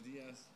días. 0.00 0.48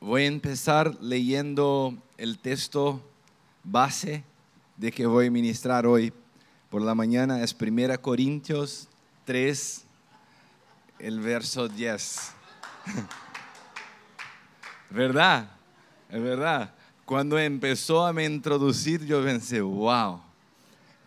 Voy 0.00 0.22
a 0.22 0.26
empezar 0.26 0.94
leyendo 1.02 1.96
el 2.18 2.38
texto 2.38 3.00
base 3.62 4.24
de 4.76 4.92
que 4.92 5.06
voy 5.06 5.26
a 5.26 5.30
ministrar 5.30 5.86
hoy 5.86 6.12
por 6.70 6.82
la 6.82 6.94
mañana. 6.94 7.42
Es 7.42 7.56
1 7.58 8.00
Corintios 8.00 8.88
3, 9.24 9.84
el 10.98 11.20
verso 11.20 11.68
10. 11.68 12.32
¿Verdad? 14.90 15.50
Es 16.08 16.22
verdad. 16.22 16.74
Cuando 17.04 17.38
empezó 17.38 18.06
a 18.06 18.12
me 18.12 18.24
introducir, 18.24 19.04
yo 19.04 19.22
pensé, 19.22 19.60
wow. 19.60 20.23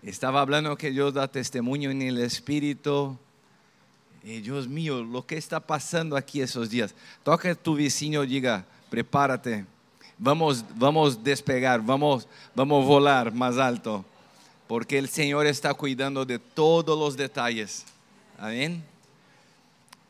Estaba 0.04 0.42
hablando 0.42 0.78
que 0.78 0.92
Dios 0.92 1.14
da 1.14 1.28
testimonio 1.28 1.92
en 1.92 2.02
el 2.02 2.20
Espíritu. 2.20 3.18
Y 4.24 4.42
Dios 4.42 4.68
mío, 4.68 5.04
lo 5.04 5.26
que 5.26 5.38
está 5.38 5.60
pasando 5.60 6.16
aquí 6.16 6.42
esos 6.42 6.70
días. 6.70 6.94
Toca 7.24 7.52
a 7.52 7.56
tu 7.56 7.76
vecino 7.76 8.26
diga, 8.26 8.66
prepárate, 8.90 9.66
vamos, 10.18 10.64
vamos 10.76 11.24
despegar, 11.24 11.82
vamos, 11.82 12.28
vamos 12.54 12.86
volar 12.86 13.32
más 13.32 13.58
alto, 13.58 14.04
porque 14.68 14.98
el 14.98 15.08
Señor 15.08 15.46
está 15.46 15.74
cuidando 15.74 16.26
de 16.26 16.40
todos 16.40 16.98
los 16.98 17.16
detalles. 17.16 17.86
Amén. 18.38 18.84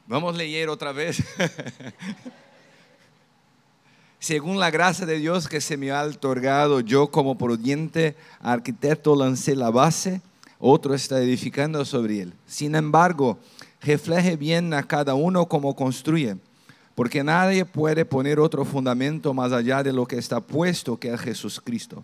Vamos 0.07 0.33
a 0.33 0.37
leer 0.37 0.69
otra 0.69 0.91
vez. 0.91 1.23
Según 4.19 4.59
la 4.59 4.71
gracia 4.71 5.05
de 5.05 5.19
Dios 5.19 5.47
que 5.47 5.61
se 5.61 5.77
me 5.77 5.91
ha 5.91 6.03
otorgado, 6.03 6.79
yo 6.79 7.07
como 7.07 7.37
prudente 7.37 8.15
arquitecto 8.39 9.15
lancé 9.15 9.55
la 9.55 9.69
base, 9.69 10.21
otro 10.59 10.93
está 10.95 11.21
edificando 11.21 11.85
sobre 11.85 12.21
él. 12.21 12.33
Sin 12.47 12.75
embargo, 12.75 13.37
refleje 13.81 14.35
bien 14.35 14.73
a 14.73 14.83
cada 14.83 15.13
uno 15.13 15.47
como 15.47 15.75
construye 15.75 16.37
porque 16.97 17.23
nadie 17.23 17.63
puede 17.63 18.05
poner 18.05 18.39
otro 18.39 18.65
fundamento 18.65 19.31
más 19.31 19.51
allá 19.51 19.83
de 19.83 19.93
lo 19.93 20.07
que 20.07 20.17
está 20.17 20.41
puesto, 20.41 20.97
que 20.97 21.13
es 21.13 21.21
Jesús 21.21 21.61
Cristo. 21.63 22.03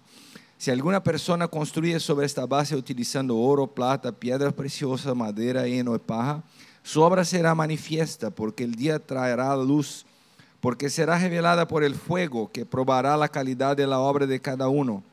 Si 0.59 0.69
alguna 0.69 1.01
persona 1.01 1.47
construye 1.47 1.99
sobre 1.99 2.27
esta 2.27 2.45
base 2.45 2.75
utilizando 2.75 3.35
oro, 3.35 3.65
plata, 3.65 4.11
piedras 4.11 4.53
preciosas, 4.53 5.15
madera, 5.15 5.65
heno 5.65 5.95
y 5.95 5.97
paja, 5.97 6.43
su 6.83 7.01
obra 7.01 7.25
será 7.25 7.55
manifiesta, 7.55 8.29
porque 8.29 8.65
el 8.65 8.75
día 8.75 8.99
traerá 8.99 9.55
luz, 9.57 10.05
porque 10.63 10.89
será 10.89 11.19
revelada 11.19 11.67
por 11.67 11.83
el 11.83 11.93
fuego, 11.93 12.49
que 12.49 12.65
probará 12.65 13.17
la 13.17 13.27
calidad 13.27 13.75
de 13.75 13.85
la 13.85 13.99
obra 13.99 14.25
de 14.25 14.39
cada 14.39 14.69
uno. 14.69 15.03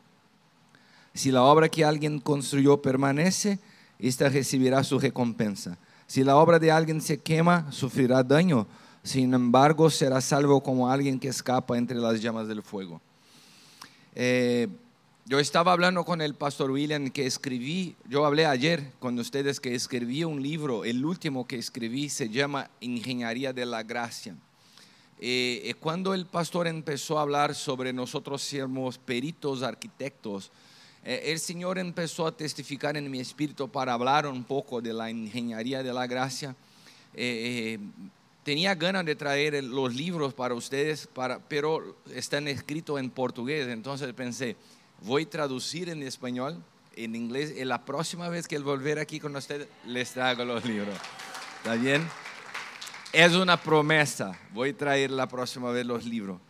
Si 1.13 1.33
la 1.33 1.43
obra 1.43 1.69
que 1.69 1.85
alguien 1.85 2.21
construyó 2.21 2.81
permanece, 2.81 3.59
ésta 3.99 4.29
recibirá 4.29 4.85
su 4.85 5.01
recompensa. 5.01 5.77
Si 6.07 6.23
la 6.23 6.37
obra 6.37 6.61
de 6.61 6.71
alguien 6.71 7.01
se 7.01 7.19
quema, 7.19 7.67
sufrirá 7.73 8.23
daño 8.23 8.69
sin 9.03 9.33
embargo 9.35 9.91
será 9.91 10.21
salvo 10.21 10.63
como 10.63 10.91
alguien 10.91 11.19
que 11.19 11.29
escapa 11.29 11.79
entre 11.79 11.97
las 11.97 12.21
llamas 12.21 12.49
del 12.49 12.63
fuego. 12.63 13.01
Eh, 14.15 14.69
yo 15.27 15.39
estaba 15.39 15.73
hablando 15.73 16.05
con 16.05 16.21
el 16.21 16.35
pastor 16.35 16.71
William 16.71 17.11
que 17.11 17.27
escribí, 17.27 17.97
yo 18.09 18.27
hablé 18.27 18.47
ayer 18.47 18.93
con 18.99 19.19
ustedes 19.19 19.61
que 19.61 19.75
escribí 19.75 20.25
un 20.25 20.43
libro, 20.43 20.85
el 20.85 21.05
último 21.05 21.47
que 21.47 21.57
escribí 21.57 22.09
se 22.09 22.29
llama 22.29 22.69
Ingeniería 22.81 23.53
de 23.53 23.67
la 23.67 23.83
Gracia. 23.83 24.35
Eh, 25.21 25.63
eh, 25.65 25.75
cuando 25.75 26.15
el 26.15 26.27
pastor 26.27 26.67
empezó 26.67 27.19
a 27.19 27.23
hablar 27.23 27.55
sobre 27.55 27.93
nosotros 27.93 28.43
sermos 28.43 28.99
peritos 28.99 29.63
arquitectos, 29.63 30.51
el 31.03 31.39
Señor 31.39 31.79
empezó 31.79 32.27
a 32.27 32.37
testificar 32.37 32.95
en 32.97 33.11
mi 33.11 33.21
espíritu 33.21 33.69
para 33.71 33.95
hablar 33.95 34.27
un 34.27 34.45
poco 34.45 34.83
de 34.83 34.93
la 34.93 35.11
ingeniería 35.11 35.83
de 35.83 35.95
la 35.95 36.07
gracia 36.07 36.55
tenía 38.43 38.75
ganas 38.75 39.05
de 39.05 39.15
traer 39.15 39.63
los 39.65 39.95
libros 39.95 40.35
para 40.35 40.55
ustedes, 40.55 41.07
para, 41.07 41.39
pero 41.39 41.97
están 42.15 42.49
escritos 42.49 42.99
en 42.99 43.11
portugués, 43.11 43.69
entonces 43.69 44.13
pensé, 44.13 44.57
voy 45.03 45.25
a 45.25 45.31
traducir 45.31 45.89
en 45.89 46.03
español, 46.03 46.63
en 46.97 47.15
inglés, 47.15 47.55
y 47.57 47.65
la 47.65 47.85
próxima 47.85 48.29
vez 48.29 48.49
que 48.49 48.59
volver 48.59 48.99
aquí 48.99 49.21
con 49.21 49.37
ustedes, 49.37 49.69
les 49.87 50.13
traigo 50.13 50.45
los 50.45 50.65
libros. 50.65 50.97
¿Está 51.59 51.75
bien? 51.75 52.07
Es 53.13 53.35
una 53.35 53.61
promesa, 53.61 54.39
voy 54.53 54.71
a 54.71 54.77
traer 54.77 55.11
la 55.11 55.27
próxima 55.27 55.73
vez 55.73 55.85
los 55.85 56.05
libros. 56.05 56.41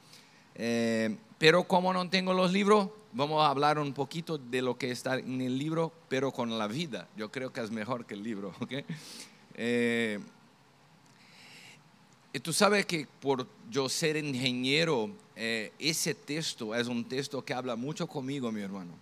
Eh, 0.55 1.17
pero 1.39 1.65
como 1.65 1.91
no 1.95 2.07
tengo 2.11 2.35
los 2.35 2.53
libros, 2.53 2.91
vamos 3.15 3.43
a 3.43 3.49
hablar 3.49 3.79
un 3.79 3.95
poquito 3.95 4.37
de 4.37 4.61
lo 4.61 4.77
que 4.77 4.91
está 4.91 5.19
en 5.19 5.41
el 5.41 5.57
libro, 5.57 5.91
pero 6.11 6.33
con 6.33 6.59
la 6.59 6.67
vida. 6.67 7.09
Yo 7.17 7.33
creo 7.33 7.51
que 7.51 7.63
es 7.63 7.71
mejor 7.71 8.05
que 8.05 8.13
el 8.13 8.23
libro, 8.23 8.53
¿ok? 8.61 8.73
Eh, 9.55 10.21
y 12.35 12.41
tú 12.41 12.53
sabes 12.53 12.85
que 12.85 13.09
por 13.21 13.47
yo 13.71 13.89
ser 13.89 14.19
ingeniero, 14.19 15.11
eh, 15.37 15.73
ese 15.79 16.15
texto 16.15 16.75
es 16.75 16.89
un 16.89 17.07
texto 17.07 17.43
que 17.43 17.55
habla 17.55 17.75
mucho 17.75 18.07
conmigo, 18.07 18.53
mi 18.53 18.61
hermano. 18.61 18.93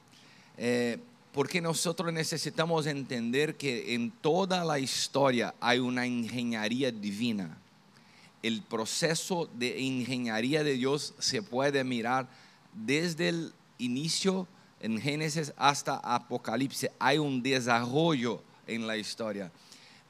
Porque 1.38 1.60
nosotros 1.60 2.12
necesitamos 2.12 2.86
entender 2.86 3.56
que 3.56 3.94
en 3.94 4.10
toda 4.10 4.64
la 4.64 4.80
historia 4.80 5.54
hay 5.60 5.78
una 5.78 6.04
ingeniería 6.04 6.90
divina. 6.90 7.56
El 8.42 8.60
proceso 8.60 9.48
de 9.54 9.78
ingeniería 9.78 10.64
de 10.64 10.72
Dios 10.72 11.14
se 11.20 11.40
puede 11.40 11.84
mirar 11.84 12.28
desde 12.72 13.28
el 13.28 13.52
inicio 13.78 14.48
en 14.80 15.00
Génesis 15.00 15.52
hasta 15.56 15.98
Apocalipsis. 15.98 16.90
Hay 16.98 17.18
un 17.18 17.40
desarrollo 17.40 18.42
en 18.66 18.88
la 18.88 18.96
historia. 18.96 19.52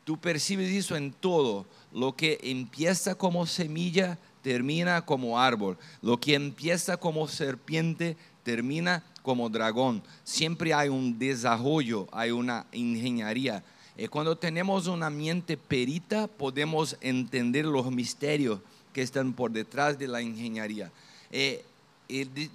Tú 0.05 0.16
percibes 0.19 0.72
eso 0.72 0.97
en 0.97 1.12
todo 1.12 1.66
lo 1.93 2.16
que 2.16 2.39
empieza 2.43 3.15
como 3.15 3.45
semilla 3.45 4.16
termina 4.41 5.05
como 5.05 5.39
árbol. 5.39 5.77
Lo 6.00 6.19
que 6.19 6.33
empieza 6.33 6.97
como 6.97 7.28
serpiente 7.28 8.16
termina 8.45 9.05
como 9.28 9.50
dragón. 9.50 10.03
Siempre 10.25 10.72
hay 10.72 10.89
un 10.89 11.19
desarrollo, 11.19 12.09
hay 12.12 12.31
una 12.31 12.65
ingeniería. 12.72 13.62
Y 13.94 14.09
cuando 14.09 14.39
tenemos 14.39 14.87
una 14.87 15.11
mente 15.11 15.59
perita, 15.59 16.27
podemos 16.27 16.97
entender 17.03 17.66
los 17.66 17.93
misterios 17.93 18.61
que 18.91 19.03
están 19.03 19.34
por 19.34 19.50
detrás 19.50 19.99
de 19.99 20.09
la 20.09 20.22
ingeniería. 20.22 20.91
Eh, 21.31 21.62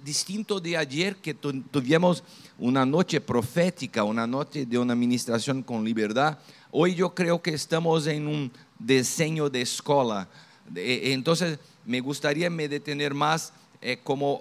distinto 0.02 0.58
de 0.58 0.76
ayer 0.76 1.14
que 1.14 1.32
tuvimos 1.32 2.24
una 2.58 2.84
noche 2.84 3.20
profética, 3.20 4.02
una 4.02 4.26
noche 4.26 4.66
de 4.66 4.76
una 4.76 4.94
administración 4.94 5.62
con 5.62 5.84
libertad, 5.84 6.38
hoy 6.72 6.96
yo 6.96 7.14
creo 7.14 7.40
que 7.40 7.54
estamos 7.54 8.08
en 8.08 8.26
un 8.26 8.50
diseño 8.80 9.48
de 9.48 9.62
escuela. 9.62 10.28
Entonces, 10.74 11.56
me 11.86 12.00
gustaría 12.00 12.50
me 12.50 12.66
detener 12.66 13.14
más 13.14 13.52
eh, 13.86 13.98
como 14.02 14.36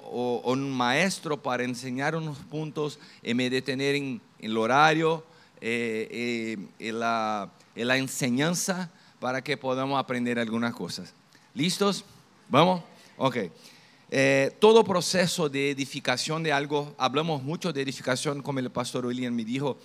un 0.45 0.71
maestro 0.71 1.35
para 1.35 1.65
enseñar 1.65 2.15
unos 2.15 2.37
puntos 2.37 2.97
y 3.21 3.33
me 3.33 3.49
detener 3.49 3.93
en, 3.95 4.21
el 4.39 4.57
horario, 4.57 5.21
eh, 5.59 6.07
eh, 6.09 6.57
en, 6.79 6.99
la, 7.01 7.51
en 7.75 7.87
la 7.89 7.97
enseñanza 7.97 8.89
para 9.19 9.43
que 9.43 9.57
podamos 9.57 9.99
aprender 9.99 10.39
algunas 10.39 10.73
cosas. 10.73 11.13
¿Listos? 11.53 12.05
¿Vamos? 12.47 12.83
Ok. 13.17 13.37
todo 14.59 14.85
proceso 14.85 15.49
de 15.49 15.71
edificación 15.71 16.41
de 16.41 16.53
algo, 16.53 16.95
hablamos 16.97 17.43
mucho 17.43 17.73
de 17.73 17.81
edificación, 17.81 18.41
como 18.41 18.59
el 18.59 18.69
pastor 18.69 19.05
William 19.05 19.35
me 19.35 19.43
dijo, 19.43 19.77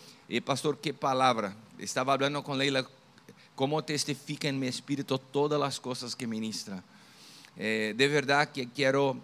pastor, 0.45 0.79
¿qué 0.79 0.95
palabra? 0.95 1.53
Estaba 1.81 2.13
hablando 2.13 2.45
con 2.45 2.59
Leila 2.59 2.87
cómo 3.57 3.83
testifica 3.83 4.47
en 4.47 4.57
mi 4.57 4.69
espíritu 4.69 5.19
todas 5.19 5.59
las 5.59 5.81
cosas 5.81 6.15
que 6.15 6.29
ministra. 6.29 6.81
Eh, 7.61 7.93
de 7.97 8.07
verdad 8.07 8.53
que 8.53 8.69
quiero 8.69 9.17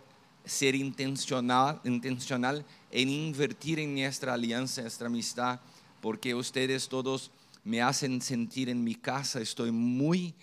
ser 0.45 0.75
intencional, 0.75 1.81
intencional 1.85 2.65
en 2.91 3.09
invertir 3.09 3.79
en 3.79 3.95
nuestra 3.95 4.35
alianza, 4.35 4.83
nuestra 4.83 5.07
amistad, 5.07 5.61
porque 6.01 6.35
ustedes 6.35 6.89
todos 6.89 7.31
me 7.65 7.81
hacen 7.81 8.21
sentir 8.21 8.69
en 8.69 8.85
mi 8.85 8.95
casa, 8.95 9.41
estoy 9.41 9.71
muy, 9.71 10.35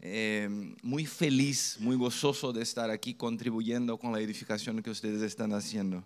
eh, 0.00 0.48
muy 0.82 1.04
feliz, 1.04 1.76
muy 1.78 1.96
gozoso 1.96 2.52
de 2.52 2.62
estar 2.62 2.90
aquí 2.90 3.14
contribuyendo 3.14 3.98
con 3.98 4.12
la 4.12 4.20
edificación 4.20 4.82
que 4.82 4.90
ustedes 4.90 5.20
están 5.22 5.52
haciendo. 5.52 6.02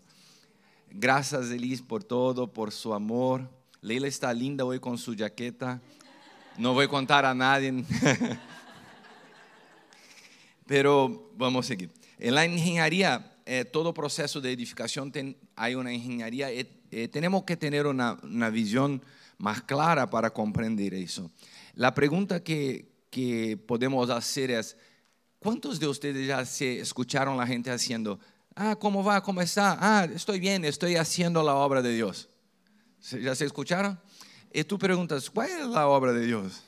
Gracias, 0.91 1.51
Elis, 1.51 1.81
por 1.81 2.03
todo, 2.03 2.53
por 2.53 2.73
su 2.73 2.93
amor. 2.93 3.49
Leila 3.81 4.09
está 4.09 4.33
linda 4.33 4.65
hoy 4.65 4.81
con 4.81 4.99
su 4.99 5.17
jaqueta. 5.17 5.81
No 6.57 6.73
voy 6.73 6.87
a 6.87 6.89
contar 6.89 7.25
a 7.25 7.35
nadie. 7.35 7.85
Pero 10.67 11.31
vamos 11.37 11.67
a 11.67 11.69
seguir. 11.69 11.91
En 12.19 12.35
la 12.35 12.47
ingeniería, 12.47 13.34
eh, 13.47 13.65
todo 13.67 13.93
proceso 13.93 14.41
de 14.41 14.53
edificación 14.53 15.13
hay 15.55 15.75
una 15.75 15.93
ingeniería. 15.93 16.51
Eh, 16.51 16.67
eh, 16.91 17.09
tenemos 17.09 17.45
que 17.45 17.57
tener 17.57 17.87
una, 17.87 18.19
una, 18.23 18.49
visión 18.49 19.03
más 19.37 19.63
clara 19.63 20.09
para 20.09 20.31
comprender 20.31 20.95
eso. 20.95 21.31
La 21.75 21.93
pregunta 21.93 22.43
que, 22.43 22.89
que 23.11 23.59
podemos 23.59 24.09
hacer 24.09 24.51
es, 24.51 24.77
¿cuántos 25.39 25.79
de 25.79 25.89
ustedes 25.89 26.27
ya 26.27 26.45
se 26.47 26.81
escucharon 26.81 27.37
la 27.37 27.47
gente 27.47 27.71
haciendo, 27.71 28.19
ah, 28.55 28.77
¿cómo 28.77 29.05
va? 29.05 29.23
¿Cómo 29.23 29.43
está? 29.43 29.77
Ah, 29.79 30.05
estoy 30.07 30.41
bien, 30.41 30.65
estoy 30.65 30.97
haciendo 30.97 31.43
la 31.43 31.55
obra 31.55 31.83
de 31.83 31.95
Dios. 31.95 32.31
¿Ya 33.23 33.35
se 33.35 33.45
escucharon? 33.45 34.01
Y 34.51 34.65
tú 34.65 34.79
preguntas, 34.79 35.29
¿cuál 35.29 35.51
es 35.51 35.67
la 35.67 35.87
obra 35.87 36.13
de 36.13 36.25
Dios? 36.25 36.63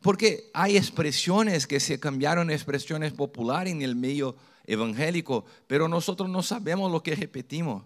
Porque 0.00 0.50
hay 0.54 0.76
expresiones 0.76 1.66
que 1.66 1.80
se 1.80 1.98
cambiaron, 1.98 2.50
expresiones 2.50 3.12
populares 3.12 3.72
en 3.72 3.82
el 3.82 3.96
medio 3.96 4.36
evangélico, 4.64 5.44
pero 5.66 5.88
nosotros 5.88 6.28
no 6.28 6.42
sabemos 6.42 6.90
lo 6.90 7.02
que 7.02 7.14
repetimos. 7.14 7.84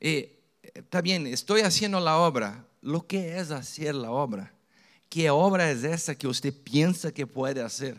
está 0.00 1.00
bien, 1.00 1.26
estoy 1.26 1.62
haciendo 1.62 2.00
la 2.00 2.18
obra. 2.18 2.66
Lo 2.80 3.06
que 3.06 3.38
es 3.38 3.50
hacer 3.50 3.94
la 3.94 4.10
obra? 4.10 4.52
¿Qué 5.08 5.30
obra 5.30 5.70
es 5.70 5.84
esa 5.84 6.14
que 6.14 6.26
usted 6.26 6.52
piensa 6.52 7.12
que 7.12 7.26
puede 7.26 7.62
hacer? 7.62 7.96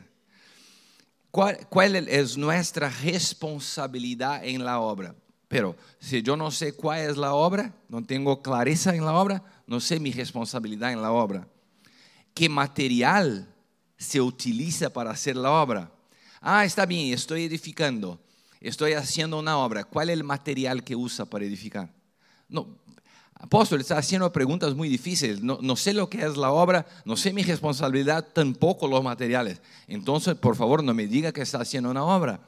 ¿Cuál, 1.32 1.68
cuál 1.70 1.96
es 1.96 2.38
nuestra 2.38 2.90
responsabilidad 2.90 4.44
en 4.46 4.64
la 4.66 4.80
obra? 4.80 5.16
Pero 5.48 5.76
si 6.00 6.22
yo 6.22 6.36
no 6.36 6.52
sé 6.52 6.74
cuál 6.74 7.02
es 7.02 7.18
la 7.18 7.34
obra, 7.34 7.74
no 7.88 8.04
tengo 8.04 8.42
clareza 8.42 8.96
en 8.96 9.06
la 9.06 9.14
obra, 9.14 9.44
no 9.68 9.80
sé 9.80 10.00
mi 10.00 10.12
responsabilidad 10.12 10.92
en 10.92 11.02
la 11.02 11.12
obra. 11.12 11.48
¿Qué 12.34 12.50
material 12.50 13.54
se 14.04 14.22
utiliza 14.22 14.92
para 14.92 15.12
hacer 15.12 15.36
la 15.36 15.52
obra. 15.52 15.92
Ah, 16.46 16.66
está 16.66 16.86
bien, 16.86 17.14
estoy 17.14 17.46
edificando, 17.46 18.20
estoy 18.60 18.92
haciendo 18.92 19.40
una 19.40 19.58
obra. 19.58 19.86
¿Cuál 19.86 20.10
es 20.10 20.18
el 20.18 20.26
material 20.26 20.84
que 20.84 20.94
usa 20.94 21.24
para 21.24 21.46
edificar? 21.46 21.90
No, 22.50 22.68
apóstol, 23.36 23.80
está 23.80 23.98
haciendo 23.98 24.30
preguntas 24.30 24.76
muy 24.76 24.90
difíciles. 24.90 25.42
No, 25.42 25.60
no, 25.62 25.78
sé 25.78 25.94
lo 25.94 26.10
que 26.10 26.22
es 26.22 26.36
la 26.36 26.52
obra, 26.52 26.86
no 27.06 27.16
sé 27.16 27.32
mi 27.32 27.44
responsabilidad, 27.44 28.28
tampoco 28.34 28.90
los 28.90 29.02
materiales. 29.02 29.62
Entonces, 29.88 30.36
por 30.36 30.58
favor, 30.58 30.84
no 30.84 30.94
me 30.94 31.08
diga 31.08 31.32
que 31.32 31.42
está 31.42 31.62
haciendo 31.62 31.90
una 31.90 32.04
obra. 32.04 32.42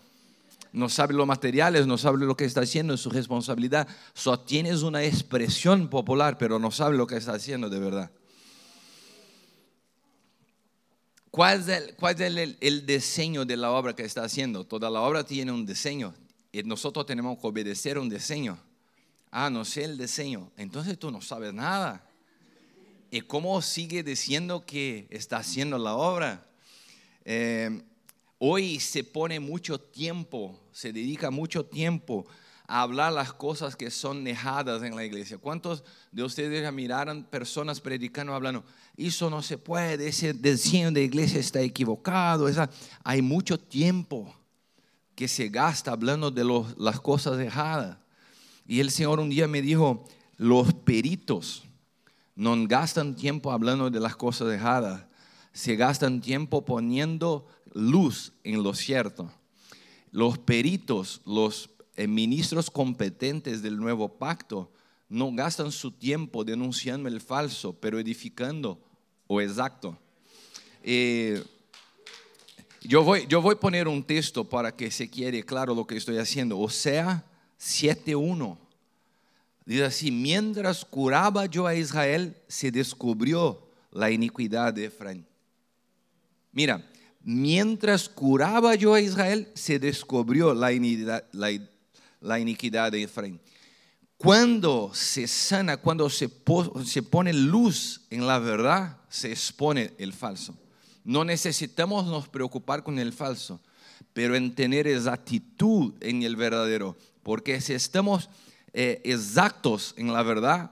No 0.74 0.89
sabe 0.89 1.13
los 1.13 1.25
materiales, 1.25 1.88
no 1.88 1.98
sabe 1.98 2.18
lo 2.18 2.36
que 2.36 2.44
está 2.44 2.59
haciendo, 2.59 2.95
es 2.95 3.00
su 3.00 3.09
responsabilidad. 3.09 3.88
Solo 4.13 4.41
tienes 4.41 4.83
una 4.83 5.06
expresión 5.06 5.88
popular, 5.88 6.38
pero 6.38 6.59
no 6.59 6.69
sabe 6.69 6.98
lo 6.98 7.07
que 7.07 7.15
está 7.15 7.31
haciendo 7.31 7.69
de 7.69 7.80
verdad. 7.80 8.12
¿Cuál 11.35 11.69
es, 11.69 12.57
el, 12.61 12.85
diseño 12.85 13.43
de 13.43 13.57
la 13.57 13.69
obra 13.71 13.93
que 13.93 14.03
está 14.03 14.23
haciendo? 14.23 14.63
Toda 14.63 14.89
la 14.89 15.01
obra 15.01 15.25
tiene 15.25 15.51
un 15.51 15.65
diseño 15.65 16.15
y 16.49 16.63
nosotros 16.63 17.05
tenemos 17.05 17.37
que 17.37 17.47
obedecer 17.47 17.99
un 17.99 18.07
diseño. 18.07 18.57
Ah, 19.31 19.49
no 19.49 19.65
sé 19.65 19.83
el 19.83 19.97
diseño. 19.97 20.49
Entonces 20.55 20.97
tú 20.97 21.11
no 21.11 21.19
sabes 21.19 21.53
nada. 21.53 22.07
¿Y 23.11 23.19
cómo 23.19 23.61
sigue 23.61 24.01
diciendo 24.01 24.65
que 24.65 25.07
está 25.09 25.39
haciendo 25.39 25.77
la 25.77 25.95
obra? 25.95 26.47
Eh, 27.25 27.83
hoy 28.39 28.79
se 28.79 29.03
pone 29.03 29.41
mucho 29.41 29.77
tiempo, 29.77 30.57
se 30.71 30.93
dedica 30.93 31.31
mucho 31.31 31.65
tiempo 31.65 32.25
hablar 32.67 33.13
las 33.13 33.33
cosas 33.33 33.75
que 33.75 33.91
son 33.91 34.23
dejadas 34.23 34.83
en 34.83 34.95
la 34.95 35.06
iglesia. 35.06 35.38
¿Cuántos 35.38 35.83
de 36.12 36.23
ustedes 36.23 36.62
ya 36.62 36.71
miraron 36.71 37.23
personas 37.23 37.79
predicando 37.79 38.33
hablando, 38.33 38.63
eso 38.97 39.29
no 39.29 39.41
se 39.41 39.57
puede, 39.57 40.07
ese 40.07 40.33
diseño 40.33 40.91
de 40.91 41.03
iglesia 41.03 41.39
está 41.39 41.62
equivocado? 41.62 42.47
Esa, 42.47 42.69
hay 43.03 43.21
mucho 43.21 43.59
tiempo 43.59 44.35
que 45.15 45.27
se 45.27 45.50
gasta 45.50 45.91
hablando 45.91 46.31
de 46.31 46.44
las 46.77 47.00
cosas 47.00 47.38
dejadas. 47.38 47.97
Y 48.67 48.79
el 48.79 48.91
Señor 48.91 49.19
un 49.19 49.29
día 49.29 49.47
me 49.47 49.62
dijo, 49.62 50.06
los 50.38 50.73
peritos 50.73 51.63
no 52.35 52.56
gastan 52.67 53.15
tiempo 53.15 53.51
hablando 53.51 53.89
de 53.89 54.00
las 54.00 54.15
cosas 54.15 54.50
dejadas, 54.50 55.06
se 55.53 55.75
gastan 55.75 56.19
tiempo 56.19 56.65
poniendo 56.65 57.47
luz 57.73 58.33
en 58.44 58.62
lo 58.62 58.73
cierto. 58.73 59.31
Los 60.12 60.38
peritos, 60.38 61.21
los 61.25 61.69
ministros 61.97 62.69
competentes 62.69 63.62
del 63.62 63.77
nuevo 63.77 64.18
pacto 64.18 64.71
no 65.09 65.31
gastan 65.33 65.71
su 65.71 65.92
tiempo 65.92 66.44
denunciando 66.44 67.07
el 67.07 67.21
falso, 67.21 67.74
pero 67.80 68.00
edificando 68.00 68.80
o 69.27 69.42
exacto. 69.42 69.97
Eh, 70.83 71.44
yo, 72.81 73.03
voy, 73.03 73.25
yo 73.27 73.42
voy 73.42 73.56
a 73.56 73.59
poner 73.59 73.88
un 73.88 74.03
texto 74.03 74.47
para 74.47 74.75
que 74.75 74.92
se 74.92 75.09
quede 75.09 75.44
claro 75.44 75.74
lo 75.74 75.88
que 75.88 75.97
estoy 75.97 76.18
haciendo. 76.18 76.59
O 76.59 76.69
sea, 76.69 77.25
7.1. 77.59 78.57
Dice 79.65 79.86
así, 79.86 80.12
mientras 80.12 80.86
curaba 80.86 81.45
yo 81.48 81.65
a 81.65 81.75
Israel, 81.75 82.38
se 82.48 82.69
descubrió 82.69 83.68
la 83.91 84.12
iniquidad 84.12 84.74
de 84.74 84.86
Efraín. 84.86 85.25
Mira, 86.51 86.88
mientras 87.24 88.07
curaba 88.07 88.75
yo 88.75 88.94
a 88.94 89.01
Israel, 89.01 89.50
se 89.56 89.80
descubrió 89.80 90.53
la 90.53 90.71
iniquidad, 90.71 91.25
la, 91.31 91.50
la 92.25 92.39
iniquidad 92.39 92.92
de 92.92 93.04
Efraín. 93.04 93.39
Cuando 94.18 94.92
se 94.94 95.27
sana, 95.27 95.77
cuando 95.77 96.10
se, 96.10 96.30
se 96.86 97.04
pone 97.04 97.33
luz 97.33 98.01
en 98.10 98.25
la 98.25 98.39
verdad, 98.39 98.98
se 99.10 99.31
expone 99.31 99.94
el 99.98 100.13
falso. 100.13 100.57
No 101.04 101.24
necesitamos 101.24 102.06
nos 102.07 102.27
preocupar 102.27 102.83
con 102.83 102.98
el 102.98 103.13
falso, 103.13 103.62
pero 104.13 104.36
en 104.36 104.56
tener 104.56 104.88
exactitud 104.88 105.94
en 106.00 106.24
el 106.24 106.36
verdadero. 106.36 106.98
Porque 107.22 107.62
si 107.62 107.74
estamos 107.74 108.30
eh, 108.74 109.01
exactos 109.04 109.94
en 109.98 110.12
la 110.12 110.24
verdad, 110.24 110.72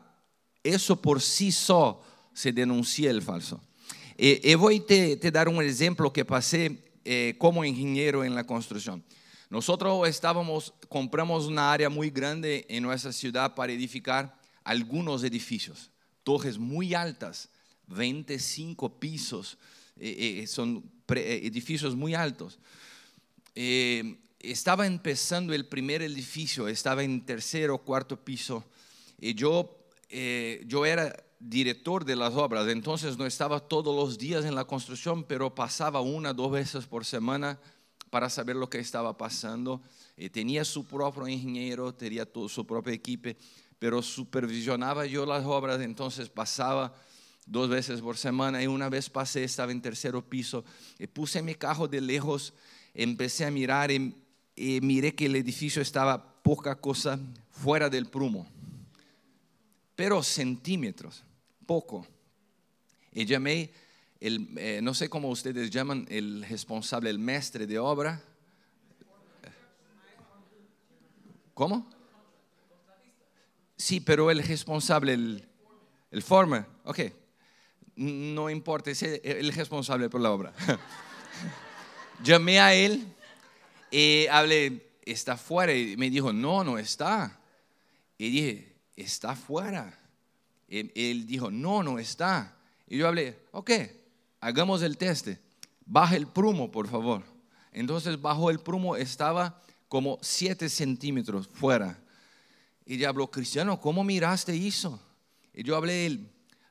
eso 0.63 1.01
por 1.01 1.21
sí 1.21 1.51
solo 1.51 2.01
se 2.33 2.51
denuncia 2.51 3.11
el 3.11 3.21
falso. 3.21 3.61
Eh, 4.17 4.41
y 4.43 4.55
voy 4.55 4.77
a 4.77 4.85
te, 4.85 5.31
dar 5.31 5.49
un 5.49 5.61
ejemplo 5.61 6.11
que 6.13 6.25
pasé 6.25 6.83
eh, 7.03 7.35
como 7.37 7.65
ingeniero 7.65 8.23
en 8.23 8.35
la 8.35 8.45
construcción. 8.45 9.03
Nosotros 9.53 10.09
estábamos, 10.09 10.73
compramos 10.89 11.45
una 11.45 11.71
área 11.71 11.87
muy 11.87 12.09
grande 12.09 12.65
en 12.69 12.81
nuestra 12.81 13.13
ciudad 13.13 13.53
para 13.53 13.71
edificar 13.71 14.35
algunos 14.63 15.23
edificios, 15.23 15.91
torres 16.23 16.57
muy 16.57 16.95
altas, 16.95 17.49
25 17.85 18.99
pisos, 18.99 19.59
eh, 19.99 20.39
eh, 20.41 20.47
son 20.47 20.83
eh, 21.09 21.41
edificios 21.43 21.95
muy 21.95 22.15
altos. 22.15 22.57
estaba 24.39 24.87
empezando 24.87 25.53
el 25.53 25.67
primer 25.67 26.01
edificio, 26.01 26.67
estaba 26.67 27.03
en 27.03 27.23
tercero 27.23 27.75
o 27.75 27.83
cuarto 27.83 28.25
piso, 28.25 28.65
y 29.19 29.35
yo, 29.35 29.85
yo 30.65 30.83
era 30.83 31.15
director 31.39 32.05
de 32.05 32.15
las 32.15 32.33
obras, 32.33 32.67
entonces 32.69 33.19
no 33.19 33.27
estaba 33.27 33.59
todos 33.59 33.95
los 33.95 34.17
días 34.17 34.45
en 34.45 34.55
la 34.55 34.65
construcción, 34.65 35.23
pero 35.23 35.53
pasaba 35.53 36.01
una, 36.01 36.33
dos 36.33 36.51
veces 36.51 36.87
por 36.87 37.05
semana 37.05 37.59
para 38.13 38.29
saber 38.29 38.55
lo 38.55 38.69
que 38.69 38.77
estaba 38.77 39.17
pasando. 39.17 39.81
Eh, 40.15 40.29
tenía 40.29 40.63
su 40.63 40.85
propio 40.85 41.27
ingeniero, 41.27 41.95
tenía 41.95 42.27
su 42.47 42.63
propia 42.63 42.93
equipo, 42.93 43.29
pero 43.79 44.03
supervisionaba 44.03 45.07
yo 45.07 45.25
las 45.25 45.43
obras, 45.43 45.81
entonces 45.81 46.29
pasaba 46.29 46.93
dos 47.47 47.69
veces 47.69 48.01
por 48.01 48.15
semana 48.15 48.61
y 48.61 48.67
una 48.67 48.87
vez 48.87 49.09
pasé, 49.09 49.43
estaba 49.43 49.71
en 49.71 49.81
tercero 49.81 50.21
piso, 50.21 50.63
y 50.99 51.07
puse 51.07 51.41
mi 51.41 51.55
carro 51.55 51.87
de 51.87 52.01
lejos, 52.01 52.53
empecé 52.93 53.45
a 53.45 53.49
mirar 53.49 53.89
y, 53.89 54.13
y 54.55 54.79
miré 54.81 55.15
que 55.15 55.25
el 55.25 55.35
edificio 55.35 55.81
estaba 55.81 56.39
poca 56.43 56.75
cosa 56.75 57.17
fuera 57.49 57.89
del 57.89 58.05
prumo, 58.05 58.45
pero 59.95 60.21
centímetros, 60.21 61.23
poco. 61.65 62.05
Y 63.11 63.25
llamé 63.25 63.71
eh, 64.25 64.79
no 64.81 64.93
sé 64.93 65.09
cómo 65.09 65.27
ustedes 65.27 65.69
llaman 65.69 66.07
el 66.09 66.45
responsable, 66.47 67.09
el 67.09 67.19
mestre 67.19 67.67
de 67.67 67.77
obra. 67.77 68.23
¿Cómo? 71.53 71.89
Sí, 73.75 73.99
pero 73.99 74.31
el 74.31 74.41
responsable, 74.41 75.13
el, 75.13 75.45
el 76.09 76.23
former, 76.23 76.65
ok. 76.85 76.99
No 77.97 78.49
importa, 78.49 78.91
es 78.91 79.03
el 79.03 79.51
responsable 79.51 80.09
por 80.09 80.21
la 80.21 80.31
obra. 80.31 80.53
Llamé 82.23 82.61
a 82.61 82.73
él 82.73 83.05
y 83.91 84.25
hablé, 84.27 84.87
está 85.01 85.35
fuera. 85.35 85.73
Y 85.73 85.97
me 85.97 86.09
dijo, 86.09 86.31
no, 86.31 86.63
no 86.63 86.77
está. 86.77 87.41
Y 88.17 88.29
dije, 88.29 88.73
está 88.95 89.35
fuera. 89.35 89.99
Y 90.69 91.11
él 91.11 91.27
dijo, 91.27 91.51
no, 91.51 91.83
no 91.83 91.99
está. 91.99 92.55
Y 92.87 92.99
yo 92.99 93.09
hablé, 93.09 93.37
ok, 93.51 93.69
hagamos 94.43 94.81
el 94.81 94.97
teste. 94.97 95.39
Baja 95.85 96.15
el 96.15 96.27
prumo, 96.27 96.69
por 96.69 96.87
favor. 96.87 97.23
Entonces 97.71 98.21
bajó 98.21 98.49
el 98.49 98.59
prumo, 98.59 98.95
estaba 98.95 99.61
como 99.87 100.17
7 100.21 100.69
centímetros 100.69 101.47
fuera. 101.47 101.99
Y 102.85 102.97
ya 102.97 103.09
habló, 103.09 103.31
Cristiano, 103.31 103.79
¿cómo 103.79 104.03
miraste 104.03 104.55
eso? 104.67 104.99
Y 105.53 105.63
yo 105.63 105.75
hablé, 105.75 106.19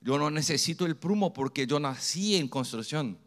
yo 0.00 0.18
no 0.18 0.30
necesito 0.30 0.84
el 0.84 0.96
prumo 0.96 1.32
porque 1.32 1.66
yo 1.66 1.80
nací 1.80 2.36
en 2.36 2.48
construcción. 2.48 3.18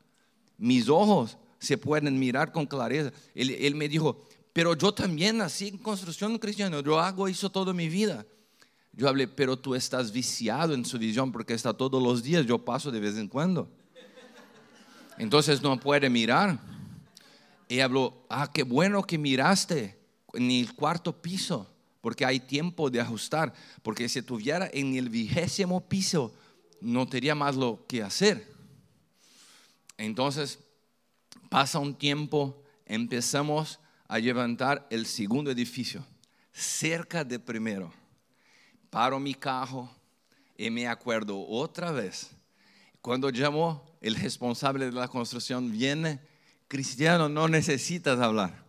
Mis 0.57 0.89
ojos 0.89 1.37
se 1.59 1.77
pueden 1.77 2.17
mirar 2.19 2.51
con 2.51 2.65
clareza. 2.67 3.11
Él, 3.33 3.49
él 3.49 3.75
me 3.75 3.89
dijo, 3.89 4.23
pero 4.53 4.75
yo 4.75 4.93
también 4.93 5.37
nací 5.37 5.69
en 5.69 5.77
construcción, 5.79 6.37
Cristiano. 6.37 6.81
Yo 6.81 6.99
hago 6.99 7.27
eso 7.27 7.49
toda 7.49 7.73
mi 7.73 7.89
vida. 7.89 8.25
Yo 8.93 9.09
hablé, 9.09 9.27
pero 9.27 9.57
tú 9.57 9.75
estás 9.75 10.11
viciado 10.11 10.73
en 10.73 10.85
su 10.85 10.99
visión 10.99 11.31
porque 11.31 11.53
está 11.53 11.73
todos 11.73 12.01
los 12.01 12.23
días, 12.23 12.45
yo 12.45 12.63
paso 12.63 12.91
de 12.91 12.99
vez 12.99 13.17
en 13.17 13.27
cuando. 13.27 13.69
Entonces 15.17 15.61
no 15.61 15.79
puede 15.79 16.09
mirar. 16.09 16.59
Y 17.67 17.79
habló, 17.79 18.25
ah, 18.29 18.49
qué 18.53 18.63
bueno 18.63 19.03
que 19.03 19.17
miraste 19.17 19.97
en 20.33 20.51
el 20.51 20.73
cuarto 20.75 21.21
piso, 21.21 21.69
porque 22.01 22.25
hay 22.25 22.39
tiempo 22.39 22.89
de 22.89 23.01
ajustar, 23.01 23.53
porque 23.81 24.07
si 24.07 24.19
estuviera 24.19 24.69
en 24.71 24.95
el 24.95 25.09
vigésimo 25.09 25.81
piso, 25.81 26.33
no 26.81 27.07
tendría 27.07 27.33
más 27.33 27.55
lo 27.55 27.85
que 27.87 28.03
hacer. 28.03 28.47
Entonces, 29.97 30.59
pasa 31.49 31.79
un 31.79 31.95
tiempo, 31.95 32.61
empezamos 32.85 33.79
a 34.07 34.19
levantar 34.19 34.85
el 34.89 35.05
segundo 35.05 35.49
edificio, 35.49 36.05
cerca 36.51 37.23
de 37.23 37.39
primero. 37.39 37.91
Paro 38.89 39.19
mi 39.19 39.33
carro 39.33 39.89
y 40.57 40.69
me 40.69 40.87
acuerdo 40.87 41.39
otra 41.47 41.91
vez, 41.91 42.34
cuando 43.05 43.29
llamó 43.29 43.85
el 44.01 44.15
responsable 44.15 44.87
de 44.87 44.91
la 44.91 45.07
construcción, 45.07 45.71
viene, 45.71 46.19
cristiano, 46.67 47.29
no 47.29 47.47
necesitas 47.47 48.19
hablar. 48.19 48.65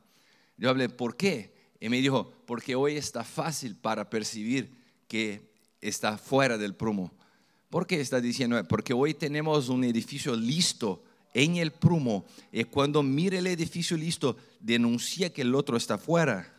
Yo 0.59 0.69
hablé, 0.69 0.91
¿por 0.91 1.17
qué? 1.17 1.55
Y 1.81 1.89
me 1.89 2.03
dijo, 2.03 2.31
porque 2.45 2.75
hoy 2.75 2.99
está 2.99 3.25
fácil 3.25 3.77
para 3.77 4.11
percibir 4.11 4.77
que 5.09 5.55
está 5.81 6.19
fuera 6.19 6.59
del 6.59 6.75
prumo. 6.75 7.15
¿Por 7.71 7.87
qué 7.87 7.99
está 7.99 8.21
diciendo? 8.21 8.63
Porque 8.69 8.93
hoy 8.93 9.15
tenemos 9.15 9.71
un 9.71 9.85
edificio 9.85 10.37
listo 10.37 11.03
en 11.33 11.57
el 11.57 11.73
prumo 11.73 12.27
y 12.53 12.63
cuando 12.65 13.03
mire 13.03 13.39
el 13.39 13.47
edificio 13.47 13.97
listo, 13.97 14.37
denuncia 14.61 15.33
que 15.33 15.41
el 15.41 15.55
otro 15.55 15.79
está 15.79 15.97
fuera. 15.97 16.55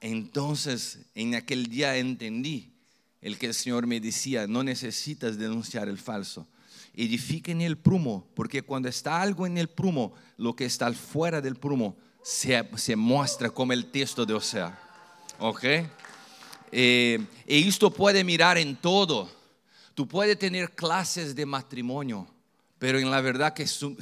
Entonces, 0.00 1.00
en 1.16 1.34
aquel 1.34 1.66
día 1.66 1.96
entendí 1.96 2.72
el 3.20 3.36
que 3.36 3.46
el 3.46 3.54
Señor 3.54 3.88
me 3.88 3.98
decía, 3.98 4.46
no 4.46 4.62
necesitas 4.62 5.38
denunciar 5.38 5.88
el 5.88 5.98
falso. 5.98 6.46
Edifica 6.94 7.50
en 7.50 7.62
el 7.62 7.78
prumo, 7.78 8.26
porque 8.34 8.62
cuando 8.62 8.88
está 8.88 9.20
algo 9.20 9.46
en 9.46 9.56
el 9.58 9.68
prumo, 9.68 10.12
lo 10.36 10.54
que 10.54 10.64
está 10.64 10.92
fuera 10.92 11.40
del 11.40 11.56
prumo 11.56 11.96
se, 12.22 12.68
se 12.76 12.96
muestra 12.96 13.50
como 13.50 13.72
el 13.72 13.86
texto 13.90 14.26
de 14.26 14.34
Osea. 14.34 14.78
¿Ok? 15.38 15.64
Eh, 16.70 17.24
y 17.46 17.68
esto 17.68 17.90
puede 17.90 18.24
mirar 18.24 18.58
en 18.58 18.76
todo. 18.76 19.30
Tú 19.94 20.08
puedes 20.08 20.38
tener 20.38 20.70
clases 20.70 21.34
de 21.34 21.44
matrimonio, 21.44 22.26
pero 22.78 22.98
en 22.98 23.10
la 23.10 23.20
verdad 23.20 23.52
que 23.52 23.66
si, 23.66 23.96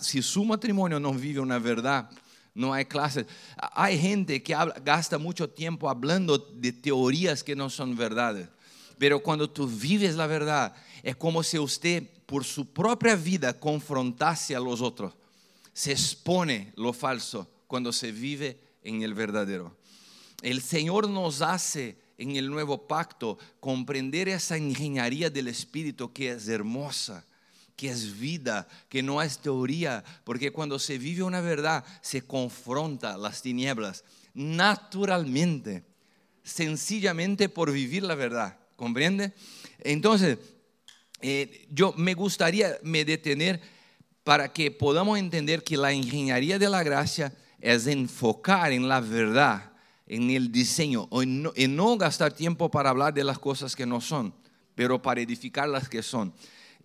si 0.00 0.22
su 0.22 0.44
matrimonio 0.44 0.98
no 0.98 1.12
vive 1.12 1.40
una 1.40 1.58
verdad, 1.58 2.10
no 2.56 2.72
hay 2.72 2.86
clases. 2.86 3.26
Hay 3.56 3.98
gente 3.98 4.42
que 4.42 4.56
gasta 4.82 5.18
mucho 5.18 5.48
tiempo 5.48 5.88
hablando 5.88 6.38
de 6.38 6.72
teorías 6.72 7.44
que 7.44 7.54
no 7.54 7.70
son 7.70 7.96
verdades. 7.96 8.48
Pero 8.98 9.22
cuando 9.22 9.48
tú 9.48 9.68
vives 9.68 10.16
la 10.16 10.26
verdad, 10.26 10.74
es 11.06 11.14
como 11.14 11.44
si 11.44 11.56
usted 11.56 12.02
por 12.26 12.42
su 12.42 12.72
propia 12.72 13.14
vida 13.14 13.52
confrontase 13.60 14.56
a 14.56 14.60
los 14.60 14.80
otros. 14.80 15.14
Se 15.72 15.92
expone 15.92 16.72
lo 16.74 16.92
falso 16.92 17.48
cuando 17.68 17.92
se 17.92 18.10
vive 18.10 18.58
en 18.82 19.02
el 19.02 19.14
verdadero. 19.14 19.76
El 20.42 20.60
Señor 20.60 21.08
nos 21.08 21.42
hace 21.42 21.96
en 22.18 22.34
el 22.34 22.50
nuevo 22.50 22.88
pacto 22.88 23.38
comprender 23.60 24.28
esa 24.28 24.58
ingeniería 24.58 25.30
del 25.30 25.46
Espíritu 25.46 26.12
que 26.12 26.32
es 26.32 26.48
hermosa 26.48 27.24
que 27.76 27.90
es 27.90 28.18
vida, 28.18 28.66
que 28.88 29.02
no 29.02 29.20
es 29.20 29.38
teoría, 29.38 30.02
porque 30.24 30.50
cuando 30.50 30.78
se 30.78 30.96
vive 30.96 31.22
una 31.22 31.42
verdad 31.42 31.84
se 32.00 32.22
confronta 32.22 33.18
las 33.18 33.42
tinieblas 33.42 34.02
naturalmente, 34.32 35.84
sencillamente 36.42 37.50
por 37.50 37.70
vivir 37.70 38.02
la 38.02 38.14
verdad, 38.14 38.58
¿comprende? 38.76 39.34
Entonces, 39.80 40.38
eh, 41.20 41.66
yo 41.70 41.94
me 41.96 42.14
gustaría 42.14 42.78
me 42.82 43.04
detener 43.04 43.60
para 44.24 44.52
que 44.52 44.70
podamos 44.70 45.18
entender 45.18 45.62
que 45.62 45.76
la 45.76 45.92
ingeniería 45.92 46.58
de 46.58 46.68
la 46.68 46.82
gracia 46.82 47.32
es 47.60 47.86
enfocar 47.86 48.72
en 48.72 48.88
la 48.88 49.00
verdad, 49.00 49.72
en 50.06 50.30
el 50.30 50.50
diseño, 50.50 51.08
y 51.54 51.68
no 51.68 51.96
gastar 51.96 52.32
tiempo 52.32 52.70
para 52.70 52.90
hablar 52.90 53.14
de 53.14 53.24
las 53.24 53.38
cosas 53.38 53.74
que 53.74 53.86
no 53.86 54.00
son, 54.00 54.34
pero 54.74 55.00
para 55.00 55.20
edificar 55.20 55.68
las 55.68 55.88
que 55.88 56.02
son. 56.02 56.34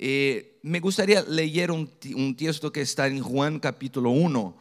Eh, 0.04 0.58
me 0.64 0.80
gustaría 0.80 1.22
leer 1.22 1.70
un, 1.70 1.88
texto 2.36 2.72
que 2.72 2.82
está 2.82 3.06
en 3.06 3.22
Juan 3.22 3.60
capítulo 3.60 4.10
1, 4.10 4.58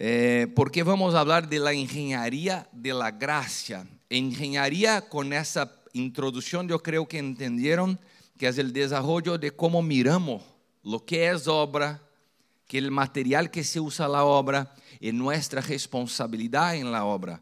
eh, 0.00 0.48
porque 0.56 0.82
vamos 0.82 1.14
a 1.14 1.20
hablar 1.20 1.48
de 1.48 1.60
la 1.60 1.72
ingeniería 1.72 2.68
de 2.72 2.94
la 2.94 3.12
gracia. 3.12 3.86
Ingeniería 4.10 5.08
con 5.08 5.32
esa 5.32 5.80
introducción 5.92 6.66
yo 6.66 6.82
creo 6.82 7.06
que 7.06 7.18
entendieron 7.18 8.00
que 8.38 8.48
es 8.48 8.58
el 8.58 8.72
desarrollo 8.72 9.38
de 9.38 9.50
cómo 9.50 9.82
miramos 9.82 10.42
lo 10.82 11.04
que 11.04 11.28
es 11.30 11.46
obra, 11.48 12.02
que 12.66 12.78
el 12.78 12.90
material 12.90 13.50
que 13.50 13.64
se 13.64 13.80
usa 13.80 14.08
la 14.08 14.24
obra 14.24 14.74
y 15.00 15.12
nuestra 15.12 15.60
responsabilidad 15.60 16.76
en 16.76 16.90
la 16.92 17.04
obra. 17.04 17.40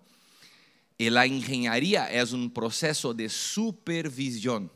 Y 0.98 1.10
la 1.10 1.26
ingeniería 1.26 2.10
es 2.12 2.32
un 2.32 2.50
proceso 2.50 3.14
de 3.14 3.28
supervisión 3.28 4.70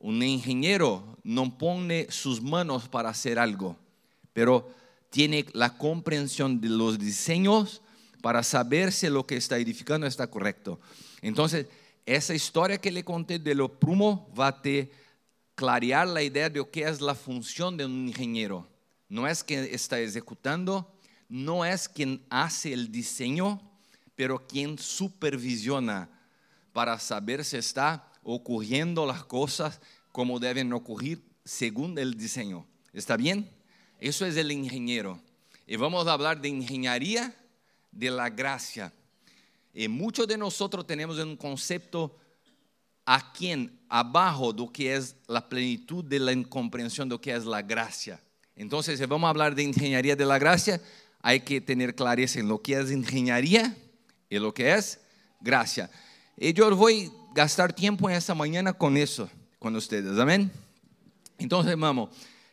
un 0.00 0.22
ingeniero 0.22 1.18
no 1.22 1.58
pone 1.58 2.06
sus 2.10 2.40
manos 2.42 2.88
para 2.88 3.10
hacer 3.10 3.38
algo, 3.38 3.76
pero 4.32 4.68
tiene 5.10 5.44
la 5.52 5.76
comprensión 5.76 6.60
de 6.60 6.70
los 6.70 6.98
diseños 6.98 7.82
para 8.22 8.42
saber 8.42 8.92
si 8.92 9.08
lo 9.08 9.26
que 9.26 9.36
está 9.36 9.58
edificando 9.58 10.06
está 10.06 10.26
correcto. 10.26 10.80
Entonces, 11.20 11.66
esa 12.06 12.34
historia 12.34 12.78
que 12.78 12.90
le 12.90 13.04
conté 13.04 13.38
de 13.38 13.54
lo 13.54 13.78
prumo 13.78 14.32
va 14.38 14.48
a 14.48 14.62
te 14.62 14.90
clarear 15.60 16.08
la 16.08 16.22
idea 16.22 16.48
de 16.48 16.66
qué 16.70 16.88
es 16.88 17.02
la 17.02 17.14
función 17.14 17.76
de 17.76 17.84
un 17.84 18.08
ingeniero. 18.08 18.66
No 19.10 19.28
es 19.28 19.44
quien 19.44 19.68
está 19.70 20.00
ejecutando, 20.00 20.90
no 21.28 21.66
es 21.66 21.86
quien 21.86 22.24
hace 22.30 22.72
el 22.72 22.90
diseño, 22.90 23.60
pero 24.16 24.46
quien 24.46 24.78
supervisiona 24.78 26.08
para 26.72 26.98
saber 26.98 27.44
si 27.44 27.58
está 27.58 28.10
ocurriendo 28.22 29.04
las 29.04 29.22
cosas 29.22 29.82
como 30.12 30.40
deben 30.40 30.72
ocurrir 30.72 31.22
según 31.44 31.98
el 31.98 32.14
diseño. 32.14 32.66
¿Está 32.94 33.18
bien? 33.18 33.50
Eso 33.98 34.24
es 34.24 34.38
el 34.38 34.50
ingeniero. 34.50 35.20
Y 35.66 35.76
vamos 35.76 36.06
a 36.06 36.14
hablar 36.14 36.40
de 36.40 36.48
ingeniería 36.48 37.34
de 37.92 38.10
la 38.10 38.30
gracia. 38.30 38.94
Y 39.74 39.88
muchos 39.88 40.26
de 40.26 40.38
nosotros 40.38 40.86
tenemos 40.86 41.18
un 41.18 41.36
concepto 41.36 42.16
aquí 43.04 43.70
abajo 43.88 44.52
de 44.52 44.60
lo 44.60 44.72
que 44.72 44.94
es 44.94 45.16
la 45.26 45.48
plenitud 45.48 46.04
de 46.04 46.18
la 46.18 46.44
comprensión 46.44 47.08
de 47.08 47.14
lo 47.14 47.20
que 47.20 47.34
es 47.34 47.44
la 47.44 47.62
gracia. 47.62 48.20
Entonces, 48.54 48.98
si 48.98 49.06
vamos 49.06 49.26
a 49.26 49.30
hablar 49.30 49.54
de 49.54 49.62
ingeniería 49.62 50.14
de 50.14 50.24
la 50.26 50.38
gracia, 50.38 50.80
hay 51.20 51.40
que 51.40 51.60
tener 51.60 51.94
clareza 51.94 52.40
en 52.40 52.48
lo 52.48 52.60
que 52.60 52.78
es 52.78 52.90
ingeniería 52.90 53.76
y 54.28 54.38
lo 54.38 54.52
que 54.52 54.72
es 54.72 55.00
gracia. 55.40 55.90
Y 56.36 56.52
yo 56.52 56.74
voy 56.76 57.10
gastar 57.34 57.72
tiempo 57.72 58.08
en 58.08 58.16
esta 58.16 58.34
mañana 58.34 58.72
con 58.72 58.96
eso, 58.96 59.28
con 59.58 59.74
ustedes. 59.76 60.18
Amén. 60.18 60.50
Entonces, 61.38 61.76
vamos. 61.78 62.10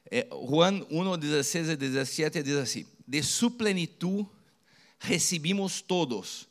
Eh, 0.10 0.28
Juan 0.32 0.86
1, 0.90 1.18
16 1.18 1.70
y 1.70 1.76
17 1.76 2.44
dice 2.44 2.62
así: 2.62 2.88
De 3.06 3.22
su 3.22 3.58
plenitud 3.58 4.26
recibimos 5.00 5.84
todos 5.86 6.48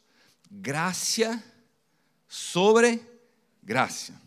gracia 0.51 1.43
sobre 2.29 3.16
gracia. 3.67 4.19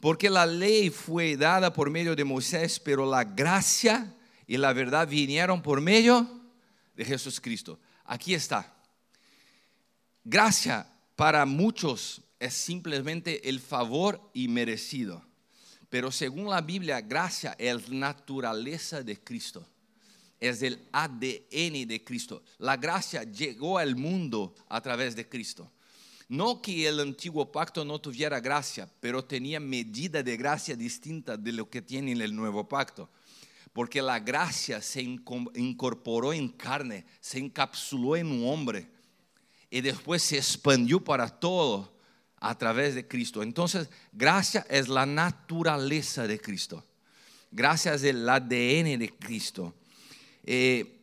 Porque 0.00 0.30
la 0.30 0.46
ley 0.46 0.88
fue 0.88 1.36
dada 1.36 1.72
por 1.72 1.90
medio 1.90 2.16
de 2.16 2.24
Moisés, 2.24 2.80
pero 2.80 3.08
la 3.08 3.22
gracia 3.22 4.12
y 4.46 4.56
la 4.56 4.72
verdad 4.72 5.06
vinieron 5.06 5.62
por 5.62 5.80
medio 5.80 6.26
de 6.96 7.04
Jesucristo. 7.04 7.78
Aquí 8.04 8.34
está. 8.34 8.74
Gracia 10.24 10.86
para 11.14 11.44
muchos 11.44 12.22
es 12.38 12.54
simplemente 12.54 13.48
el 13.48 13.60
favor 13.60 14.30
inmerecido. 14.32 15.22
Pero 15.90 16.10
según 16.10 16.48
la 16.48 16.62
Biblia, 16.62 17.00
gracia 17.00 17.54
es 17.58 17.90
naturaleza 17.90 19.02
de 19.02 19.22
Cristo. 19.22 19.66
Es 20.38 20.62
el 20.62 20.88
ADN 20.92 21.86
de 21.86 22.02
Cristo. 22.02 22.42
La 22.58 22.78
gracia 22.78 23.24
llegó 23.24 23.76
al 23.76 23.96
mundo 23.96 24.54
a 24.68 24.80
través 24.80 25.14
de 25.14 25.28
Cristo. 25.28 25.70
No 26.30 26.62
que 26.62 26.86
el 26.86 27.00
antiguo 27.00 27.50
pacto 27.50 27.84
no 27.84 27.98
tuviera 27.98 28.38
gracia, 28.38 28.88
pero 29.00 29.24
tenía 29.24 29.58
medida 29.58 30.22
de 30.22 30.36
gracia 30.36 30.76
distinta 30.76 31.36
de 31.36 31.50
lo 31.50 31.68
que 31.68 31.82
tiene 31.82 32.12
el 32.12 32.36
nuevo 32.36 32.68
pacto. 32.68 33.10
Porque 33.72 34.00
la 34.00 34.20
gracia 34.20 34.80
se 34.80 35.02
incorporó 35.02 36.32
en 36.32 36.50
carne, 36.50 37.04
se 37.20 37.40
encapsuló 37.40 38.14
en 38.14 38.28
un 38.28 38.48
hombre 38.48 38.88
y 39.70 39.80
después 39.80 40.22
se 40.22 40.36
expandió 40.36 41.02
para 41.02 41.28
todo 41.28 41.92
a 42.36 42.56
través 42.56 42.94
de 42.94 43.08
Cristo. 43.08 43.42
Entonces, 43.42 43.90
gracia 44.12 44.64
es 44.70 44.86
la 44.86 45.06
naturaleza 45.06 46.28
de 46.28 46.40
Cristo. 46.40 46.86
Gracia 47.50 47.94
es 47.94 48.04
el 48.04 48.28
ADN 48.28 49.00
de 49.00 49.12
Cristo. 49.18 49.74
Eh, 50.44 50.99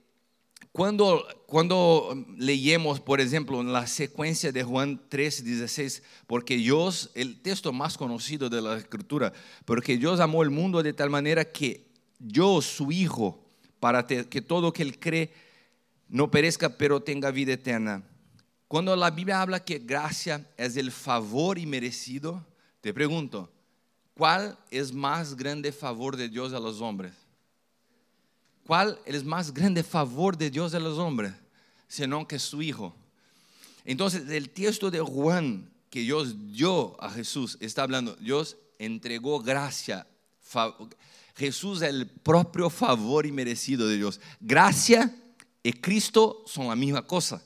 cuando, 0.78 1.26
cuando 1.48 2.24
leemos, 2.38 3.00
por 3.00 3.20
ejemplo, 3.20 3.62
en 3.62 3.74
la 3.74 3.88
secuencia 3.88 4.52
de 4.52 4.64
Juan 4.64 5.02
3, 5.10 5.44
16, 5.44 6.04
porque 6.28 6.56
Dios, 6.56 7.10
el 7.16 7.42
texto 7.42 7.74
más 7.74 7.98
conocido 7.98 8.48
de 8.48 8.62
la 8.62 8.78
escritura, 8.78 9.34
porque 9.66 9.98
Dios 9.98 10.20
amó 10.20 10.44
el 10.44 10.52
mundo 10.52 10.84
de 10.84 10.94
tal 10.94 11.10
manera 11.10 11.46
que 11.46 11.88
yo, 12.20 12.62
su 12.62 12.92
Hijo, 12.92 13.44
para 13.80 14.06
que 14.06 14.40
todo 14.44 14.72
que 14.72 14.84
Él 14.84 15.00
cree 15.00 15.34
no 16.10 16.30
perezca, 16.30 16.70
pero 16.70 17.02
tenga 17.02 17.32
vida 17.32 17.54
eterna 17.54 18.04
Cuando 18.68 18.96
la 18.96 19.10
Biblia 19.10 19.42
habla 19.42 19.66
que 19.66 19.80
gracia 19.80 20.48
es 20.58 20.78
el 20.78 20.92
favor 20.92 21.58
inmerecido, 21.58 22.46
te 22.82 22.94
pregunto, 22.94 23.52
¿cuál 24.14 24.56
es 24.70 24.94
más 24.94 25.36
grande 25.36 25.72
favor 25.72 26.16
de 26.16 26.30
Dios 26.30 26.54
a 26.54 26.60
los 26.60 26.82
hombres? 26.82 27.27
¿Cuál 28.68 29.00
es 29.06 29.24
más 29.24 29.54
grande 29.54 29.82
favor 29.82 30.38
de 30.38 30.50
Dios 30.50 30.74
a 30.74 30.80
los 30.80 31.00
hombres? 31.00 31.32
Sino 31.88 32.28
que 32.28 32.38
su 32.38 32.62
Hijo. 32.62 32.94
Entonces, 33.86 34.30
el 34.30 34.50
texto 34.50 34.92
de 34.92 35.00
Juan 35.00 35.72
que 35.90 36.02
Dios 36.02 36.36
dio 36.52 37.02
a 37.02 37.10
Jesús 37.10 37.58
está 37.62 37.84
hablando, 37.84 38.18
Dios 38.18 38.58
entregó 38.78 39.40
gracia. 39.40 40.06
Jesús 41.38 41.82
es 41.82 41.90
el 41.90 42.08
propio 42.08 42.70
favor 42.70 43.26
inmerecido 43.26 43.88
de 43.88 43.96
Dios. 43.96 44.20
Gracia 44.42 45.16
y 45.64 45.72
Cristo 45.72 46.44
son 46.46 46.68
la 46.68 46.76
misma 46.76 47.08
cosa. 47.08 47.42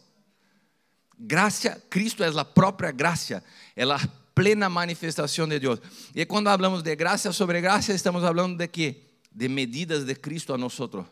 Gracia, 1.15 1.79
Cristo 1.87 2.25
es 2.25 2.33
la 2.33 2.51
propia 2.51 2.91
gracia, 2.91 3.43
es 3.75 3.85
la 3.85 3.99
plena 4.33 4.69
manifestación 4.69 5.49
de 5.49 5.59
Dios. 5.59 5.79
Y 6.15 6.25
cuando 6.25 6.49
hablamos 6.49 6.83
de 6.83 6.95
gracia 6.95 7.31
sobre 7.31 7.61
gracia, 7.61 7.93
estamos 7.93 8.23
hablando 8.23 8.57
de 8.57 8.71
qué? 8.71 9.10
De 9.31 9.49
medidas 9.49 10.05
de 10.05 10.15
Cristo 10.15 10.53
a 10.53 10.57
nosotros. 10.57 11.07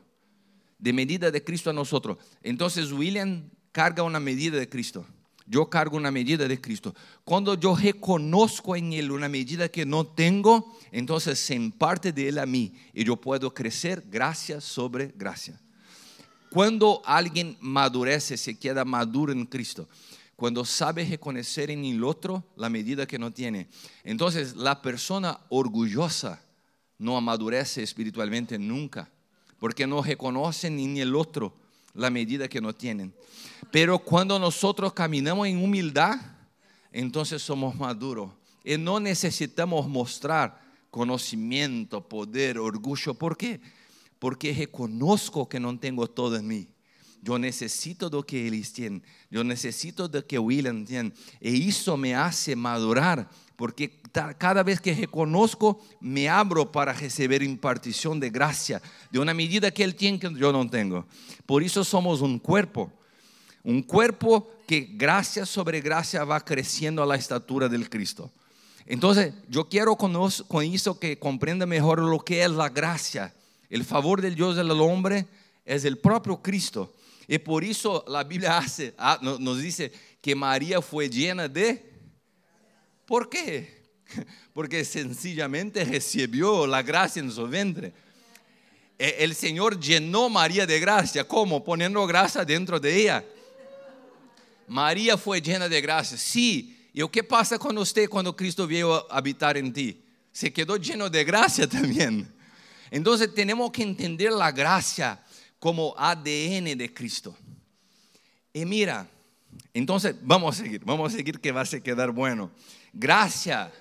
De 0.78 0.94
medida 0.94 1.32
de 1.32 1.44
Cristo 1.44 1.70
a 1.70 1.74
nosotros. 1.74 2.18
Entonces 2.44 2.92
William 2.92 3.50
carga 3.72 4.04
una 4.04 4.20
medida 4.20 4.58
de 4.58 4.70
Cristo. 4.70 5.06
Yo 5.46 5.68
cargo 5.68 5.98
una 5.98 6.12
medida 6.12 6.48
de 6.48 6.62
Cristo. 6.62 6.94
Cuando 7.24 7.56
yo 7.56 7.76
reconozco 7.76 8.76
en 8.76 8.94
Él 8.94 9.12
una 9.12 9.28
medida 9.28 9.68
que 9.68 9.84
no 9.84 10.06
tengo, 10.06 10.78
entonces 10.92 11.40
se 11.40 11.56
imparte 11.56 12.12
de 12.12 12.30
Él 12.30 12.38
a 12.38 12.46
mí 12.46 12.76
y 12.94 13.04
yo 13.04 13.16
puedo 13.16 13.52
crecer 13.52 14.04
gracia 14.12 14.62
sobre 14.62 15.12
gracia. 15.18 15.60
Cuando 16.52 17.02
alguien 17.04 17.58
madurece, 17.62 18.38
se 18.38 18.60
queda 18.60 18.86
maduro 18.86 19.32
en 19.32 19.46
Cristo. 19.48 19.90
Cuando 20.36 20.64
sabe 20.66 21.04
reconocer 21.04 21.72
en 21.72 21.84
el 21.84 22.04
otro 22.04 22.44
la 22.56 22.70
medida 22.70 23.08
que 23.08 23.20
no 23.20 23.32
tiene. 23.32 23.68
Entonces 24.04 24.56
la 24.56 24.82
persona 24.84 25.40
orgullosa 25.50 26.42
no 27.00 27.18
amadurece 27.18 27.82
espiritualmente 27.82 28.60
nunca. 28.60 29.10
Porque 29.58 29.88
no 29.88 30.04
reconoce 30.04 30.68
en 30.68 30.98
el 30.98 31.16
otro 31.16 31.54
la 31.96 32.12
medida 32.12 32.48
que 32.48 32.62
no 32.62 32.74
tienen. 32.74 33.14
Pero 33.72 33.98
cuando 33.98 34.38
nosotros 34.38 34.94
caminamos 34.94 35.48
en 35.48 35.64
humildad, 35.64 36.20
entonces 36.92 37.42
somos 37.42 37.76
maduros. 37.76 38.30
Y 38.64 38.78
no 38.78 39.00
necesitamos 39.00 39.88
mostrar 39.88 40.62
conocimiento, 40.92 42.08
poder, 42.08 42.60
orgullo. 42.60 43.16
¿Por 43.16 43.36
qué? 43.36 43.60
porque 44.20 44.54
reconozco 44.54 45.48
que 45.48 45.60
no 45.60 45.78
tengo 45.80 46.08
todo 46.08 46.36
en 46.36 46.48
mí. 46.48 46.68
Yo 47.22 47.40
necesito 47.40 48.10
lo 48.10 48.24
que 48.24 48.48
ellos 48.48 48.72
tienen. 48.72 49.04
Yo 49.32 49.44
necesito 49.44 50.08
de 50.08 50.26
que 50.26 50.38
William 50.38 50.86
tiene. 50.86 51.12
Y 51.42 51.70
eso 51.70 51.98
me 51.98 52.16
hace 52.16 52.56
madurar, 52.56 53.30
porque 53.56 53.99
cada 54.38 54.64
vez 54.64 54.80
que 54.82 54.94
reconozco, 54.94 55.80
me 56.00 56.30
abro 56.30 56.72
para 56.72 56.94
recibir 56.94 57.44
impartición 57.44 58.20
de 58.20 58.30
gracia, 58.30 58.82
de 59.12 59.20
una 59.20 59.34
medida 59.34 59.72
que 59.72 59.84
él 59.84 59.96
tiene 59.96 60.20
que 60.20 60.34
yo 60.36 60.52
no 60.52 60.70
tengo. 60.70 61.06
Por 61.46 61.64
eso 61.64 61.84
somos 61.84 62.22
un 62.22 62.40
cuerpo. 62.40 62.92
Un 63.64 63.84
cuerpo 63.84 64.50
que 64.68 64.90
gracia 64.94 65.46
sobre 65.46 65.82
gracia 65.82 66.24
va 66.24 66.44
creciendo 66.44 67.04
a 67.04 67.06
la 67.06 67.16
estatura 67.16 67.68
del 67.68 67.90
Cristo. 67.90 68.32
Entonces, 68.86 69.34
yo 69.48 69.68
quiero 69.68 69.96
con 69.96 70.16
eso 70.64 71.00
que 71.00 71.20
comprenda 71.20 71.66
mejor 71.66 72.00
lo 72.00 72.20
que 72.20 72.44
es 72.44 72.50
la 72.50 72.70
gracia 72.70 73.34
el 73.70 73.86
favor 73.86 74.22
del 74.22 74.36
Dios 74.36 74.56
del 74.56 74.72
hombre 74.72 75.28
es 75.64 75.86
el 75.86 76.00
propio 76.00 76.42
Cristo. 76.42 76.96
Y 77.28 77.38
por 77.38 77.64
eso 77.64 78.04
la 78.08 78.24
Biblia 78.24 78.58
hace, 78.58 78.96
ah, 78.98 79.20
nos 79.22 79.60
dice 79.60 79.92
que 80.22 80.36
María 80.36 80.82
fue 80.82 81.10
llena 81.10 81.48
de... 81.48 81.88
¿Por 83.06 83.30
qué? 83.30 83.79
Porque 84.54 84.84
sencillamente 84.86 85.84
recibió 85.84 86.68
la 86.68 86.82
gracia 86.82 87.22
en 87.22 87.32
su 87.32 87.48
vientre. 87.48 87.94
E, 88.98 89.18
el 89.20 89.36
Señor 89.36 89.80
llenó 89.80 90.30
María 90.30 90.66
de 90.66 90.80
gracia. 90.80 91.28
¿Cómo? 91.28 91.64
Poniendo 91.64 92.06
gracia 92.06 92.44
dentro 92.44 92.80
de 92.80 92.96
ella. 92.96 93.26
María 94.68 95.18
fue 95.18 95.42
llena 95.42 95.68
de 95.68 95.82
gracia. 95.82 96.18
Sí. 96.18 96.90
¿Y 96.94 97.08
qué 97.10 97.24
pasa 97.24 97.58
con 97.58 97.78
usted 97.78 98.10
cuando 98.10 98.36
Cristo 98.36 98.68
vino 98.68 98.94
a 98.94 99.18
habitar 99.18 99.58
en 99.58 99.72
ti? 99.72 100.04
Se 100.32 100.52
quedó 100.52 100.78
lleno 100.78 101.10
de 101.10 101.24
gracia 101.24 101.68
también. 101.70 102.32
Entonces 102.92 103.34
tenemos 103.34 103.72
que 103.72 103.84
entender 103.84 104.32
la 104.32 104.52
gracia 104.52 105.24
como 105.60 105.94
ADN 105.98 106.78
de 106.78 106.92
Cristo. 106.94 107.36
Y 108.52 108.66
mira, 108.66 109.08
entonces 109.74 110.16
vamos 110.22 110.60
a 110.60 110.64
seguir, 110.64 110.82
vamos 110.84 111.14
a 111.14 111.18
seguir 111.18 111.40
que 111.40 111.52
va 111.52 111.62
a 111.62 111.66
quedar 111.66 112.12
bueno. 112.12 112.52
Gracia, 112.92 113.72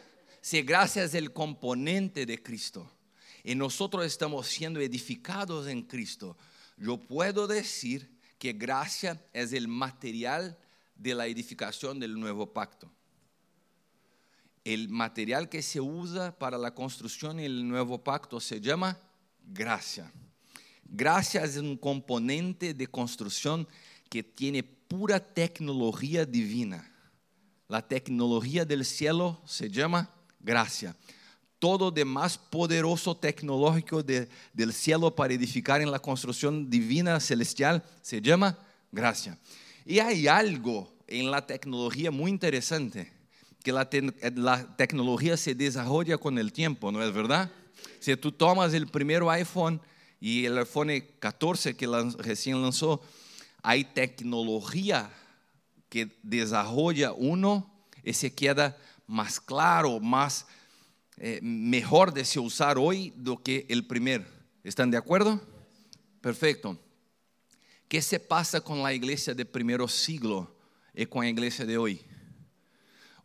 si 0.48 0.62
gracia 0.62 1.04
es 1.04 1.12
el 1.12 1.34
componente 1.34 2.24
de 2.24 2.42
Cristo 2.42 2.90
y 3.44 3.54
nosotros 3.54 4.06
estamos 4.06 4.46
siendo 4.46 4.80
edificados 4.80 5.66
en 5.66 5.82
Cristo, 5.82 6.38
yo 6.78 6.96
puedo 6.96 7.46
decir 7.46 8.10
que 8.38 8.54
gracia 8.54 9.22
es 9.34 9.52
el 9.52 9.68
material 9.68 10.56
de 10.96 11.14
la 11.14 11.26
edificación 11.26 12.00
del 12.00 12.18
nuevo 12.18 12.50
pacto. 12.50 12.90
El 14.64 14.88
material 14.88 15.50
que 15.50 15.60
se 15.60 15.82
usa 15.82 16.38
para 16.38 16.56
la 16.56 16.74
construcción 16.74 17.36
del 17.36 17.68
nuevo 17.68 18.02
pacto 18.02 18.40
se 18.40 18.58
llama 18.58 18.98
gracia. 19.44 20.10
Gracia 20.82 21.44
es 21.44 21.58
un 21.58 21.76
componente 21.76 22.72
de 22.72 22.86
construcción 22.86 23.68
que 24.08 24.22
tiene 24.22 24.62
pura 24.62 25.20
tecnología 25.20 26.24
divina. 26.24 26.90
La 27.68 27.86
tecnología 27.86 28.64
del 28.64 28.86
cielo 28.86 29.42
se 29.44 29.68
llama 29.68 30.14
gracia. 30.40 30.96
Todo 31.58 31.90
de 31.90 32.04
más 32.04 32.38
poderoso 32.38 33.16
tecnológico 33.16 34.02
del 34.02 34.72
cielo 34.72 35.14
para 35.14 35.34
edificar 35.34 35.80
en 35.80 35.90
la 35.90 35.98
construcción 35.98 36.70
divina 36.70 37.18
celestial 37.18 37.84
se 38.00 38.20
llama 38.20 38.56
gracia. 38.92 39.36
Y 39.84 39.98
hay 39.98 40.28
algo 40.28 40.92
en 41.06 41.30
la 41.30 41.46
tecnología 41.46 42.10
muy 42.10 42.30
interesante, 42.30 43.10
que 43.64 43.72
la, 43.72 43.88
la 44.36 44.76
tecnología 44.76 45.36
se 45.36 45.54
desarrolla 45.54 46.18
con 46.18 46.38
el 46.38 46.52
tiempo, 46.52 46.92
¿no 46.92 47.02
es 47.02 47.12
verdad? 47.12 47.50
Si 47.98 48.16
tú 48.16 48.30
tomas 48.30 48.72
el 48.74 48.86
primer 48.86 49.22
iPhone 49.24 49.80
y 50.20 50.44
el 50.44 50.58
iPhone 50.58 51.02
14 51.18 51.76
que 51.76 51.86
recién 52.18 52.62
lanzó, 52.62 53.02
hay 53.62 53.84
tecnología 53.84 55.10
que 55.88 56.16
desarrolla 56.22 57.12
uno 57.12 57.70
y 58.04 58.12
se 58.12 58.32
queda 58.32 58.76
más 59.08 59.40
claro, 59.40 59.98
más 59.98 60.46
eh, 61.16 61.40
mejor 61.42 62.12
de 62.12 62.24
se 62.24 62.38
usar 62.38 62.78
hoy 62.78 63.12
do 63.16 63.42
que 63.42 63.66
el 63.68 63.84
primer. 63.84 64.24
¿Están 64.62 64.90
de 64.90 64.96
acuerdo? 64.96 65.40
Perfecto. 66.20 66.78
¿Qué 67.88 68.02
se 68.02 68.20
pasa 68.20 68.60
con 68.60 68.82
la 68.82 68.92
iglesia 68.92 69.34
del 69.34 69.46
primer 69.46 69.80
siglo 69.88 70.54
y 70.94 71.06
con 71.06 71.24
la 71.24 71.30
iglesia 71.30 71.64
de 71.64 71.78
hoy? 71.78 72.04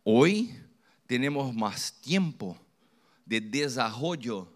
Hoy 0.02 0.58
tenemos 1.06 1.54
más 1.54 1.92
tiempo 2.00 2.58
de 3.26 3.40
desarrollo 3.40 4.50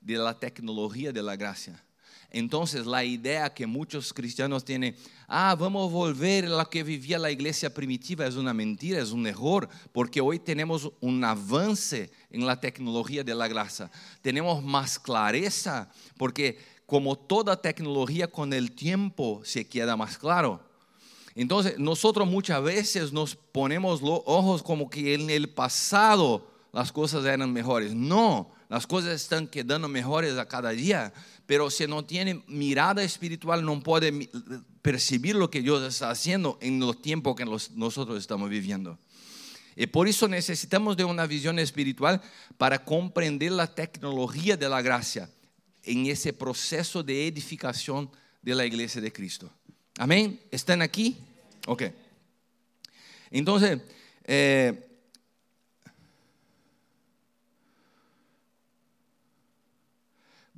de 0.00 0.16
la 0.16 0.38
tecnología 0.38 1.12
de 1.12 1.22
la 1.22 1.34
gracia. 1.34 1.82
Entonces 2.30 2.84
la 2.84 3.04
idea 3.04 3.52
que 3.54 3.66
muchos 3.66 4.12
cristianos 4.12 4.64
tienen, 4.64 4.94
ah, 5.26 5.56
vamos 5.58 5.88
a 5.88 5.92
volver 5.92 6.44
a 6.44 6.50
lo 6.50 6.70
que 6.70 6.82
vivía 6.82 7.18
la 7.18 7.30
iglesia 7.30 7.72
primitiva, 7.72 8.26
es 8.26 8.36
una 8.36 8.52
mentira, 8.52 9.00
es 9.00 9.12
un 9.12 9.26
error, 9.26 9.68
porque 9.92 10.20
hoy 10.20 10.38
tenemos 10.38 10.90
un 11.00 11.24
avance 11.24 12.10
en 12.30 12.46
la 12.46 12.60
tecnología 12.60 13.24
de 13.24 13.34
la 13.34 13.48
gracia. 13.48 13.90
Tenemos 14.20 14.62
más 14.62 14.98
clareza, 14.98 15.90
porque 16.18 16.58
como 16.84 17.16
toda 17.16 17.60
tecnología 17.60 18.28
con 18.28 18.52
el 18.52 18.72
tiempo 18.72 19.40
se 19.44 19.66
queda 19.66 19.96
más 19.96 20.18
claro. 20.18 20.60
Entonces 21.34 21.78
nosotros 21.78 22.28
muchas 22.28 22.62
veces 22.62 23.12
nos 23.12 23.36
ponemos 23.36 24.02
los 24.02 24.20
ojos 24.26 24.62
como 24.62 24.90
que 24.90 25.14
en 25.14 25.30
el 25.30 25.48
pasado 25.48 26.50
las 26.72 26.92
cosas 26.92 27.24
eran 27.24 27.52
mejores. 27.52 27.94
No, 27.94 28.50
las 28.68 28.86
cosas 28.86 29.20
están 29.20 29.46
quedando 29.46 29.88
mejores 29.88 30.36
a 30.36 30.46
cada 30.46 30.70
día, 30.70 31.12
pero 31.46 31.70
si 31.70 31.86
no 31.86 32.04
tiene 32.04 32.42
mirada 32.46 33.02
espiritual 33.02 33.64
no 33.64 33.82
puede 33.82 34.28
percibir 34.82 35.34
lo 35.34 35.50
que 35.50 35.62
Dios 35.62 35.82
está 35.82 36.10
haciendo 36.10 36.58
en 36.60 36.78
los 36.78 37.00
tiempos 37.00 37.34
que 37.34 37.44
nosotros 37.44 38.18
estamos 38.18 38.50
viviendo. 38.50 38.98
Y 39.74 39.86
por 39.86 40.08
eso 40.08 40.26
necesitamos 40.28 40.96
de 40.96 41.04
una 41.04 41.26
visión 41.26 41.58
espiritual 41.58 42.20
para 42.56 42.84
comprender 42.84 43.52
la 43.52 43.72
tecnología 43.74 44.56
de 44.56 44.68
la 44.68 44.82
gracia 44.82 45.30
en 45.84 46.06
ese 46.06 46.32
proceso 46.32 47.02
de 47.02 47.28
edificación 47.28 48.10
de 48.42 48.54
la 48.54 48.66
iglesia 48.66 49.00
de 49.00 49.12
Cristo. 49.12 49.50
Amén. 49.98 50.40
¿Están 50.50 50.82
aquí? 50.82 51.16
Ok. 51.66 51.84
Entonces, 53.30 53.78
eh, 54.24 54.87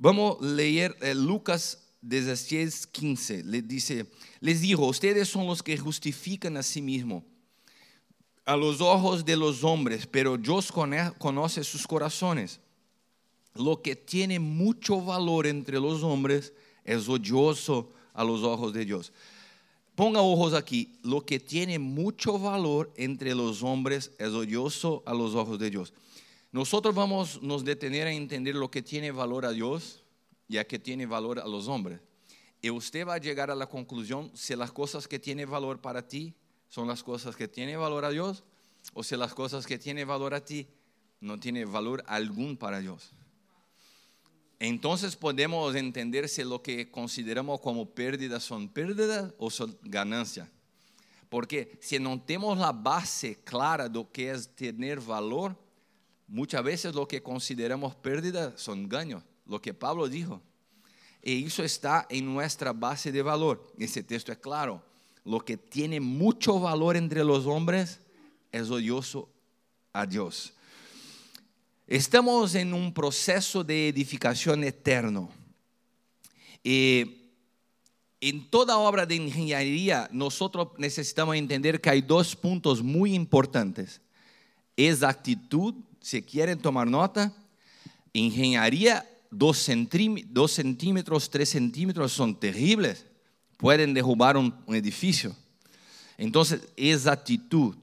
Vamos 0.03 0.37
a 0.41 0.43
leer 0.43 0.97
eh, 1.01 1.13
Lucas 1.13 1.77
16, 2.01 2.87
15. 2.87 3.43
Le 3.43 3.61
dice, 3.61 4.07
les 4.39 4.59
dijo, 4.59 4.87
ustedes 4.87 5.29
son 5.29 5.45
los 5.45 5.61
que 5.61 5.77
justifican 5.77 6.57
a 6.57 6.63
sí 6.63 6.81
mismos, 6.81 7.23
a 8.43 8.57
los 8.57 8.81
ojos 8.81 9.23
de 9.23 9.37
los 9.37 9.63
hombres, 9.63 10.07
pero 10.07 10.39
Dios 10.39 10.71
conoce 10.71 11.63
sus 11.63 11.85
corazones. 11.85 12.59
Lo 13.53 13.83
que 13.83 13.95
tiene 13.95 14.39
mucho 14.39 14.99
valor 14.99 15.45
entre 15.45 15.79
los 15.79 16.01
hombres 16.01 16.51
es 16.83 17.07
odioso 17.07 17.93
a 18.15 18.23
los 18.23 18.41
ojos 18.41 18.73
de 18.73 18.85
Dios. 18.85 19.13
Ponga 19.93 20.21
ojos 20.21 20.55
aquí, 20.55 20.97
lo 21.03 21.23
que 21.23 21.39
tiene 21.39 21.77
mucho 21.77 22.39
valor 22.39 22.91
entre 22.95 23.35
los 23.35 23.61
hombres 23.61 24.13
es 24.17 24.29
odioso 24.29 25.03
a 25.05 25.13
los 25.13 25.35
ojos 25.35 25.59
de 25.59 25.69
Dios. 25.69 25.93
Nosotros 26.51 26.93
vamos 26.93 27.41
nos 27.41 27.63
detener 27.63 28.07
a 28.07 28.11
entender 28.11 28.55
lo 28.55 28.69
que 28.69 28.81
tiene 28.81 29.11
valor 29.11 29.45
a 29.45 29.51
Dios 29.51 30.03
y 30.49 30.57
a 30.57 30.67
que 30.67 30.79
tiene 30.79 31.05
valor 31.05 31.39
a 31.39 31.47
los 31.47 31.67
hombres. 31.67 32.01
Y 32.61 32.69
usted 32.69 33.07
va 33.07 33.15
a 33.15 33.19
llegar 33.19 33.49
a 33.49 33.55
la 33.55 33.67
conclusión 33.67 34.29
si 34.33 34.55
las 34.55 34.71
cosas 34.71 35.07
que 35.07 35.17
tienen 35.17 35.49
valor 35.49 35.79
para 35.79 36.07
ti 36.07 36.33
son 36.67 36.87
las 36.87 37.03
cosas 37.03 37.35
que 37.35 37.47
tienen 37.47 37.79
valor 37.79 38.05
a 38.05 38.09
Dios 38.09 38.43
o 38.93 39.03
si 39.03 39.15
las 39.15 39.33
cosas 39.33 39.65
que 39.65 39.77
tienen 39.77 40.07
valor 40.07 40.33
a 40.33 40.43
ti 40.43 40.67
no 41.21 41.39
tienen 41.39 41.71
valor 41.71 42.03
algún 42.07 42.57
para 42.57 42.79
Dios. 42.79 43.11
Entonces 44.59 45.15
podemos 45.15 45.73
entender 45.73 46.29
si 46.29 46.43
lo 46.43 46.61
que 46.61 46.91
consideramos 46.91 47.61
como 47.61 47.89
pérdidas 47.89 48.43
son 48.43 48.69
pérdidas 48.69 49.33
o 49.39 49.49
son 49.49 49.77
ganancias. 49.81 50.49
Porque 51.29 51.79
si 51.81 51.97
no 51.97 52.21
tenemos 52.21 52.57
la 52.57 52.71
base 52.71 53.41
clara 53.43 53.87
de 53.87 53.95
lo 53.95 54.11
que 54.11 54.29
es 54.29 54.53
tener 54.53 54.99
valor, 54.99 55.55
muchas 56.31 56.63
veces 56.63 56.95
lo 56.95 57.07
que 57.07 57.21
consideramos 57.21 57.93
pérdidas 57.93 58.59
son 58.59 58.87
ganos, 58.87 59.21
lo 59.45 59.61
que 59.61 59.73
Pablo 59.73 60.07
dijo. 60.07 60.41
Y 61.21 61.45
eso 61.45 61.63
está 61.63 62.07
en 62.09 62.25
nuestra 62.33 62.73
base 62.73 63.11
de 63.11 63.21
valor. 63.21 63.71
Ese 63.77 64.01
texto 64.01 64.31
es 64.31 64.37
claro. 64.39 64.81
Lo 65.23 65.41
que 65.41 65.57
tiene 65.57 65.99
mucho 65.99 66.59
valor 66.59 66.97
entre 66.97 67.23
los 67.23 67.45
hombres 67.45 67.99
es 68.51 68.71
odioso 68.71 69.29
a 69.93 70.05
Dios. 70.07 70.53
Estamos 71.85 72.55
en 72.55 72.73
un 72.73 72.93
proceso 72.93 73.63
de 73.63 73.89
edificación 73.89 74.63
eterno. 74.63 75.29
En 76.63 78.49
toda 78.49 78.77
obra 78.77 79.05
de 79.05 79.15
ingeniería, 79.15 80.09
nosotros 80.11 80.69
necesitamos 80.77 81.35
entender 81.35 81.81
que 81.81 81.89
hay 81.89 82.01
dos 82.01 82.35
puntos 82.35 82.81
muy 82.81 83.13
importantes. 83.13 83.99
Exactitud, 84.77 85.75
si 86.01 86.21
quieren 86.21 86.59
tomar 86.59 86.87
nota, 86.87 87.33
ingeniería, 88.11 89.07
dos, 89.29 89.69
centrí- 89.69 90.25
dos 90.27 90.51
centímetros, 90.51 91.29
tres 91.29 91.49
centímetros 91.49 92.11
son 92.11 92.37
terribles. 92.39 93.05
Pueden 93.57 93.93
derrubar 93.93 94.35
un, 94.37 94.53
un 94.65 94.75
edificio. 94.75 95.35
Entonces, 96.17 96.61
exactitud. 96.75 97.75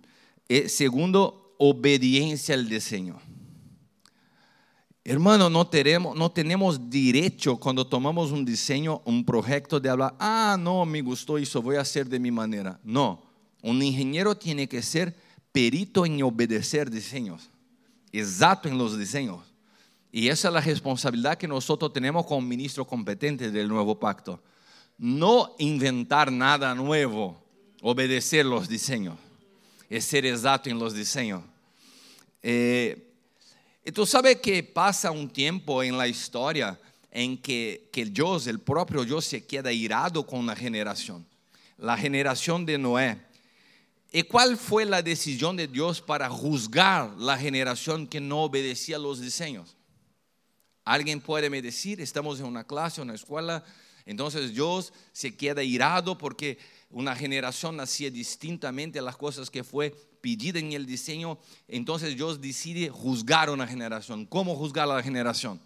Eh, 0.49 0.69
segundo, 0.69 1.55
obediencia 1.59 2.55
al 2.55 2.69
diseño. 2.69 3.21
Hermano, 5.05 5.49
no 5.49 5.67
tenemos, 5.67 6.15
no 6.17 6.31
tenemos 6.31 6.91
derecho 6.91 7.57
cuando 7.57 7.87
tomamos 7.87 8.31
un 8.31 8.45
diseño, 8.45 9.01
un 9.07 9.25
proyecto 9.25 9.81
de 9.81 9.89
hablar, 9.89 10.15
ah, 10.19 10.57
no, 10.61 10.85
me 10.85 11.01
gustó 11.01 11.39
eso, 11.39 11.63
voy 11.63 11.77
a 11.77 11.81
hacer 11.81 12.07
de 12.09 12.19
mi 12.19 12.31
manera. 12.31 12.79
No, 12.85 13.23
un 13.63 13.83
ingeniero 13.83 14.37
tiene 14.37 14.69
que 14.69 14.83
ser 14.83 15.17
perito 15.51 16.05
en 16.05 16.23
obedecer 16.23 16.91
diseños, 16.91 17.49
exacto 18.13 18.69
en 18.69 18.79
los 18.79 18.99
diseños. 18.99 19.41
Y 20.11 20.29
esa 20.29 20.49
es 20.49 20.55
la 20.55 20.61
responsabilidad 20.61 21.37
que 21.37 21.47
nosotros 21.47 21.93
tenemos 21.93 22.27
como 22.27 22.41
ministro 22.41 22.87
competente 22.87 23.51
del 23.51 23.69
nuevo 23.69 23.99
pacto. 23.99 24.43
No 24.97 25.55
inventar 25.59 26.33
nada 26.33 26.75
nuevo, 26.75 27.41
obedecer 27.83 28.45
los 28.45 28.69
diseños, 28.69 29.17
es 29.89 30.05
ser 30.05 30.27
exacto 30.27 30.71
en 30.71 30.79
los 30.79 30.95
diseños. 30.95 31.43
Eh, 32.43 33.13
y 33.85 33.93
tú 33.93 34.07
sabes 34.07 34.37
que 34.37 34.63
pasa 34.63 35.11
un 35.11 35.29
tiempo 35.29 35.83
en 35.83 35.97
la 35.97 36.09
historia 36.09 36.79
en 37.11 37.39
que, 37.39 37.89
que 37.93 38.05
Dios, 38.05 38.47
el 38.47 38.59
propio 38.59 39.05
Dios, 39.05 39.25
se 39.25 39.47
queda 39.47 39.73
irado 39.73 40.27
con 40.27 40.47
la 40.47 40.57
generación, 40.57 41.27
la 41.77 41.97
generación 41.97 42.67
de 42.67 42.79
Noé. 42.79 43.28
¿Y 44.11 44.23
cuál 44.23 44.57
fue 44.57 44.85
la 44.87 45.03
decisión 45.03 45.57
de 45.57 45.67
Dios 45.67 46.01
para 46.01 46.31
juzgar 46.31 47.11
la 47.19 47.37
generación 47.37 48.07
que 48.07 48.21
no 48.21 48.45
obedecía 48.45 48.99
los 48.99 49.21
diseños? 49.21 49.77
Alguien 50.85 51.21
puede 51.21 51.51
me 51.51 51.61
decir, 51.61 52.01
estamos 52.01 52.41
en 52.41 52.47
una 52.47 52.65
clase, 52.65 53.03
una 53.03 53.15
escuela, 53.15 53.63
entonces 54.07 54.55
Dios 54.55 54.95
se 55.13 55.37
queda 55.37 55.63
irado 55.63 56.17
porque 56.17 56.59
una 56.91 57.15
generación 57.15 57.79
hacía 57.79 58.11
distintamente 58.11 59.03
las 59.03 59.19
cosas 59.19 59.51
que 59.51 59.63
fue 59.63 59.91
pedida 60.23 60.59
en 60.59 60.73
el 60.73 60.87
diseño, 60.87 61.39
entonces 61.69 62.17
Dios 62.17 62.41
decide 62.41 62.89
juzgar 62.89 63.51
una 63.51 63.67
generación. 63.67 64.25
¿Cómo 64.25 64.57
juzgar 64.57 64.85
a 64.91 64.95
la 64.95 65.03
generación? 65.03 65.61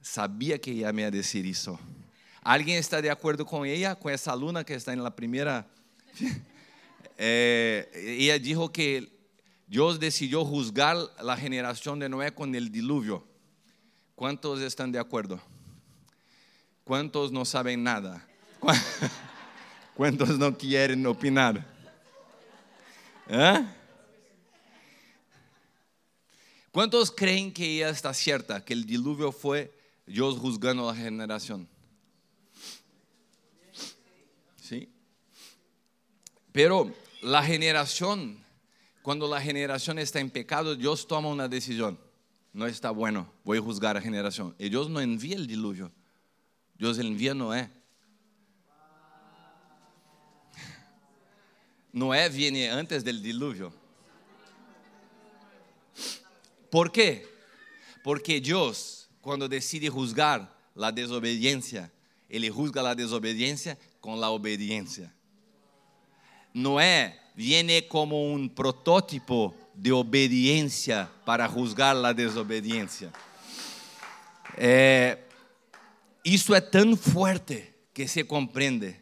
Sabía 0.00 0.60
que 0.60 0.70
ella 0.70 0.92
me 0.92 1.02
iba 1.02 1.08
a 1.08 1.10
decir 1.10 1.44
eso. 1.46 1.80
¿Alguien 2.42 2.78
está 2.78 3.02
de 3.02 3.10
acuerdo 3.10 3.44
con 3.44 3.66
ella, 3.66 3.96
con 3.96 4.12
esa 4.12 4.30
alumna 4.30 4.62
que 4.62 4.74
está 4.74 4.92
en 4.92 5.02
la 5.02 5.16
primera? 5.16 5.68
Eh, 7.18 8.18
ella 8.18 8.38
dijo 8.38 8.70
que 8.70 9.10
Dios 9.66 9.98
decidió 9.98 10.44
juzgar 10.44 10.98
la 11.22 11.34
generación 11.34 11.98
de 11.98 12.10
Noé 12.10 12.34
con 12.34 12.54
el 12.54 12.70
diluvio. 12.70 13.26
¿Cuántos 14.14 14.60
están 14.60 14.92
de 14.92 14.98
acuerdo? 14.98 15.40
¿Cuántos 16.84 17.32
no 17.32 17.46
saben 17.46 17.82
nada? 17.82 18.22
¿Cuántos 19.94 20.38
no 20.38 20.56
quieren 20.58 21.06
opinar? 21.06 21.66
¿Eh? 23.28 23.66
¿Cuántos 26.70 27.10
creen 27.10 27.50
que 27.50 27.76
ella 27.76 27.88
está 27.88 28.12
cierta, 28.12 28.62
que 28.62 28.74
el 28.74 28.84
diluvio 28.84 29.32
fue 29.32 29.72
Dios 30.06 30.38
juzgando 30.38 30.88
a 30.88 30.92
la 30.92 31.00
generación? 31.00 31.66
Pero 36.56 36.90
la 37.20 37.42
generación, 37.42 38.42
cuando 39.02 39.28
la 39.28 39.42
generación 39.42 39.98
está 39.98 40.20
en 40.20 40.30
pecado, 40.30 40.74
Dios 40.74 41.06
toma 41.06 41.28
una 41.28 41.48
decisión. 41.48 41.98
No 42.54 42.66
está 42.66 42.90
bueno, 42.92 43.30
voy 43.44 43.58
a 43.58 43.60
juzgar 43.60 43.94
a 43.94 44.00
la 44.00 44.02
generación. 44.02 44.54
Y 44.58 44.70
Dios 44.70 44.88
no 44.88 44.98
envía 44.98 45.36
el 45.36 45.46
diluvio, 45.46 45.92
Dios 46.78 46.98
envía 46.98 47.32
a 47.32 47.34
Noé. 47.34 47.70
Noé 51.92 52.26
viene 52.30 52.70
antes 52.70 53.04
del 53.04 53.22
diluvio. 53.22 53.70
¿Por 56.70 56.90
qué? 56.90 57.28
Porque 58.02 58.40
Dios, 58.40 59.10
cuando 59.20 59.46
decide 59.46 59.90
juzgar 59.90 60.56
la 60.74 60.90
desobediencia, 60.90 61.92
Él 62.30 62.48
juzga 62.48 62.82
la 62.82 62.94
desobediencia 62.94 63.76
con 64.00 64.18
la 64.18 64.30
obediencia. 64.30 65.12
Noé 66.56 67.14
viene 67.34 67.86
como 67.86 68.32
un 68.32 68.48
prototipo 68.48 69.54
de 69.74 69.92
obediencia 69.92 71.06
para 71.26 71.46
juzgar 71.46 71.94
la 71.94 72.14
desobediencia. 72.14 73.12
Eh, 74.56 75.18
é 76.24 76.60
tão 76.62 76.96
fuerte 76.96 77.74
que 77.92 78.08
se 78.08 78.24
compreende. 78.24 78.96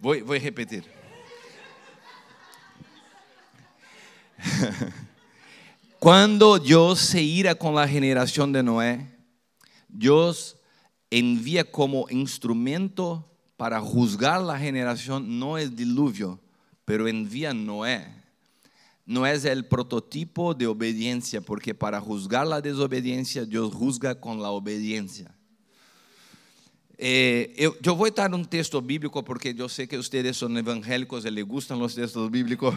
Vou, 0.00 0.24
vou 0.24 0.38
repetir. 0.38 0.84
Cuando 6.00 6.58
Dios 6.58 6.98
se 7.00 7.20
ira 7.20 7.54
con 7.54 7.74
la 7.74 7.86
generación 7.86 8.52
de 8.52 8.62
Noé, 8.62 9.06
Dios 9.86 10.56
envía 11.10 11.70
como 11.70 12.08
instrumento 12.08 13.27
para 13.58 13.80
juzgar 13.80 14.40
la 14.40 14.56
generación 14.56 15.38
no 15.40 15.58
el 15.58 15.74
diluvio, 15.74 16.38
pero 16.84 17.08
envía 17.08 17.52
Noé. 17.52 18.06
Noé 19.04 19.32
es 19.32 19.44
el 19.44 19.66
prototipo 19.66 20.54
de 20.54 20.68
obediencia, 20.68 21.40
porque 21.40 21.74
para 21.74 22.00
juzgar 22.00 22.46
la 22.46 22.60
desobediencia, 22.60 23.44
Dios 23.44 23.74
juzga 23.74 24.14
con 24.14 24.40
la 24.40 24.50
obediencia. 24.50 25.34
Eh, 26.96 27.52
eu, 27.56 27.76
eu 27.84 27.96
vou 27.96 28.10
dar 28.10 28.32
um 28.32 28.44
texto 28.44 28.80
bíblico, 28.80 29.22
porque 29.24 29.54
eu 29.56 29.68
sei 29.68 29.88
que 29.88 29.96
vocês 29.96 30.36
são 30.36 30.56
evangélicos 30.56 31.24
e 31.24 31.30
les 31.30 31.44
gustan 31.44 31.76
os 31.82 31.94
textos 31.94 32.28
bíblicos. 32.30 32.74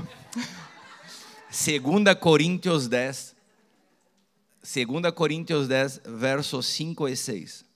Segunda 1.49 2.15
Coríntios 2.15 2.87
10, 2.87 3.35
2 4.63 5.13
Coríntios 5.13 5.67
10, 5.67 6.01
versos 6.05 6.65
5 6.65 7.07
y 7.07 7.15
6. 7.15 7.70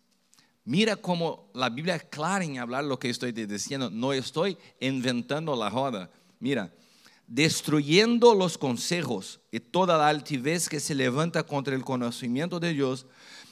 Mira 0.65 0.95
cómo 0.95 1.47
la 1.53 1.69
Biblia 1.69 1.95
es 1.95 2.03
clara 2.05 2.43
en 2.43 2.57
hablar 2.57 2.83
lo 2.83 2.97
que 2.97 3.09
estoy 3.09 3.31
diciendo. 3.31 3.91
No 3.91 4.11
estoy 4.13 4.57
inventando 4.79 5.55
la 5.55 5.69
joda. 5.69 6.09
Mira, 6.39 6.73
destruyendo 7.27 8.33
los 8.33 8.57
consejos 8.57 9.39
y 9.51 9.59
toda 9.59 9.95
la 9.97 10.07
altivez 10.07 10.67
que 10.67 10.79
se 10.79 10.95
levanta 10.95 11.43
contra 11.43 11.75
el 11.75 11.83
conocimiento 11.83 12.59
de 12.59 12.73
Dios, 12.73 13.05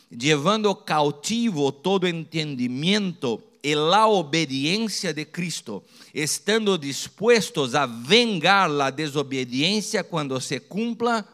llevando 0.10 0.84
cautivo 0.84 1.72
todo 1.72 2.08
entendimiento 2.08 3.44
en 3.62 3.90
la 3.92 4.08
obediencia 4.08 5.14
de 5.14 5.30
Cristo, 5.30 5.84
estando 6.14 6.80
dispuestos 6.80 7.76
a 7.76 7.86
vengar 7.86 8.72
la 8.72 8.92
desobediencia 8.92 10.04
cuando 10.04 10.42
se 10.42 10.62
cumpla 10.62 11.26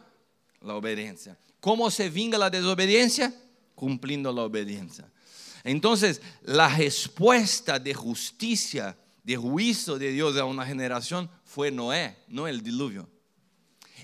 la 0.61 0.75
obediencia. 0.75 1.37
¿Cómo 1.61 1.89
se 1.89 2.09
venga 2.09 2.37
la 2.37 2.49
desobediencia? 2.49 3.33
Cumpliendo 3.75 4.31
la 4.31 4.43
obediencia. 4.43 5.09
Entonces, 5.63 6.21
la 6.43 6.69
respuesta 6.69 7.79
de 7.79 7.93
justicia, 7.93 8.97
de 9.23 9.37
juicio 9.37 9.97
de 9.97 10.11
Dios 10.11 10.37
a 10.37 10.45
una 10.45 10.65
generación 10.65 11.29
fue 11.43 11.71
Noé, 11.71 12.17
no 12.27 12.47
el 12.47 12.61
diluvio. 12.61 13.09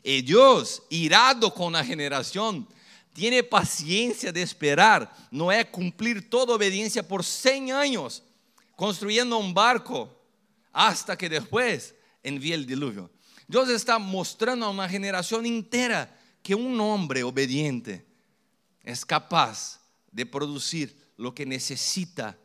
Y 0.03 0.21
Dios, 0.21 0.83
irado 0.89 1.53
con 1.53 1.73
la 1.73 1.83
generación, 1.83 2.67
tiene 3.13 3.43
paciencia 3.43 4.31
de 4.31 4.41
esperar 4.41 5.11
Noé 5.31 5.69
cumplir 5.71 6.29
toda 6.29 6.55
obediencia 6.55 7.07
por 7.07 7.23
100 7.23 7.71
años, 7.71 8.21
construyendo 8.75 9.37
un 9.37 9.53
barco, 9.53 10.21
hasta 10.73 11.17
que 11.17 11.29
después 11.29 11.95
envíe 12.21 12.51
el 12.51 12.65
diluvio. 12.65 13.09
Dios 13.47 13.69
está 13.69 13.97
mostrando 13.97 14.65
a 14.65 14.71
una 14.71 14.89
generación 14.89 15.45
entera 15.45 16.13
que 16.43 16.53
un 16.53 16.79
hombre 16.79 17.23
obediente 17.23 18.05
es 18.83 19.05
capaz 19.05 19.79
de 20.11 20.25
producir 20.25 21.04
lo 21.17 21.33
que 21.33 21.45
necesita 21.45 22.37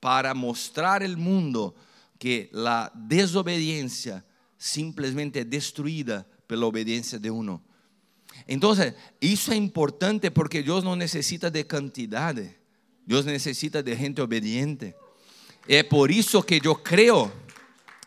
para 0.00 0.34
mostrar 0.34 1.02
al 1.02 1.16
mundo 1.16 1.74
que 2.18 2.48
la 2.52 2.90
desobediencia 2.94 4.24
simplemente 4.56 5.40
es 5.40 5.50
destruida 5.50 6.26
por 6.46 6.58
la 6.58 6.66
obediencia 6.66 7.18
de 7.18 7.30
uno. 7.30 7.62
Entonces, 8.46 8.94
eso 9.20 9.52
es 9.52 9.58
importante 9.58 10.30
porque 10.30 10.62
Dios 10.62 10.84
no 10.84 10.96
necesita 10.96 11.50
de 11.50 11.66
cantidad, 11.66 12.34
Dios 13.04 13.24
necesita 13.24 13.82
de 13.82 13.96
gente 13.96 14.22
obediente. 14.22 14.96
Es 15.66 15.84
por 15.84 16.10
eso 16.10 16.42
que 16.42 16.60
yo 16.60 16.82
creo 16.82 17.30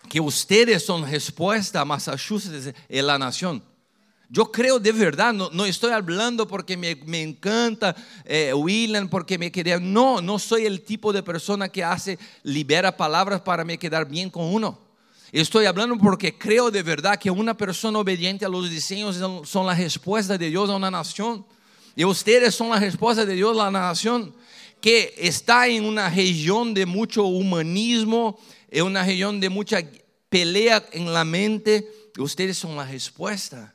que 0.09 0.19
ustedes 0.19 0.85
son 0.85 1.09
respuesta 1.09 1.81
a 1.81 1.85
Massachusetts 1.85 2.73
y 2.89 3.01
la 3.01 3.17
nación. 3.17 3.63
Yo 4.29 4.51
creo 4.51 4.79
de 4.79 4.91
verdad, 4.91 5.33
no, 5.33 5.65
estoy 5.65 5.91
hablando 5.91 6.47
porque 6.47 6.75
me, 6.77 7.21
encanta 7.21 7.95
eh, 8.23 8.53
William, 8.53 9.07
porque 9.07 9.37
me 9.37 9.51
quería. 9.51 9.79
No, 9.79 10.21
no 10.21 10.39
soy 10.39 10.65
el 10.65 10.81
tipo 10.81 11.13
de 11.13 11.21
persona 11.21 11.69
que 11.69 11.83
hace, 11.83 12.17
libera 12.43 12.95
palabras 12.95 13.41
para 13.41 13.63
me 13.63 13.77
quedar 13.77 14.07
bien 14.07 14.29
con 14.29 14.45
uno. 14.45 14.79
Estoy 15.31 15.65
hablando 15.65 15.97
porque 15.97 16.37
creo 16.37 16.71
de 16.71 16.81
verdad 16.81 17.19
que 17.19 17.29
una 17.29 17.55
persona 17.55 17.99
obediente 17.99 18.45
a 18.45 18.49
los 18.49 18.69
diseños 18.69 19.17
son 19.47 19.67
la 19.67 19.75
respuesta 19.75 20.37
de 20.37 20.49
Dios 20.49 20.69
a 20.69 20.75
una 20.75 20.89
nación. 20.89 21.45
Y 21.95 22.03
ustedes 22.03 22.55
son 22.55 22.69
la 22.69 22.79
respuesta 22.79 23.25
de 23.25 23.35
Dios 23.35 23.57
a 23.59 23.65
la 23.65 23.71
nación 23.71 24.33
que 24.81 25.13
está 25.17 25.67
en 25.67 25.83
una 25.85 26.09
región 26.09 26.73
de 26.73 26.85
mucho 26.85 27.25
humanismo, 27.25 28.39
en 28.69 28.85
una 28.85 29.03
región 29.03 29.39
de 29.39 29.49
mucha 29.49 29.79
pelea 30.29 30.85
en 30.91 31.13
la 31.13 31.25
mente. 31.25 32.11
Ustedes 32.17 32.57
son 32.57 32.75
la 32.77 32.85
respuesta. 32.85 33.74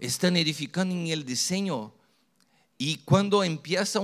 Están 0.00 0.36
edificando 0.36 0.92
en 0.94 1.06
el 1.06 1.24
diseño. 1.24 1.94
Y 2.76 2.96
cuando 3.04 3.44
empieza 3.44 4.00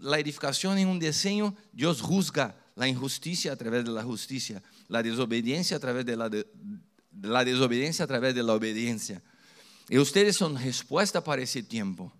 la 0.00 0.18
edificación 0.18 0.76
en 0.76 0.88
un 0.88 0.98
diseño, 0.98 1.56
Dios 1.72 2.02
juzga 2.02 2.54
la 2.74 2.86
injusticia 2.86 3.52
a 3.52 3.56
través 3.56 3.84
de 3.84 3.90
la 3.90 4.02
justicia 4.02 4.62
la 4.88 5.02
desobediencia 5.02 5.76
a 5.76 5.80
través 5.80 6.06
de 6.06 6.16
la, 6.16 6.30
la 7.22 7.44
desobediencia 7.44 8.04
a 8.04 8.08
través 8.08 8.34
de 8.34 8.42
la 8.42 8.54
obediencia. 8.54 9.22
Y 9.88 9.98
ustedes 9.98 10.36
son 10.36 10.56
respuesta 10.56 11.22
para 11.22 11.42
ese 11.42 11.62
tiempo. 11.62 12.12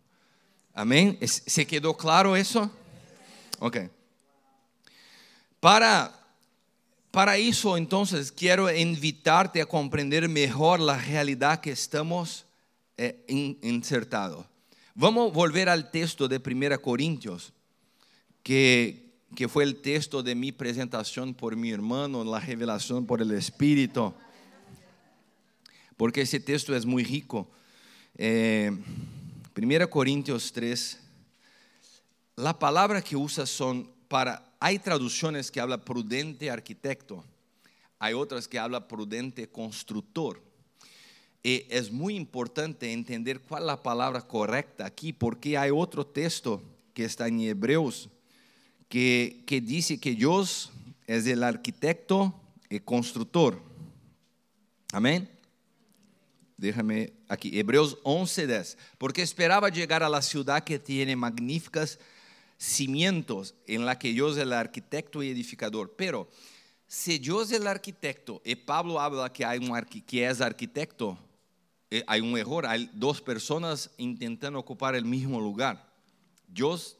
Amén. 0.73 1.19
¿Se 1.23 1.67
quedó 1.67 1.97
claro 1.97 2.37
eso? 2.37 2.71
Ok. 3.59 3.79
Para, 5.61 6.13
para 7.11 7.37
eso 7.37 7.77
entonces 7.77 8.31
quiero 8.31 8.73
invitarte 8.73 9.61
a 9.61 9.67
comprender 9.67 10.29
mejor 10.29 10.81
la 10.81 10.99
realidad 10.99 11.61
que 11.61 11.73
estamos 11.73 12.46
eh, 12.97 13.25
insertados. 13.63 14.47
Vamos 14.95 15.31
a 15.31 15.35
volver 15.35 15.69
al 15.69 15.91
texto 15.91 16.27
de 16.29 16.41
1 16.45 16.81
Corintios, 16.81 17.53
que, 18.43 19.13
que 19.35 19.49
fue 19.49 19.65
el 19.65 19.83
texto 19.83 20.23
de 20.23 20.35
mi 20.35 20.53
presentación 20.53 21.35
por 21.35 21.57
mi 21.57 21.71
hermano, 21.71 22.25
la 22.25 22.41
revelación 22.41 23.05
por 23.05 23.21
el 23.21 23.33
Espíritu, 23.33 24.15
porque 25.97 26.23
ese 26.23 26.41
texto 26.41 26.75
es 26.75 26.87
muy 26.87 27.05
rico. 27.05 27.51
Eh, 28.17 28.71
1 29.55 29.91
Corintios 29.91 30.53
3, 30.53 31.01
la 32.37 32.59
palabra 32.59 33.03
que 33.03 33.17
usa 33.17 33.45
son 33.45 33.91
para, 34.09 34.55
hay 34.61 34.79
traducciones 34.79 35.51
que 35.51 35.61
habla 35.61 35.85
prudente 35.85 36.51
arquitecto, 36.51 37.25
hay 37.99 38.15
otras 38.15 38.49
que 38.49 38.59
habla 38.59 38.89
prudente 38.89 39.49
constructor. 39.49 40.46
Y 41.47 41.65
es 41.71 41.93
muy 41.93 42.17
importante 42.17 42.93
entender 42.93 43.41
cuál 43.41 43.63
es 43.63 43.67
la 43.69 43.81
palabra 43.81 44.21
correcta 44.21 44.85
aquí, 44.85 45.13
porque 45.13 45.57
hay 45.57 45.71
otro 45.71 46.05
texto 46.05 46.61
que 46.93 47.05
está 47.05 47.29
en 47.29 47.39
Hebreos 47.39 48.09
que, 48.89 49.45
dice 49.63 50.01
que 50.01 50.17
Dios 50.17 50.73
es 51.07 51.25
el 51.29 51.45
arquitecto 51.45 52.35
y 52.69 52.81
constructor. 52.81 53.63
Amén. 54.93 55.31
Déjame 56.57 57.13
aquí, 57.29 57.57
Hebreos 57.57 57.97
11:10. 58.03 58.77
Porque 58.99 59.23
esperaba 59.23 59.69
llegar 59.69 60.03
a 60.03 60.09
la 60.09 60.23
ciudad 60.23 60.65
que 60.65 60.81
tiene 60.81 61.15
magníficos 61.15 62.01
cimientos, 62.59 63.55
en 63.69 63.87
la 63.87 63.97
que 64.01 64.13
Dios 64.13 64.37
es 64.37 64.43
el 64.43 64.53
arquitecto 64.53 65.23
y 65.23 65.29
edificador. 65.29 65.95
Pero 65.97 66.29
si 66.89 67.21
Dios 67.21 67.53
es 67.53 67.61
el 67.61 67.69
arquitecto 67.69 68.43
y 68.45 68.57
Pablo 68.57 68.99
habla 68.99 69.33
que, 69.33 69.45
hay 69.45 69.61
un 69.61 69.81
que 70.05 70.27
es 70.27 70.41
arquitecto, 70.41 71.17
eh, 71.17 71.26
hay 72.07 72.21
un 72.21 72.37
error, 72.37 72.67
hay 72.67 72.91
dos 72.93 73.21
personas 73.21 73.91
intentando 73.97 74.59
ocupar 74.59 74.95
el 74.95 75.05
mismo 75.05 75.41
lugar. 75.41 75.87
Dios, 76.49 76.97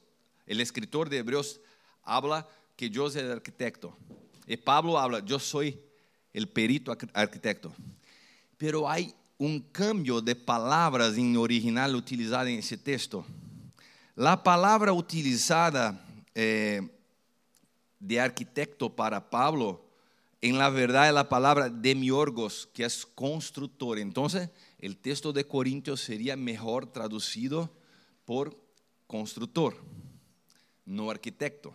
el 0.47 0.61
escritor 0.61 1.09
de 1.09 1.19
Hebreos, 1.19 1.61
habla 2.03 2.47
que 2.77 2.89
Dios 2.89 3.17
es 3.17 3.23
el 3.23 3.33
arquitecto. 3.33 3.97
Y 4.47 4.57
Pablo 4.57 4.99
habla, 4.99 5.21
yo 5.21 5.39
soy 5.39 5.79
el 6.33 6.49
perito 6.49 6.97
arquitecto. 7.15 7.73
Pero 8.57 8.89
hay 8.89 9.13
un 9.39 9.61
cambio 9.61 10.21
de 10.21 10.37
palabras 10.37 11.17
en 11.17 11.37
original 11.37 11.95
utilizada 11.95 12.49
en 12.49 12.61
ese 12.61 12.77
texto. 12.77 13.27
La 14.15 14.43
palabra 14.43 14.93
utilizada 14.93 16.01
eh, 16.35 16.89
de 17.99 18.21
arquitecto 18.21 18.95
para 18.95 19.29
Pablo, 19.29 19.85
en 20.41 20.59
la 20.59 20.71
verdad 20.71 21.09
es 21.09 21.15
la 21.15 21.29
palabra 21.29 21.69
demiorgos, 21.69 22.69
que 22.73 22.85
es 22.85 23.05
constructor. 23.05 23.99
Entonces, 23.99 24.49
el 24.79 24.99
texto 24.99 25.33
de 25.33 25.47
Corintios 25.47 26.01
sería 26.01 26.37
mejor 26.37 26.87
traducido 26.87 27.73
por 28.25 28.61
constructor, 29.07 29.77
no 30.85 31.11
arquitecto. 31.11 31.75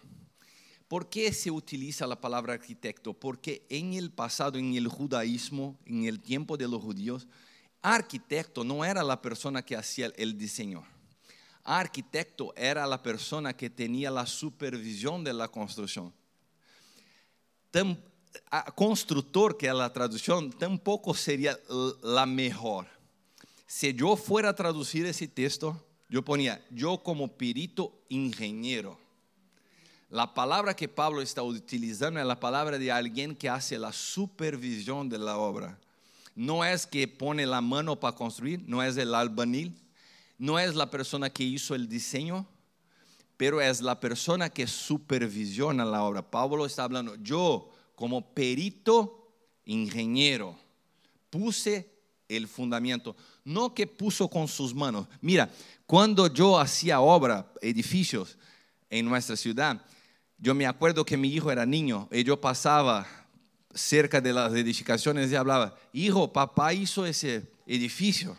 ¿Por 0.88 1.10
qué 1.10 1.32
se 1.32 1.50
utiliza 1.50 2.06
la 2.06 2.20
palabra 2.20 2.54
arquitecto? 2.54 3.14
Porque 3.14 3.66
en 3.70 3.94
el 3.94 4.12
pasado, 4.12 4.60
en 4.60 4.76
el 4.76 4.88
judaísmo, 4.88 5.80
en 5.86 6.04
el 6.04 6.20
tiempo 6.20 6.58
de 6.58 6.68
los 6.68 6.82
judíos, 6.82 7.28
arquitecto 7.82 8.64
no 8.64 8.84
era 8.84 9.02
la 9.02 9.22
persona 9.22 9.64
que 9.64 9.78
hacía 9.78 10.12
el 10.18 10.38
diseño. 10.38 10.84
Arquitecto 11.64 12.54
era 12.56 12.86
la 12.88 13.02
persona 13.02 13.56
que 13.56 13.70
tenía 13.70 14.12
la 14.12 14.26
supervisión 14.26 15.24
de 15.24 15.34
la 15.34 15.48
construcción. 15.48 16.14
Constructor, 18.76 19.58
que 19.58 19.68
es 19.68 19.74
la 19.74 19.92
traducción, 19.92 20.52
tampoco 20.52 21.14
sería 21.14 21.58
la 22.04 22.26
mejor. 22.26 22.88
Si 23.68 23.94
yo 23.94 24.16
fuera 24.16 24.50
a 24.50 24.56
traducir 24.56 25.06
ese 25.06 25.28
texto, 25.28 25.82
yo 26.10 26.24
ponía, 26.24 26.64
yo 26.70 26.98
como 26.98 27.30
perito 27.30 27.94
ingeniero 28.10 29.02
la 30.12 30.34
palabra 30.34 30.76
que 30.76 30.90
Pablo 30.90 31.22
está 31.22 31.42
utilizando 31.42 32.20
es 32.20 32.26
la 32.26 32.38
palabra 32.38 32.78
de 32.78 32.92
alguien 32.92 33.34
que 33.34 33.48
hace 33.48 33.80
la 33.80 33.94
supervisión 33.94 35.08
de 35.08 35.18
la 35.18 35.38
obra. 35.38 35.80
No 36.36 36.66
es 36.66 36.86
que 36.86 37.08
pone 37.08 37.46
la 37.46 37.62
mano 37.62 37.98
para 37.98 38.14
construir, 38.14 38.62
no 38.68 38.84
es 38.84 38.98
el 38.98 39.16
albanil, 39.16 39.74
no 40.38 40.60
es 40.60 40.76
la 40.76 40.92
persona 40.92 41.30
que 41.30 41.46
hizo 41.46 41.76
el 41.76 41.88
diseño, 41.88 42.46
pero 43.38 43.62
es 43.62 43.80
la 43.80 44.02
persona 44.02 44.50
que 44.50 44.68
supervisiona 44.68 45.86
la 45.86 46.04
obra. 46.04 46.30
Pablo 46.30 46.66
está 46.66 46.84
hablando, 46.84 47.16
yo 47.16 47.71
como 48.02 48.34
perito 48.34 49.32
ingeniero 49.64 50.58
puse 51.30 51.88
el 52.28 52.48
fundamento, 52.48 53.16
no 53.46 53.76
que 53.76 53.86
puso 53.86 54.28
con 54.28 54.48
sus 54.48 54.74
manos. 54.74 55.06
Mira, 55.22 55.52
cuando 55.86 56.26
yo 56.26 56.60
hacía 56.60 57.00
obra, 57.00 57.54
edificios 57.62 58.40
en 58.90 59.06
nuestra 59.06 59.36
ciudad, 59.36 59.86
yo 60.40 60.56
me 60.56 60.66
acuerdo 60.66 61.06
que 61.06 61.16
mi 61.16 61.32
hijo 61.32 61.52
era 61.52 61.64
niño 61.64 62.10
y 62.12 62.24
yo 62.24 62.42
pasaba 62.42 63.06
cerca 63.72 64.20
de 64.20 64.34
las 64.34 64.52
edificaciones 64.54 65.32
y 65.32 65.36
hablaba, 65.36 65.78
hijo, 65.94 66.34
papá 66.34 66.74
hizo 66.74 67.06
ese 67.06 67.52
edificio. 67.68 68.36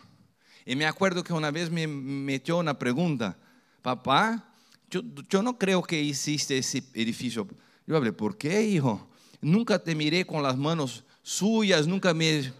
Y 0.65 0.75
me 0.75 0.85
acuerdo 0.85 1.23
que 1.23 1.31
una 1.31 1.51
vez 1.51 1.71
me 1.71 1.87
metió 1.87 2.57
una 2.57 2.77
pregunta, 2.77 3.37
papá, 3.81 4.45
yo, 4.89 5.41
no 5.41 5.57
creo 5.57 5.81
que 5.83 6.01
hiciste 6.01 6.57
ese 6.57 6.83
edificio. 6.93 7.47
Yo 7.87 7.95
hablé, 7.95 8.11
¿por 8.11 8.37
qué, 8.37 8.61
hijo? 8.61 9.09
Nunca 9.43 9.77
te 9.77 9.93
miré 9.93 10.25
con 10.25 10.41
las 10.41 10.57
manos 10.57 11.03
suyas, 11.21 11.85
nunca 11.85 12.13
me... 12.13 12.51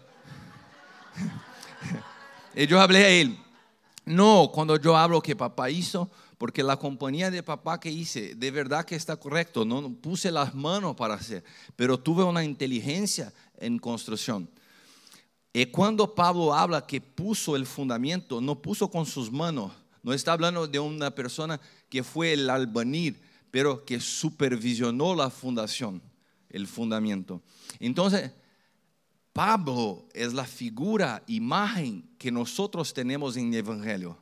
y 2.54 2.66
yo 2.66 2.80
hablé 2.80 3.04
a 3.04 3.08
él, 3.08 3.38
no, 4.04 4.50
cuando 4.52 4.76
yo 4.76 4.94
hablo 4.94 5.22
que 5.22 5.34
papá 5.34 5.70
hizo, 5.70 6.10
porque 6.36 6.62
la 6.62 6.76
compañía 6.76 7.30
de 7.30 7.42
papá 7.42 7.80
que 7.80 7.90
hice, 7.90 8.34
de 8.34 8.50
verdad 8.50 8.84
que 8.84 8.96
está 8.96 9.16
correcto, 9.16 9.64
no 9.64 9.94
puse 9.94 10.30
las 10.30 10.54
manos 10.54 10.94
para 10.94 11.14
hacer, 11.14 11.42
pero 11.74 11.98
tuve 11.98 12.22
una 12.22 12.44
inteligencia 12.44 13.32
en 13.56 13.78
construcción. 13.78 14.46
Y 15.54 15.64
cuando 15.66 16.14
Pablo 16.14 16.52
habla 16.52 16.86
que 16.86 17.00
puso 17.00 17.56
el 17.56 17.64
fundamento, 17.64 18.42
no 18.42 18.60
puso 18.60 18.90
con 18.90 19.06
sus 19.06 19.32
manos, 19.32 19.72
no 20.02 20.12
está 20.12 20.32
hablando 20.32 20.66
de 20.66 20.78
una 20.78 21.10
persona 21.12 21.58
que 21.88 22.02
fue 22.02 22.34
el 22.34 22.50
albanil, 22.50 23.18
pero 23.50 23.86
que 23.86 24.00
supervisionó 24.00 25.14
la 25.14 25.30
fundación, 25.30 26.02
el 26.54 26.66
fundamento. 26.66 27.42
Entonces, 27.78 28.30
Pablo 29.32 30.06
es 30.14 30.32
la 30.32 30.44
figura, 30.44 31.22
imagen 31.26 32.08
que 32.18 32.30
nosotros 32.30 32.94
tenemos 32.94 33.36
en 33.36 33.52
el 33.52 33.60
Evangelio. 33.60 34.16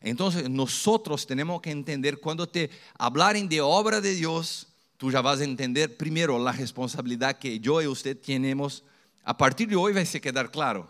Entonces, 0.00 0.48
nosotros 0.48 1.26
tenemos 1.26 1.60
que 1.60 1.70
entender 1.70 2.20
cuando 2.20 2.48
te 2.48 2.70
hablaren 2.96 3.48
de 3.48 3.60
obra 3.60 4.00
de 4.00 4.14
Dios, 4.14 4.68
tú 4.96 5.10
ya 5.10 5.20
vas 5.20 5.40
a 5.40 5.44
entender 5.44 5.96
primero 5.96 6.38
la 6.38 6.52
responsabilidad 6.52 7.38
que 7.38 7.58
yo 7.58 7.82
y 7.82 7.86
usted 7.86 8.16
tenemos. 8.16 8.84
A 9.24 9.36
partir 9.36 9.68
de 9.68 9.76
hoy 9.76 9.92
va 9.92 10.00
a 10.00 10.20
quedar 10.20 10.50
claro. 10.50 10.88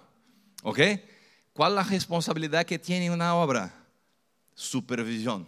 ¿Ok? 0.62 0.80
¿Cuál 1.52 1.72
es 1.72 1.76
la 1.76 1.82
responsabilidad 1.84 2.66
que 2.66 2.78
tiene 2.78 3.10
una 3.10 3.34
obra? 3.34 3.78
supervisión. 4.58 5.46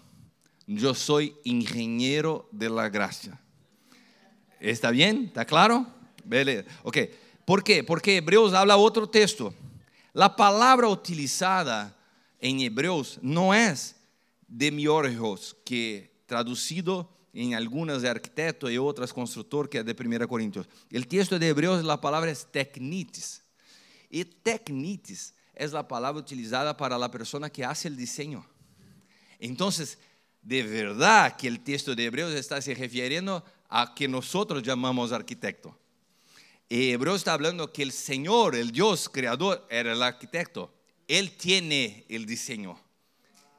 Yo 0.69 0.95
soy 0.95 1.35
ingeniero 1.43 2.49
de 2.53 2.71
la 2.71 2.89
gracia. 2.89 3.41
¿Está 4.61 4.91
bien? 4.91 5.25
¿Está 5.25 5.45
claro? 5.45 5.87
Ok. 6.83 6.99
¿Por 7.45 7.65
qué? 7.65 7.83
Porque 7.83 8.19
Hebreos 8.19 8.53
habla 8.53 8.77
otro 8.77 9.09
texto. 9.09 9.55
La 10.13 10.37
palabra 10.37 10.89
utilizada 10.89 11.97
en 12.39 12.61
Hebreos 12.61 13.19
no 13.23 13.55
es 13.55 13.97
demiurgos, 14.47 15.57
que 15.65 16.23
traducido 16.27 17.11
en 17.33 17.55
algunas 17.55 18.03
de 18.03 18.09
arquitecto 18.09 18.71
y 18.71 18.77
otras 18.77 19.13
constructor, 19.13 19.69
que 19.69 19.79
es 19.79 19.85
de 19.85 19.97
1 19.99 20.29
Corintios. 20.29 20.69
El 20.91 21.07
texto 21.07 21.39
de 21.39 21.49
Hebreos, 21.49 21.83
la 21.85 22.01
palabra 22.01 22.31
es 22.31 22.47
technitis. 22.51 23.43
Y 24.11 24.25
technitis 24.25 25.35
es 25.55 25.73
la 25.73 25.87
palabra 25.87 26.21
utilizada 26.21 26.77
para 26.77 26.99
la 26.99 27.11
persona 27.11 27.51
que 27.51 27.65
hace 27.65 27.89
el 27.89 27.97
diseño. 27.97 28.45
Entonces, 29.39 29.99
de 30.43 30.63
verdad 30.63 31.37
que 31.37 31.49
el 31.49 31.61
texto 31.61 31.95
de 31.95 32.05
Hebreos 32.07 32.33
está 32.33 32.61
se 32.61 32.75
refiriendo 32.75 33.45
a 33.71 33.95
que 33.95 34.09
nosotros 34.09 34.63
llamamos 34.63 35.13
arquitecto. 35.13 35.77
Y 36.69 36.91
Hebreos 36.91 37.19
está 37.19 37.33
hablando 37.33 37.73
que 37.73 37.83
el 37.83 37.93
Señor, 37.93 38.55
el 38.55 38.71
Dios 38.71 39.09
creador, 39.09 39.67
era 39.71 39.93
el 39.93 40.03
arquitecto. 40.03 40.73
Él 41.09 41.37
tiene 41.37 42.05
el 42.09 42.27
diseño. 42.27 42.79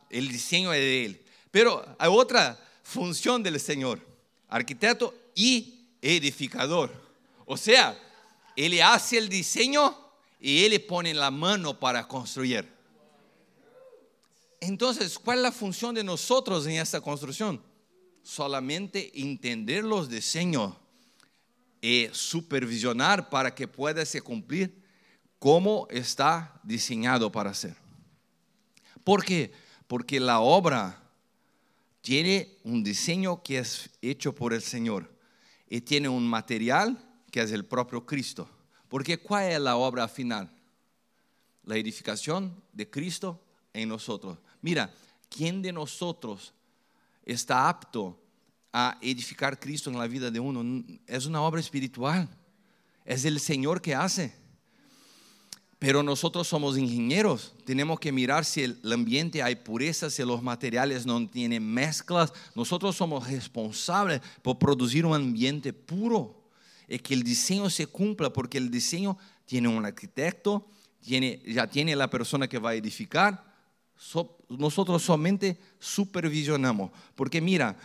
El 0.09 0.27
diseño 0.29 0.71
es 0.71 0.79
de 0.79 1.05
Él. 1.05 1.25
Pero 1.49 1.83
hay 1.97 2.09
otra 2.09 2.57
función 2.83 3.41
del 3.43 3.59
Señor, 3.59 3.99
arquitecto 4.47 5.13
y 5.35 5.87
edificador. 6.01 6.91
O 7.45 7.57
sea, 7.57 7.97
Él 8.55 8.81
hace 8.81 9.17
el 9.17 9.27
diseño 9.27 9.97
y 10.39 10.63
Él 10.63 10.81
pone 10.83 11.13
la 11.13 11.31
mano 11.31 11.77
para 11.77 12.07
construir. 12.07 12.67
Entonces, 14.61 15.17
¿cuál 15.19 15.39
es 15.39 15.43
la 15.43 15.51
función 15.51 15.95
de 15.95 16.03
nosotros 16.03 16.65
en 16.65 16.73
esta 16.73 17.01
construcción? 17.01 17.61
Solamente 18.23 19.11
entender 19.19 19.83
los 19.83 20.09
diseños 20.09 20.75
y 21.81 22.07
supervisionar 22.11 23.29
para 23.29 23.53
que 23.55 23.67
pueda 23.67 24.05
se 24.05 24.21
cumplir 24.21 24.81
como 25.39 25.87
está 25.89 26.59
diseñado 26.63 27.31
para 27.31 27.53
ser. 27.53 27.75
¿Por 29.03 29.25
qué? 29.25 29.51
Porque 29.87 30.19
la 30.19 30.39
obra 30.39 31.01
tiene 32.01 32.57
un 32.63 32.83
diseño 32.83 33.41
que 33.41 33.59
es 33.59 33.89
hecho 34.01 34.33
por 34.35 34.53
el 34.53 34.61
Señor 34.61 35.11
y 35.67 35.81
tiene 35.81 36.09
un 36.09 36.27
material 36.27 36.97
que 37.31 37.41
es 37.41 37.51
el 37.51 37.65
propio 37.65 38.05
Cristo. 38.05 38.47
Porque 38.87 39.17
¿cuál 39.17 39.51
es 39.51 39.59
la 39.59 39.77
obra 39.77 40.07
final? 40.07 40.51
La 41.63 41.77
edificación 41.77 42.61
de 42.73 42.89
Cristo 42.89 43.41
en 43.73 43.89
nosotros. 43.89 44.37
Mira, 44.61 44.93
¿quién 45.29 45.61
de 45.61 45.71
nosotros 45.71 46.53
está 47.31 47.69
apto 47.69 48.19
a 48.73 48.97
edificar 49.01 49.59
Cristo 49.59 49.89
en 49.89 49.97
la 49.97 50.07
vida 50.07 50.31
de 50.31 50.39
uno? 50.39 50.83
Es 51.07 51.25
una 51.25 51.41
obra 51.41 51.59
espiritual. 51.59 52.29
Es 53.05 53.25
el 53.25 53.39
Señor 53.39 53.81
que 53.81 53.95
hace. 53.95 54.33
Pero 55.81 56.03
nosotros 56.03 56.47
somos 56.47 56.77
ingenieros, 56.77 57.55
tenemos 57.65 57.99
que 57.99 58.11
mirar 58.11 58.45
si 58.45 58.61
el 58.61 58.93
ambiente 58.93 59.41
hay 59.41 59.55
pureza, 59.55 60.11
si 60.11 60.23
los 60.23 60.43
materiales 60.43 61.07
no 61.07 61.27
tienen 61.27 61.67
mezclas. 61.67 62.31
Nosotros 62.53 62.95
somos 62.95 63.27
responsables 63.27 64.21
por 64.43 64.59
producir 64.59 65.07
un 65.07 65.15
ambiente 65.15 65.73
puro 65.73 66.41
y 66.87 66.99
que 66.99 67.15
el 67.15 67.23
diseño 67.23 67.67
se 67.71 67.87
cumpla, 67.87 68.31
porque 68.31 68.59
el 68.59 68.69
diseño 68.69 69.17
tiene 69.47 69.69
un 69.69 69.83
arquitecto, 69.83 70.67
tiene, 70.99 71.41
ya 71.47 71.65
tiene 71.65 71.95
la 71.95 72.11
persona 72.11 72.47
que 72.47 72.59
va 72.59 72.69
a 72.69 72.75
edificar, 72.75 73.43
nosotros 74.57 75.01
solamente 75.01 75.57
supervisionamos. 75.79 76.91
Porque 77.15 77.41
mira, 77.41 77.75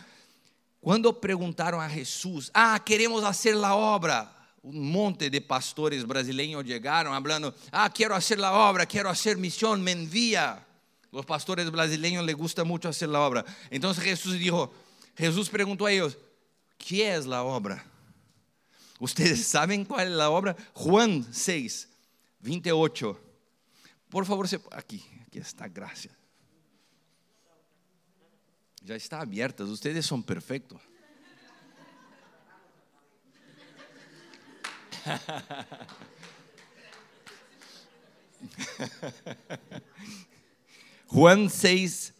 cuando 0.79 1.19
preguntaron 1.19 1.81
a 1.81 1.89
Jesús, 1.89 2.51
ah, 2.53 2.81
queremos 2.85 3.23
hacer 3.23 3.55
la 3.55 3.75
obra, 3.75 4.33
un 4.61 4.91
monte 4.91 5.29
de 5.29 5.41
pastores 5.41 6.05
brasileños 6.05 6.65
llegaron 6.65 7.13
hablando, 7.13 7.55
ah, 7.71 7.91
quiero 7.93 8.15
hacer 8.15 8.39
la 8.39 8.53
obra, 8.53 8.85
quiero 8.85 9.09
hacer 9.09 9.37
misión, 9.37 9.81
me 9.81 9.91
envía. 9.91 10.65
Los 11.11 11.25
pastores 11.25 11.71
brasileños 11.71 12.25
les 12.25 12.35
gusta 12.35 12.63
mucho 12.63 12.89
hacer 12.89 13.09
la 13.09 13.21
obra. 13.21 13.45
Entonces 13.69 14.03
Jesús 14.03 14.33
dijo, 14.33 14.73
Jesús 15.15 15.49
preguntó 15.49 15.85
a 15.85 15.91
ellos, 15.91 16.17
¿qué 16.77 17.15
es 17.15 17.25
la 17.25 17.43
obra? 17.43 17.83
¿Ustedes 18.99 19.45
saben 19.47 19.85
cuál 19.85 20.07
es 20.07 20.13
la 20.13 20.29
obra? 20.29 20.55
Juan 20.73 21.25
6, 21.31 21.89
28. 22.41 23.19
Por 24.09 24.25
favor, 24.25 24.47
aquí, 24.71 25.03
aquí 25.25 25.39
está, 25.39 25.67
gracias. 25.67 26.16
Ya 28.83 28.95
está 28.95 29.21
abierta, 29.21 29.63
ustedes 29.63 30.05
son 30.05 30.21
perfectos. 30.23 30.81
Juan 41.07 41.49
6, 41.49 42.13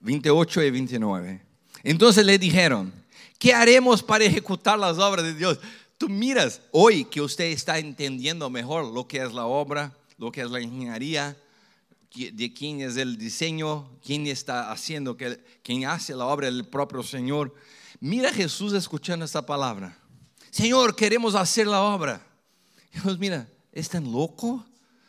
28 0.00 0.62
y 0.62 0.70
29. 0.70 1.42
Entonces 1.82 2.24
le 2.24 2.38
dijeron, 2.38 2.92
¿qué 3.38 3.52
haremos 3.54 4.02
para 4.02 4.24
ejecutar 4.24 4.78
las 4.78 4.98
obras 4.98 5.24
de 5.24 5.34
Dios? 5.34 5.58
Tú 5.98 6.08
miras 6.08 6.62
hoy 6.72 7.04
que 7.04 7.20
usted 7.20 7.44
está 7.46 7.78
entendiendo 7.78 8.50
mejor 8.50 8.92
lo 8.92 9.06
que 9.06 9.22
es 9.22 9.32
la 9.32 9.46
obra, 9.46 9.96
lo 10.18 10.32
que 10.32 10.42
es 10.42 10.50
la 10.50 10.60
ingeniería, 10.60 11.36
de 12.14 12.52
quién 12.52 12.80
es 12.80 12.96
el 12.96 13.18
diseño, 13.18 13.90
quién 14.04 14.26
está 14.26 14.70
haciendo, 14.70 15.16
quién 15.62 15.84
hace 15.86 16.14
la 16.14 16.26
obra, 16.26 16.48
el 16.48 16.66
propio 16.66 17.02
Señor. 17.02 17.54
Mira 18.00 18.32
Jesús 18.32 18.72
escuchando 18.72 19.24
esta 19.24 19.44
palabra. 19.44 19.98
Señor, 20.50 20.94
queremos 20.94 21.34
hacer 21.34 21.66
la 21.66 21.82
obra. 21.82 22.24
Dios, 22.92 23.18
mira, 23.18 23.48
¿es 23.72 23.88
tan 23.88 24.10
loco? 24.10 24.64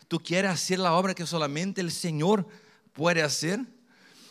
¿Tú 0.08 0.20
quieres 0.20 0.52
hacer 0.52 0.80
la 0.80 0.94
obra 0.94 1.14
que 1.14 1.26
solamente 1.26 1.82
el 1.82 1.92
Señor 1.92 2.48
puede 2.94 3.22
hacer? 3.22 3.60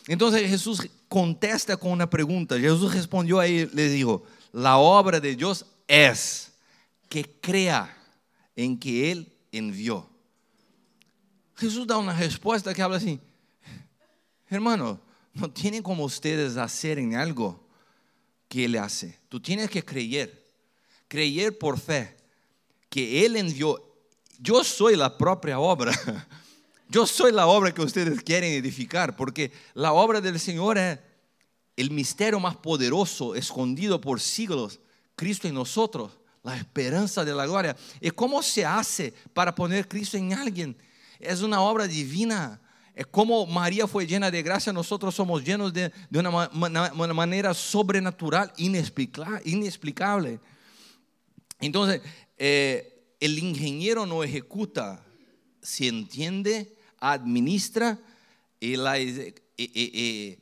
Entonces 0.07 0.49
Jesús 0.49 0.87
contesta 1.07 1.77
con 1.77 1.91
una 1.91 2.09
pregunta. 2.09 2.59
Jesús 2.59 2.93
respondió 2.93 3.39
ahí, 3.39 3.69
le 3.73 3.89
dijo, 3.89 4.23
la 4.51 4.77
obra 4.77 5.19
de 5.19 5.35
Dios 5.35 5.65
es 5.87 6.51
que 7.07 7.39
crea 7.39 7.97
en 8.55 8.77
que 8.77 9.11
Él 9.11 9.33
envió. 9.51 10.09
Jesús 11.55 11.87
da 11.87 11.97
una 11.97 12.17
respuesta 12.17 12.73
que 12.73 12.81
habla 12.81 12.97
así, 12.97 13.19
hermano, 14.49 14.99
no 15.33 15.49
tienen 15.49 15.81
como 15.81 16.03
ustedes 16.03 16.57
hacer 16.57 16.99
en 16.99 17.15
algo 17.15 17.65
que 18.47 18.65
Él 18.65 18.77
hace. 18.77 19.19
Tú 19.29 19.39
tienes 19.39 19.69
que 19.69 19.83
creer, 19.83 20.43
creer 21.07 21.57
por 21.57 21.79
fe 21.79 22.15
que 22.89 23.25
Él 23.25 23.35
envió. 23.35 23.81
Yo 24.39 24.63
soy 24.63 24.95
la 24.95 25.17
propia 25.17 25.59
obra. 25.59 25.91
Yo 26.87 27.07
soy 27.07 27.31
la 27.31 27.47
obra 27.47 27.73
que 27.73 27.81
ustedes 27.81 28.21
quieren 28.21 28.53
edificar, 28.53 29.15
porque 29.15 29.51
la 29.73 29.91
obra 29.93 30.21
del 30.21 30.39
Señor 30.39 30.77
es 30.77 30.99
el 31.75 31.89
misterio 31.89 32.39
más 32.39 32.55
poderoso, 32.55 33.35
escondido 33.35 33.99
por 33.99 34.21
siglos, 34.21 34.79
Cristo 35.15 35.47
en 35.47 35.55
nosotros, 35.55 36.11
la 36.43 36.55
esperanza 36.55 37.25
de 37.25 37.33
la 37.33 37.47
gloria. 37.47 37.75
¿Y 37.99 38.11
cómo 38.11 38.43
se 38.43 38.63
hace 38.63 39.13
para 39.33 39.53
poner 39.55 39.87
Cristo 39.87 40.15
en 40.15 40.33
alguien? 40.33 40.77
Es 41.19 41.41
una 41.41 41.61
obra 41.61 41.87
divina. 41.87 42.61
Es 42.93 43.05
como 43.07 43.45
María 43.45 43.87
fue 43.87 44.07
llena 44.07 44.31
de 44.31 44.41
gracia, 44.41 44.71
nosotros 44.71 45.13
somos 45.13 45.43
llenos 45.43 45.73
de, 45.73 45.91
una, 46.13 46.49
manera 47.13 47.53
sobrenatural, 47.53 48.53
inexplicable. 48.55 50.39
Entonces, 51.59 52.01
eh, 52.37 53.15
el 53.19 53.37
ingeniero 53.37 54.05
no 54.05 54.23
ejecuta, 54.23 55.03
se 55.61 55.87
entiende, 55.87 56.77
administra 56.99 57.99
y 58.59 58.77
la, 58.77 58.97
eh, 58.97 59.35
eh, 59.57 59.71
eh, 59.73 60.39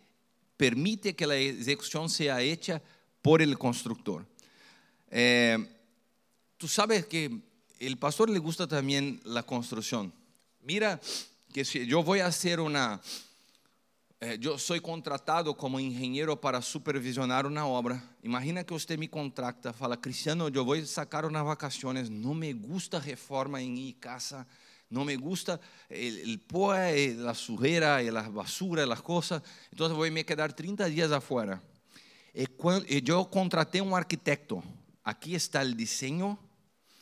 permite 0.58 1.16
que 1.16 1.28
la 1.28 1.36
ejecución 1.36 2.10
sea 2.10 2.42
hecha 2.42 2.82
por 3.22 3.42
el 3.42 3.58
constructor. 3.58 4.26
Eh, 5.12 5.58
tú 6.58 6.68
sabes 6.68 7.06
que 7.06 7.42
el 7.80 7.98
pastor 7.98 8.30
le 8.30 8.40
gusta 8.40 8.68
también 8.68 9.22
la 9.24 9.44
construcción. 9.44 10.14
Mira 10.64 11.00
que 11.52 11.66
si 11.66 11.86
yo 11.86 12.02
voy 12.04 12.20
a 12.22 12.28
hacer 12.28 12.62
una, 12.62 13.02
eh, 14.22 14.38
contratado 14.80 15.58
como 15.58 15.78
ingeniero 15.78 16.40
para 16.40 16.62
supervisionar 16.62 17.46
una 17.46 17.66
obra. 17.66 18.02
Imagina 18.24 18.64
que 18.64 18.74
usted 18.74 18.98
me 18.98 19.10
contrata, 19.10 19.74
fala, 19.74 20.00
Cristiano, 20.00 20.48
voy 20.64 20.80
a 20.80 20.86
sacar 20.86 21.26
unas 21.26 21.44
vacaciones, 21.44 22.10
no 22.10 22.34
me 22.34 22.54
gusta 22.54 23.02
reforma 23.02 23.62
en 23.62 23.74
mi 23.74 23.94
casa, 23.94 24.48
no 24.90 25.04
me 25.04 25.18
gusta 25.18 25.60
el, 25.90 26.20
el 26.20 26.40
poa, 26.40 26.92
eh, 26.92 27.14
la 27.14 27.36
sujera, 27.36 28.02
eh, 28.02 28.10
la 28.10 28.30
basura, 28.30 28.86
las 28.86 29.02
cosas, 29.02 29.44
voy 29.98 30.08
a 30.08 30.12
me 30.14 30.26
quedar 30.26 30.54
30 30.54 30.86
días 30.86 31.12
afuera. 31.12 31.62
Y 32.34 32.46
cuan- 32.46 32.86
y 32.88 33.02
yo 33.02 33.30
contraté 33.30 33.82
un 33.82 33.94
arquitecto, 33.94 34.64
aquí 35.04 35.36
está 35.36 35.62
el 35.62 35.76
diseño, 35.76 36.40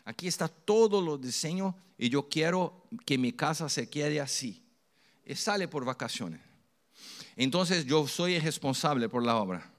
aquí 0.03 0.27
está 0.27 0.47
todo 0.47 0.99
los 0.99 1.21
diseños 1.21 1.75
y 2.01 2.09
yo 2.09 2.27
quiero 2.27 2.87
que 3.05 3.19
mi 3.19 3.31
casa 3.31 3.69
se 3.69 3.87
quede 3.87 4.19
así. 4.19 4.65
Y 5.23 5.35
sale 5.35 5.67
por 5.67 5.85
vacaciones. 5.85 6.41
Entonces 7.35 7.85
yo 7.85 8.07
soy 8.07 8.33
el 8.33 8.41
responsable 8.41 9.07
por 9.07 9.23
la 9.23 9.35
obra. 9.35 9.71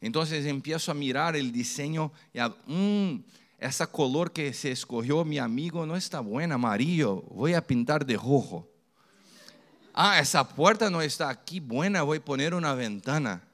Entonces 0.00 0.46
empiezo 0.46 0.90
a 0.90 0.94
mirar 0.94 1.36
el 1.36 1.52
diseño 1.52 2.10
y 2.34 2.40
a, 2.40 2.48
"Mm, 2.66 3.22
esa 3.56 3.86
color 3.86 4.32
que 4.32 4.52
se 4.52 4.72
escogió 4.72 5.24
mi 5.24 5.38
amigo 5.38 5.86
no 5.86 5.94
está 5.94 6.18
buena, 6.18 6.56
amarillo, 6.56 7.22
voy 7.30 7.54
a 7.54 7.64
pintar 7.64 8.04
de 8.04 8.16
rojo. 8.16 8.68
Ah, 9.94 10.18
esa 10.18 10.48
puerta 10.48 10.90
no 10.90 11.00
está 11.00 11.28
aquí 11.28 11.60
buena, 11.60 12.02
voy 12.02 12.18
a 12.18 12.24
poner 12.24 12.52
una 12.52 12.74
ventana. 12.74 13.44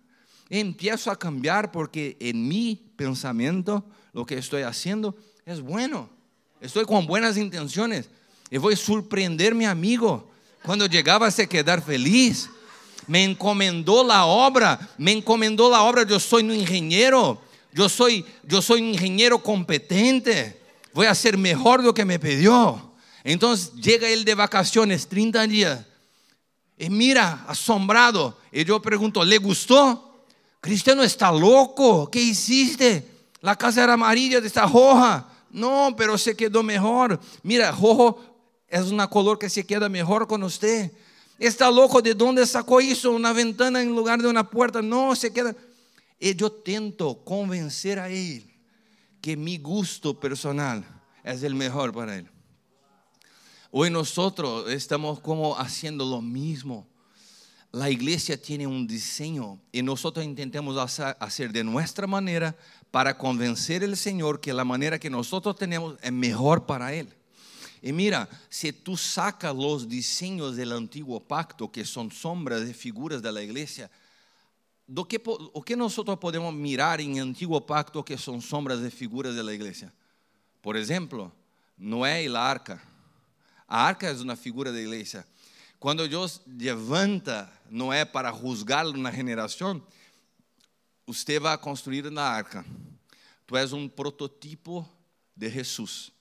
Empiezo 0.48 1.10
a 1.10 1.18
cambiar 1.18 1.70
porque 1.70 2.16
en 2.18 2.48
mi 2.48 2.76
pensamiento 2.96 3.84
lo 4.14 4.24
que 4.24 4.38
estoy 4.38 4.62
haciendo 4.62 5.14
es 5.44 5.60
bueno. 5.60 6.15
Estoy 6.66 6.84
con 6.84 7.06
buenas 7.06 7.36
intenciones 7.36 8.08
y 8.50 8.58
voy 8.58 8.74
a 8.74 8.76
sorprender 8.76 9.52
a 9.52 9.54
mi 9.54 9.64
amigo. 9.64 10.28
Cuando 10.64 10.86
llegaba 10.86 11.30
se 11.30 11.48
quedar 11.48 11.80
feliz, 11.80 12.50
me 13.06 13.22
encomendó 13.22 14.02
la 14.02 14.24
obra, 14.24 14.76
me 14.98 15.12
encomendó 15.12 15.70
la 15.70 15.82
obra. 15.82 16.02
Yo 16.02 16.18
soy 16.18 16.42
un 16.42 16.56
ingeniero, 16.56 17.40
yo 17.72 17.88
soy, 17.88 18.26
yo 18.42 18.60
soy 18.60 18.80
un 18.80 18.88
ingeniero 18.88 19.40
competente. 19.40 20.60
Voy 20.92 21.06
a 21.06 21.12
hacer 21.12 21.38
mejor 21.38 21.84
lo 21.84 21.94
que 21.94 22.04
me 22.04 22.18
pidió. 22.18 22.94
Entonces 23.22 23.72
llega 23.74 24.08
él 24.08 24.24
de 24.24 24.34
vacaciones, 24.34 25.06
30 25.06 25.46
días. 25.46 25.84
Y 26.76 26.90
mira, 26.90 27.44
asombrado. 27.46 28.40
Y 28.50 28.64
yo 28.64 28.82
pregunto, 28.82 29.24
¿le 29.24 29.38
gustó? 29.38 30.24
Cristiano 30.60 31.04
está 31.04 31.30
loco. 31.30 32.10
¿Qué 32.10 32.20
hiciste? 32.20 33.08
La 33.40 33.54
casa 33.54 33.84
era 33.84 33.92
amarilla, 33.92 34.38
está 34.38 34.66
roja. 34.66 35.28
No, 35.50 35.94
pero 35.96 36.18
se 36.18 36.36
quedó 36.36 36.62
mejor. 36.62 37.20
Mira, 37.42 37.70
rojo 37.70 38.20
es 38.68 38.86
una 38.86 39.08
color 39.08 39.38
que 39.38 39.48
se 39.48 39.64
queda 39.64 39.88
mejor 39.88 40.26
con 40.26 40.42
usted. 40.42 40.92
Está 41.38 41.70
loco, 41.70 42.00
¿de 42.00 42.14
dónde 42.14 42.46
sacó 42.46 42.80
eso? 42.80 43.10
Una 43.12 43.32
ventana 43.32 43.82
en 43.82 43.94
lugar 43.94 44.20
de 44.20 44.28
una 44.28 44.48
puerta. 44.48 44.80
No, 44.82 45.14
se 45.14 45.32
queda. 45.32 45.54
Y 46.18 46.34
yo 46.34 46.50
tento 46.50 47.22
convencer 47.24 47.98
a 47.98 48.08
él 48.08 48.50
que 49.20 49.36
mi 49.36 49.58
gusto 49.58 50.18
personal 50.18 50.84
es 51.22 51.42
el 51.42 51.54
mejor 51.54 51.92
para 51.92 52.16
él. 52.16 52.30
Hoy 53.70 53.90
nosotros 53.90 54.70
estamos 54.70 55.20
como 55.20 55.58
haciendo 55.58 56.04
lo 56.04 56.22
mismo. 56.22 56.86
La 57.72 57.90
iglesia 57.90 58.40
tiene 58.40 58.66
un 58.66 58.86
diseño 58.86 59.60
y 59.70 59.82
nosotros 59.82 60.24
intentamos 60.24 60.78
hacer 60.98 61.52
de 61.52 61.62
nuestra 61.62 62.06
manera 62.06 62.56
para 62.90 63.18
convencer 63.18 63.84
al 63.84 63.96
Señor 63.96 64.40
que 64.40 64.52
la 64.52 64.64
manera 64.64 64.98
que 64.98 65.10
nosotros 65.10 65.56
tenemos 65.56 65.96
es 66.02 66.12
mejor 66.12 66.66
para 66.66 66.92
Él. 66.94 67.12
Y 67.82 67.92
mira, 67.92 68.28
si 68.48 68.72
tú 68.72 68.96
sacas 68.96 69.54
los 69.54 69.88
diseños 69.88 70.56
del 70.56 70.72
antiguo 70.72 71.20
pacto, 71.20 71.70
que 71.70 71.84
son 71.84 72.10
sombras 72.10 72.66
de 72.66 72.74
figuras 72.74 73.22
de 73.22 73.30
la 73.30 73.42
iglesia, 73.42 73.90
¿do 74.86 75.06
que, 75.06 75.20
o 75.24 75.62
que 75.62 75.76
nosotros 75.76 76.18
podemos 76.18 76.54
mirar 76.54 77.00
en 77.00 77.16
el 77.16 77.22
antiguo 77.22 77.64
pacto 77.64 78.04
que 78.04 78.16
son 78.16 78.40
sombras 78.40 78.80
de 78.80 78.90
figuras 78.90 79.34
de 79.34 79.44
la 79.44 79.52
iglesia? 79.52 79.92
Por 80.60 80.76
ejemplo, 80.76 81.32
Noé 81.76 82.24
y 82.24 82.28
la 82.28 82.50
arca. 82.50 82.82
A 83.68 83.86
arca 83.86 84.10
es 84.10 84.20
una 84.20 84.36
figura 84.36 84.72
de 84.72 84.82
iglesia. 84.82 85.26
Cuando 85.78 86.08
Dios 86.08 86.42
levanta 86.46 87.52
Noé 87.70 88.06
para 88.06 88.32
juzgar 88.32 88.86
una 88.86 89.12
generación, 89.12 89.84
usted 91.06 91.40
va 91.40 91.52
a 91.52 91.60
construir 91.60 92.06
una 92.06 92.36
arca. 92.36 92.64
Tú 93.46 93.56
eres 93.56 93.72
un 93.72 93.88
prototipo 93.88 94.88
de 95.34 95.50
Jesús. 95.50 96.12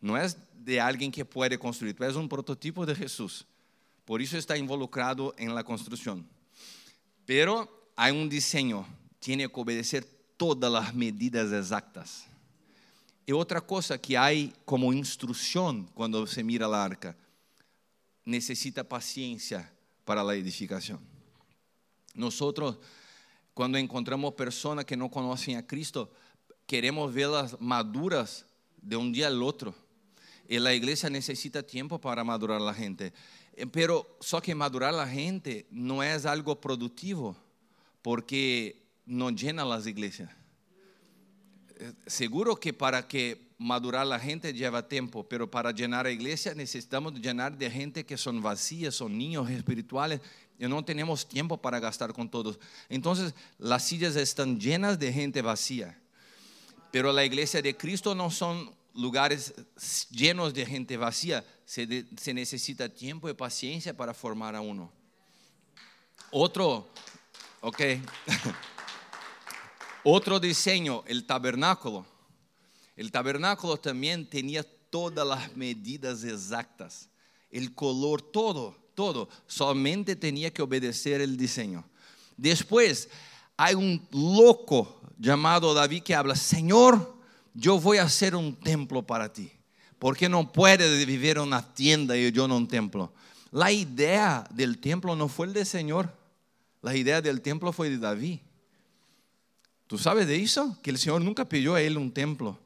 No 0.00 0.16
es 0.16 0.36
de 0.54 0.80
alguien 0.80 1.10
que 1.10 1.24
puede 1.24 1.58
construir, 1.58 1.94
tú 1.94 2.04
eres 2.04 2.16
un 2.16 2.28
prototipo 2.28 2.86
de 2.86 2.94
Jesús. 2.94 3.44
Por 4.04 4.22
eso 4.22 4.38
está 4.38 4.56
involucrado 4.56 5.34
en 5.36 5.54
la 5.54 5.64
construcción. 5.64 6.26
Pero 7.26 7.90
hay 7.96 8.12
un 8.12 8.28
diseño, 8.28 8.86
tiene 9.18 9.48
que 9.48 9.60
obedecer 9.60 10.04
todas 10.36 10.70
las 10.70 10.94
medidas 10.94 11.52
exactas. 11.52 12.26
Y 13.26 13.32
otra 13.32 13.60
cosa 13.60 13.96
que 13.98 14.18
hay 14.18 14.52
como 14.64 14.92
instrucción 14.92 15.88
cuando 15.94 16.26
se 16.26 16.44
mira 16.44 16.68
la 16.68 16.84
arca, 16.84 17.16
necesita 18.24 18.86
paciencia 18.86 19.70
para 20.04 20.22
la 20.22 20.34
edificación. 20.34 21.00
Nosotros, 22.14 22.76
cuando 23.54 23.78
encontramos 23.78 24.34
personas 24.34 24.84
que 24.84 24.96
no 24.96 25.08
conocen 25.08 25.56
a 25.56 25.66
Cristo, 25.66 26.10
queremos 26.66 27.14
verlas 27.14 27.56
maduras 27.60 28.44
de 28.82 28.96
un 28.96 29.12
día 29.12 29.28
al 29.28 29.42
otro. 29.42 29.74
Y 30.48 30.58
la 30.58 30.74
iglesia 30.74 31.08
necesita 31.08 31.62
tiempo 31.62 32.00
para 32.00 32.24
madurar 32.24 32.60
la 32.60 32.74
gente. 32.74 33.12
Eh, 33.54 33.66
Pero 33.66 34.18
só 34.20 34.42
que 34.42 34.54
madurar 34.54 34.92
la 34.92 35.06
gente 35.06 35.66
no 35.70 36.02
es 36.02 36.26
algo 36.26 36.60
productivo, 36.60 37.36
porque 38.02 38.82
no 39.06 39.30
llena 39.30 39.64
las 39.64 39.86
iglesias. 39.86 40.30
Eh, 41.76 41.92
Seguro 42.06 42.56
que 42.56 42.72
para 42.72 43.06
que 43.06 43.54
madurar 43.56 44.06
la 44.06 44.18
gente 44.18 44.52
lleva 44.52 44.88
tiempo, 44.88 45.26
pero 45.28 45.50
para 45.50 45.70
llenar 45.70 46.04
la 46.04 46.10
iglesia 46.10 46.54
necesitamos 46.54 47.14
llenar 47.14 47.56
de 47.56 47.70
gente 47.70 48.04
que 48.04 48.18
son 48.18 48.42
vacías, 48.42 48.94
son 48.96 49.16
niños 49.16 49.48
espirituales 49.48 50.20
no 50.58 50.84
tenemos 50.84 51.26
tiempo 51.28 51.56
para 51.56 51.80
gastar 51.80 52.12
con 52.12 52.28
todos. 52.28 52.58
Entonces 52.88 53.34
las 53.58 53.84
sillas 53.84 54.16
están 54.16 54.58
llenas 54.58 54.98
de 54.98 55.12
gente 55.12 55.42
vacía. 55.42 55.98
Pero 56.90 57.12
la 57.12 57.24
iglesia 57.24 57.60
de 57.60 57.76
Cristo 57.76 58.14
no 58.14 58.30
son 58.30 58.72
lugares 58.94 59.54
llenos 60.10 60.54
de 60.54 60.64
gente 60.64 60.96
vacía. 60.96 61.44
Se, 61.64 62.06
se 62.16 62.34
necesita 62.34 62.88
tiempo 62.88 63.28
y 63.28 63.34
paciencia 63.34 63.96
para 63.96 64.14
formar 64.14 64.54
a 64.54 64.60
uno. 64.60 64.92
Otro, 66.30 66.88
ok. 67.60 67.80
Otro 70.04 70.38
diseño, 70.38 71.02
el 71.06 71.26
tabernáculo. 71.26 72.06
El 72.96 73.10
tabernáculo 73.10 73.76
también 73.76 74.28
tenía 74.28 74.62
todas 74.90 75.26
las 75.26 75.56
medidas 75.56 76.22
exactas. 76.22 77.08
El 77.50 77.74
color, 77.74 78.22
todo, 78.22 78.76
todo. 78.94 79.28
Solamente 79.46 80.16
tenía 80.16 80.52
que 80.52 80.62
obedecer 80.62 81.20
el 81.20 81.36
diseño. 81.36 81.84
Después 82.36 83.08
hay 83.56 83.74
un 83.74 84.06
loco 84.10 85.00
llamado 85.18 85.74
David 85.74 86.02
que 86.02 86.14
habla, 86.14 86.34
Señor, 86.34 87.14
yo 87.54 87.78
voy 87.80 87.98
a 87.98 88.04
hacer 88.04 88.34
un 88.34 88.54
templo 88.56 89.02
para 89.02 89.32
ti. 89.32 89.50
Porque 89.98 90.28
no 90.28 90.52
puede 90.52 91.04
vivir 91.04 91.36
en 91.36 91.44
una 91.44 91.74
tienda 91.74 92.16
y 92.16 92.30
yo 92.32 92.44
en 92.44 92.52
un 92.52 92.68
templo. 92.68 93.12
La 93.50 93.70
idea 93.70 94.46
del 94.50 94.78
templo 94.78 95.14
no 95.14 95.28
fue 95.28 95.46
el 95.46 95.52
del 95.52 95.64
Señor. 95.64 96.12
La 96.82 96.94
idea 96.96 97.22
del 97.22 97.40
templo 97.40 97.72
fue 97.72 97.88
de 97.88 97.98
David. 97.98 98.40
¿Tú 99.86 99.96
sabes 99.96 100.26
de 100.26 100.42
eso? 100.42 100.76
Que 100.82 100.90
el 100.90 100.98
Señor 100.98 101.22
nunca 101.22 101.48
pidió 101.48 101.74
a 101.74 101.80
él 101.80 101.96
un 101.96 102.10
templo, 102.12 102.58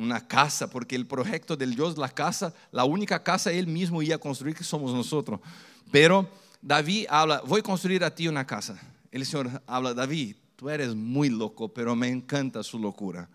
una 0.00 0.26
casa, 0.26 0.70
porque 0.70 0.96
el 0.96 1.06
proyecto 1.06 1.56
del 1.56 1.74
Dios, 1.74 1.98
la 1.98 2.08
casa, 2.08 2.54
la 2.72 2.84
única 2.84 3.22
casa 3.22 3.52
él 3.52 3.66
mismo 3.66 4.02
iba 4.02 4.16
a 4.16 4.18
construir, 4.18 4.54
que 4.54 4.64
somos 4.64 4.92
nosotros. 4.92 5.40
Pero 5.90 6.28
David 6.62 7.06
habla, 7.08 7.42
voy 7.46 7.60
a 7.60 7.62
construir 7.62 8.04
a 8.04 8.14
ti 8.14 8.28
una 8.28 8.46
casa. 8.46 8.80
El 9.10 9.26
Señor 9.26 9.62
habla, 9.66 9.94
David, 9.94 10.36
tú 10.56 10.68
eres 10.70 10.94
muy 10.94 11.28
loco, 11.28 11.68
pero 11.72 11.94
me 11.94 12.08
encanta 12.08 12.62
su 12.62 12.78
locura. 12.78 13.28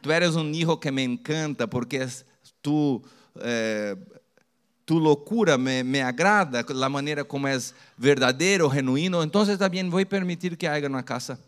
Tú 0.00 0.10
eres 0.12 0.34
un 0.34 0.54
hijo 0.54 0.80
que 0.80 0.90
me 0.90 1.04
encanta 1.04 1.66
porque 1.66 2.02
es 2.02 2.24
tu, 2.60 3.02
eh, 3.42 3.96
tu 4.84 5.00
locura 5.00 5.58
me, 5.58 5.84
me 5.84 6.02
agrada, 6.02 6.64
la 6.68 6.88
manera 6.88 7.24
como 7.24 7.48
es 7.48 7.74
verdadero, 7.96 8.70
genuino. 8.70 9.22
Entonces 9.22 9.58
también 9.58 9.90
voy 9.90 10.04
a 10.04 10.08
permitir 10.08 10.56
que 10.56 10.68
haga 10.68 10.88
una 10.88 11.04
casa. 11.04 11.38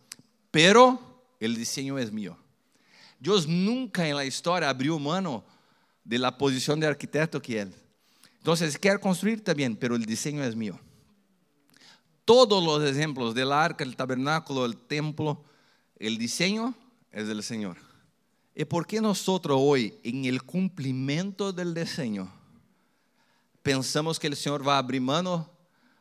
Pero 0.51 1.01
el 1.41 1.57
diseño 1.57 1.99
es 1.99 2.13
mío. 2.13 2.37
Dios 3.23 3.47
nunca 3.47 4.05
en 4.09 4.17
la 4.17 4.25
historia 4.25 4.69
abrió 4.69 4.99
mano 4.99 5.45
de 6.03 6.19
la 6.19 6.37
posición 6.37 6.81
de 6.81 6.89
arquitecto 6.89 7.41
que 7.41 7.61
él. 7.61 7.73
Entonces, 8.39 8.77
quiere 8.77 8.99
construir 8.99 9.45
también, 9.45 9.77
pero 9.77 9.95
el 9.95 10.05
diseño 10.05 10.43
es 10.43 10.57
mío. 10.57 10.77
Todos 12.25 12.65
los 12.65 12.83
ejemplos 12.83 13.33
del 13.33 13.53
arca, 13.53 13.85
el 13.85 13.95
tabernáculo, 13.95 14.65
el 14.65 14.77
templo, 14.77 15.45
el 16.01 16.19
diseño 16.19 16.75
es 17.13 17.29
del 17.29 17.45
Señor. 17.45 17.77
¿Y 18.57 18.65
por 18.65 18.89
qué 18.89 19.01
nosotros 19.01 19.57
hoy, 19.61 19.95
en 20.03 20.25
el 20.25 20.43
cumplimiento 20.43 21.53
del 21.53 21.75
diseño, 21.75 22.29
pensamos 23.63 24.19
que 24.19 24.27
el 24.27 24.35
Señor 24.35 24.67
va 24.67 24.75
a 24.75 24.79
abrir 24.79 25.01
mano 25.01 25.49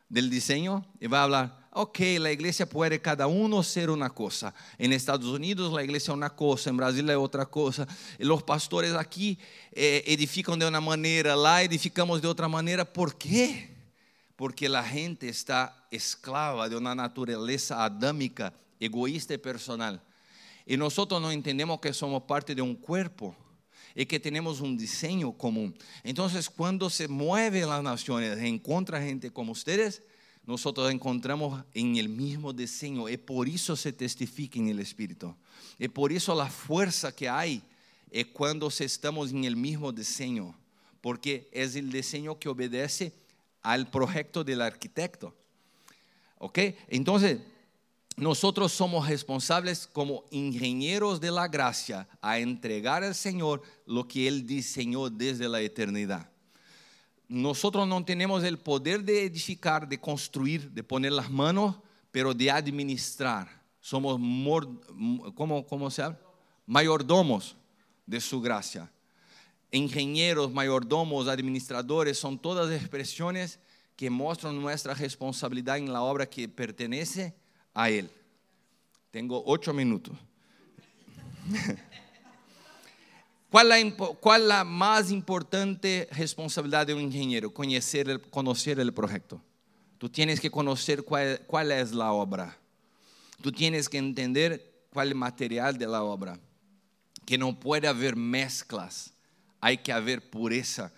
del 0.08 0.28
diseño 0.28 0.84
y 0.98 1.06
va 1.06 1.20
a 1.20 1.22
hablar, 1.22 1.61
ok, 1.74 1.98
la 2.18 2.30
iglesia 2.30 2.68
puede 2.68 3.00
cada 3.00 3.26
uno 3.26 3.62
ser 3.62 3.90
una 3.90 4.10
cosa. 4.10 4.54
En 4.78 4.92
Estados 4.92 5.26
Unidos 5.26 5.72
la 5.72 5.82
iglesia 5.82 6.12
es 6.12 6.16
una 6.16 6.30
cosa, 6.30 6.70
en 6.70 6.76
Brasil 6.76 7.08
es 7.08 7.16
otra 7.16 7.46
cosa. 7.46 7.86
Los 8.18 8.42
pastores 8.42 8.94
aquí 8.94 9.38
eh, 9.72 10.04
de 10.06 10.66
una 10.66 10.80
manera, 10.80 11.34
la 11.34 11.62
edificamos 11.62 12.20
de 12.20 12.28
otra 12.28 12.48
manera. 12.48 12.84
¿Por 12.84 13.16
qué? 13.16 13.70
Porque 14.36 14.68
la 14.68 14.84
gente 14.84 15.28
está 15.28 15.86
esclava 15.90 16.68
de 16.68 16.76
una 16.76 16.94
naturaleza 16.94 17.84
adámica, 17.84 18.52
egoísta 18.78 19.34
y 19.34 19.38
personal. 19.38 20.02
Y 20.66 20.76
nosotros 20.76 21.20
no 21.20 21.30
entendemos 21.30 21.80
que 21.80 21.92
somos 21.92 22.22
parte 22.24 22.54
de 22.54 22.62
un 22.62 22.74
cuerpo 22.74 23.34
y 23.94 24.06
que 24.06 24.20
tenemos 24.20 24.60
un 24.60 24.76
diseño 24.76 25.32
común. 25.32 25.74
Entonces, 26.02 26.48
cuando 26.48 26.88
se 26.88 27.08
mueven 27.08 27.68
las 27.68 27.82
naciones, 27.82 28.38
encuentra 28.38 29.02
gente 29.02 29.30
como 29.30 29.52
ustedes, 29.52 30.02
nosotros 30.44 30.90
encontramos 30.90 31.64
en 31.72 31.96
el 31.96 32.08
mismo 32.08 32.52
diseño 32.52 33.08
y 33.08 33.16
por 33.16 33.48
eso 33.48 33.76
se 33.76 33.92
testifica 33.92 34.58
en 34.58 34.68
el 34.68 34.80
Espíritu. 34.80 35.34
Y 35.78 35.88
por 35.88 36.12
eso 36.12 36.34
la 36.34 36.46
fuerza 36.46 37.14
que 37.14 37.28
hay 37.28 37.62
es 38.10 38.26
cuando 38.26 38.68
estamos 38.68 39.30
en 39.30 39.44
el 39.44 39.56
mismo 39.56 39.92
diseño, 39.92 40.54
porque 41.00 41.48
es 41.52 41.76
el 41.76 41.90
diseño 41.90 42.38
que 42.38 42.48
obedece 42.48 43.12
al 43.62 43.88
proyecto 43.88 44.42
del 44.42 44.60
arquitecto. 44.60 45.34
¿Ok? 46.38 46.58
Entonces, 46.88 47.38
nosotros 48.16 48.72
somos 48.72 49.08
responsables 49.08 49.86
como 49.86 50.24
ingenieros 50.30 51.20
de 51.20 51.30
la 51.30 51.48
gracia 51.48 52.08
a 52.20 52.38
entregar 52.38 53.04
al 53.04 53.14
Señor 53.14 53.62
lo 53.86 54.06
que 54.06 54.26
Él 54.28 54.46
diseñó 54.46 55.08
desde 55.08 55.48
la 55.48 55.60
eternidad. 55.60 56.31
Nosotros 57.28 57.88
no 57.88 58.04
tenemos 58.04 58.44
el 58.44 58.58
poder 58.58 59.02
de 59.02 59.24
edificar, 59.24 59.88
de 59.88 59.98
construir, 59.98 60.70
de 60.70 60.82
poner 60.82 61.12
las 61.12 61.30
manos, 61.30 61.76
pero 62.10 62.34
de 62.34 62.50
administrar. 62.50 63.48
Somos, 63.80 64.20
¿cómo, 65.34 65.66
cómo 65.66 65.90
se 65.90 66.02
llama? 66.02 66.18
Mayordomos 66.66 67.56
de 68.06 68.20
su 68.20 68.40
gracia. 68.40 68.90
Ingenieros, 69.70 70.52
mayordomos, 70.52 71.28
administradores, 71.28 72.18
son 72.18 72.38
todas 72.38 72.70
expresiones 72.70 73.58
que 73.96 74.10
muestran 74.10 74.60
nuestra 74.60 74.94
responsabilidad 74.94 75.78
en 75.78 75.92
la 75.92 76.02
obra 76.02 76.28
que 76.28 76.48
pertenece 76.48 77.34
a 77.72 77.88
Él. 77.88 78.10
Tengo 79.10 79.42
ocho 79.46 79.72
minutos. 79.72 80.16
¿Cuál 83.52 83.70
es 83.72 83.94
la, 84.24 84.38
la 84.38 84.64
más 84.64 85.10
importante 85.10 86.08
responsabilidad 86.12 86.86
de 86.86 86.94
un 86.94 87.02
ingeniero? 87.02 87.52
Conocer 87.52 88.08
el, 88.08 88.18
conocer 88.18 88.80
el 88.80 88.94
proyecto. 88.94 89.42
Tú 89.98 90.08
tienes 90.08 90.40
que 90.40 90.50
conocer 90.50 91.02
cuál, 91.02 91.42
cuál 91.46 91.70
es 91.70 91.92
la 91.92 92.12
obra. 92.12 92.56
Tú 93.42 93.52
tienes 93.52 93.90
que 93.90 93.98
entender 93.98 94.86
cuál 94.90 95.08
es 95.08 95.12
el 95.12 95.18
material 95.18 95.76
de 95.76 95.86
la 95.86 96.02
obra. 96.02 96.40
Que 97.26 97.36
no 97.36 97.60
puede 97.60 97.88
haber 97.88 98.16
mezclas. 98.16 99.12
Hay 99.60 99.76
que 99.76 99.92
haber 99.92 100.30
pureza. 100.30 100.90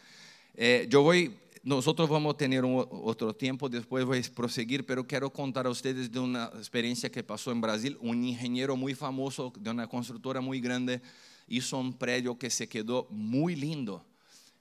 Eh, 0.55 0.87
yo 0.89 1.03
voy 1.03 1.37
nosotros 1.65 2.09
vamos 2.09 2.35
a 2.35 2.37
tener 2.37 2.63
otro 2.65 3.35
tiempo, 3.35 3.69
después 3.69 4.05
voy 4.05 4.19
a 4.19 4.35
proseguir, 4.35 4.87
pero 4.87 5.05
quiero 5.05 5.29
contar 5.31 5.67
a 5.67 5.71
ustedes 5.71 6.13
de 6.13 6.21
una 6.21 6.53
experiencia 6.55 7.11
que 7.11 7.25
pasó 7.25 7.51
en 7.51 7.61
Brasil. 7.61 7.99
Un 8.01 8.23
ingeniero 8.23 8.77
muy 8.77 8.95
famoso 8.95 9.53
de 9.59 9.71
una 9.71 9.89
constructora 9.89 10.41
muy 10.41 10.61
grande 10.61 11.01
hizo 11.47 11.79
un 11.79 11.93
predio 11.93 12.39
que 12.39 12.51
se 12.51 12.69
quedó 12.69 13.07
muy 13.11 13.57
lindo. 13.57 14.05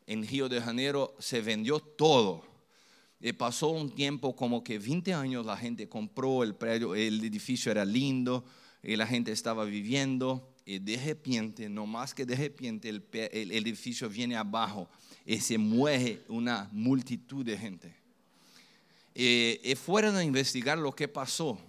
En 0.06 0.28
Río 0.28 0.50
de 0.50 0.62
Janeiro 0.62 1.16
se 1.20 1.42
vendió 1.42 1.80
todo. 1.80 2.44
Y 3.20 3.32
pasó 3.34 3.70
un 3.70 3.90
tiempo 3.90 4.36
como 4.36 4.64
que 4.64 4.80
20 4.80 5.14
años 5.14 5.46
la 5.46 5.56
gente 5.56 5.88
compró 5.88 6.44
el 6.44 6.56
predio, 6.56 6.94
el 6.94 7.24
edificio 7.24 7.72
era 7.72 7.86
lindo 7.86 8.44
y 8.82 8.98
la 8.98 9.08
gente 9.08 9.32
estaba 9.32 9.64
viviendo 9.64 10.54
y 10.66 10.80
de 10.80 10.98
repente, 10.98 11.68
no 11.68 11.86
más 11.86 12.14
que 12.14 12.26
de 12.26 12.36
repente, 12.36 12.90
el, 12.90 13.52
edificio 13.52 14.10
viene 14.10 14.36
abajo 14.36 14.90
y 15.26 15.40
se 15.40 15.58
mueve 15.58 16.24
una 16.30 16.70
multitud 16.72 17.46
de 17.46 17.58
gente. 17.58 17.96
Y, 19.14 19.76
fueron 19.76 20.16
a 20.16 20.24
investigar 20.24 20.78
lo 20.78 20.94
que 20.94 21.08
pasó. 21.08 21.60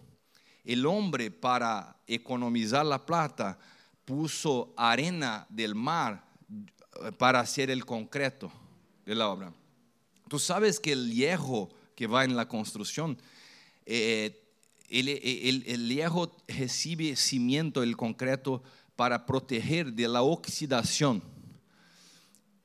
El 0.65 0.87
hombre 0.87 1.31
para 1.31 1.97
economizar 2.07 2.87
la 2.87 3.05
plata 3.05 3.59
puso 4.05 4.73
arena 4.77 5.47
del 5.49 5.75
mar 5.75 6.25
eh, 7.03 7.13
para 7.13 7.41
hacer 7.41 7.71
el 7.71 7.85
concreto 7.85 8.51
de 9.05 9.15
la 9.15 9.29
obra. 9.29 9.53
Tú 10.29 10.39
sabes 10.39 10.81
que 10.81 10.93
el 10.93 11.13
hierro 11.13 11.69
que 11.95 12.07
va 12.07 12.25
en 12.25 12.37
la 12.37 12.49
construcción, 12.49 13.19
eh, 13.87 14.41
el, 14.89 15.09
el, 15.09 15.89
hierro 15.89 16.37
recibe 16.49 17.17
cimiento, 17.17 17.83
el 17.83 17.97
concreto, 17.97 18.63
para 18.97 19.27
proteger 19.27 19.93
de 19.93 20.09
la 20.09 20.23
oxidación. 20.23 21.23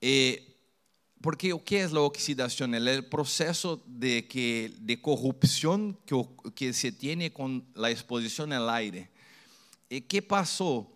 Eh, 0.02 0.46
porque 1.22 1.54
¿qué 1.66 1.82
es 1.82 1.92
la 1.92 2.02
oxidación? 2.02 2.76
El 2.76 3.06
proceso 3.06 3.84
de, 3.86 4.28
que, 4.28 4.74
de 4.80 5.02
corrupción 5.02 5.98
que, 6.06 6.26
que 6.56 6.74
se 6.74 6.92
tiene 6.92 7.34
con 7.34 7.66
la 7.76 7.92
exposición 7.92 8.54
al 8.54 8.70
aire. 8.70 9.10
¿Qué 10.08 10.22
pasó? 10.22 10.88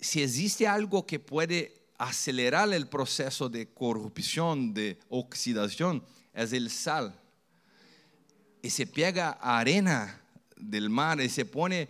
Si 0.00 0.22
existe 0.22 0.66
algo 0.66 1.06
que 1.06 1.18
puede 1.18 1.80
acelerar 1.98 2.72
el 2.72 2.88
proceso 2.88 3.48
de 3.48 3.68
corrupción, 3.68 4.72
de 4.72 4.98
oxidación, 5.08 6.02
es 6.32 6.52
el 6.52 6.70
sal. 6.70 7.14
Y 8.62 8.70
se 8.70 8.86
pega 8.86 9.32
arena 9.32 10.20
del 10.56 10.88
mar 10.88 11.20
y 11.20 11.28
se 11.28 11.44
pone 11.44 11.88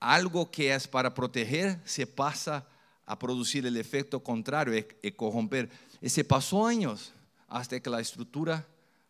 algo 0.00 0.50
que 0.50 0.74
es 0.74 0.88
para 0.88 1.12
proteger, 1.14 1.80
se 1.84 2.06
pasa 2.06 2.66
a 3.04 3.18
producir 3.18 3.66
el 3.66 3.76
efecto 3.76 4.22
contrario 4.22 4.86
y 5.02 5.12
corromper. 5.12 5.70
Y 6.00 6.08
se 6.08 6.24
pasó 6.24 6.66
años 6.66 7.12
hasta 7.46 7.78
que 7.78 7.90
la 7.90 8.00
estructura 8.00 8.66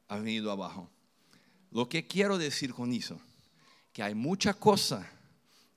ha 0.08 0.16
venido 0.16 0.50
abajo. 0.50 0.90
Lo 1.70 1.88
que 1.88 2.06
quiero 2.06 2.36
decir 2.36 2.74
con 2.74 2.92
eso, 2.92 3.20
que 3.92 4.02
hay 4.02 4.14
mucha 4.14 4.52
cosa 4.52 5.08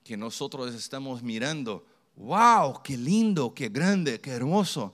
que 0.03 0.17
nosotros 0.17 0.73
estamos 0.73 1.23
mirando, 1.23 1.85
wow, 2.17 2.81
qué 2.83 2.97
lindo, 2.97 3.53
qué 3.53 3.69
grande, 3.69 4.19
qué 4.19 4.31
hermoso, 4.31 4.93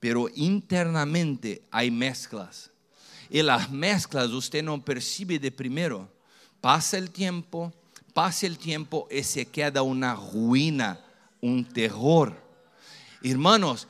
pero 0.00 0.28
internamente 0.34 1.62
hay 1.70 1.90
mezclas. 1.90 2.70
Y 3.30 3.42
las 3.42 3.70
mezclas 3.70 4.30
usted 4.30 4.62
no 4.62 4.82
percibe 4.82 5.38
de 5.38 5.50
primero. 5.50 6.08
Pasa 6.60 6.96
el 6.96 7.10
tiempo, 7.10 7.72
pasa 8.14 8.46
el 8.46 8.58
tiempo 8.58 9.06
y 9.10 9.22
se 9.22 9.46
queda 9.46 9.82
una 9.82 10.14
ruina, 10.14 11.00
un 11.40 11.64
terror. 11.64 12.34
Hermanos, 13.22 13.86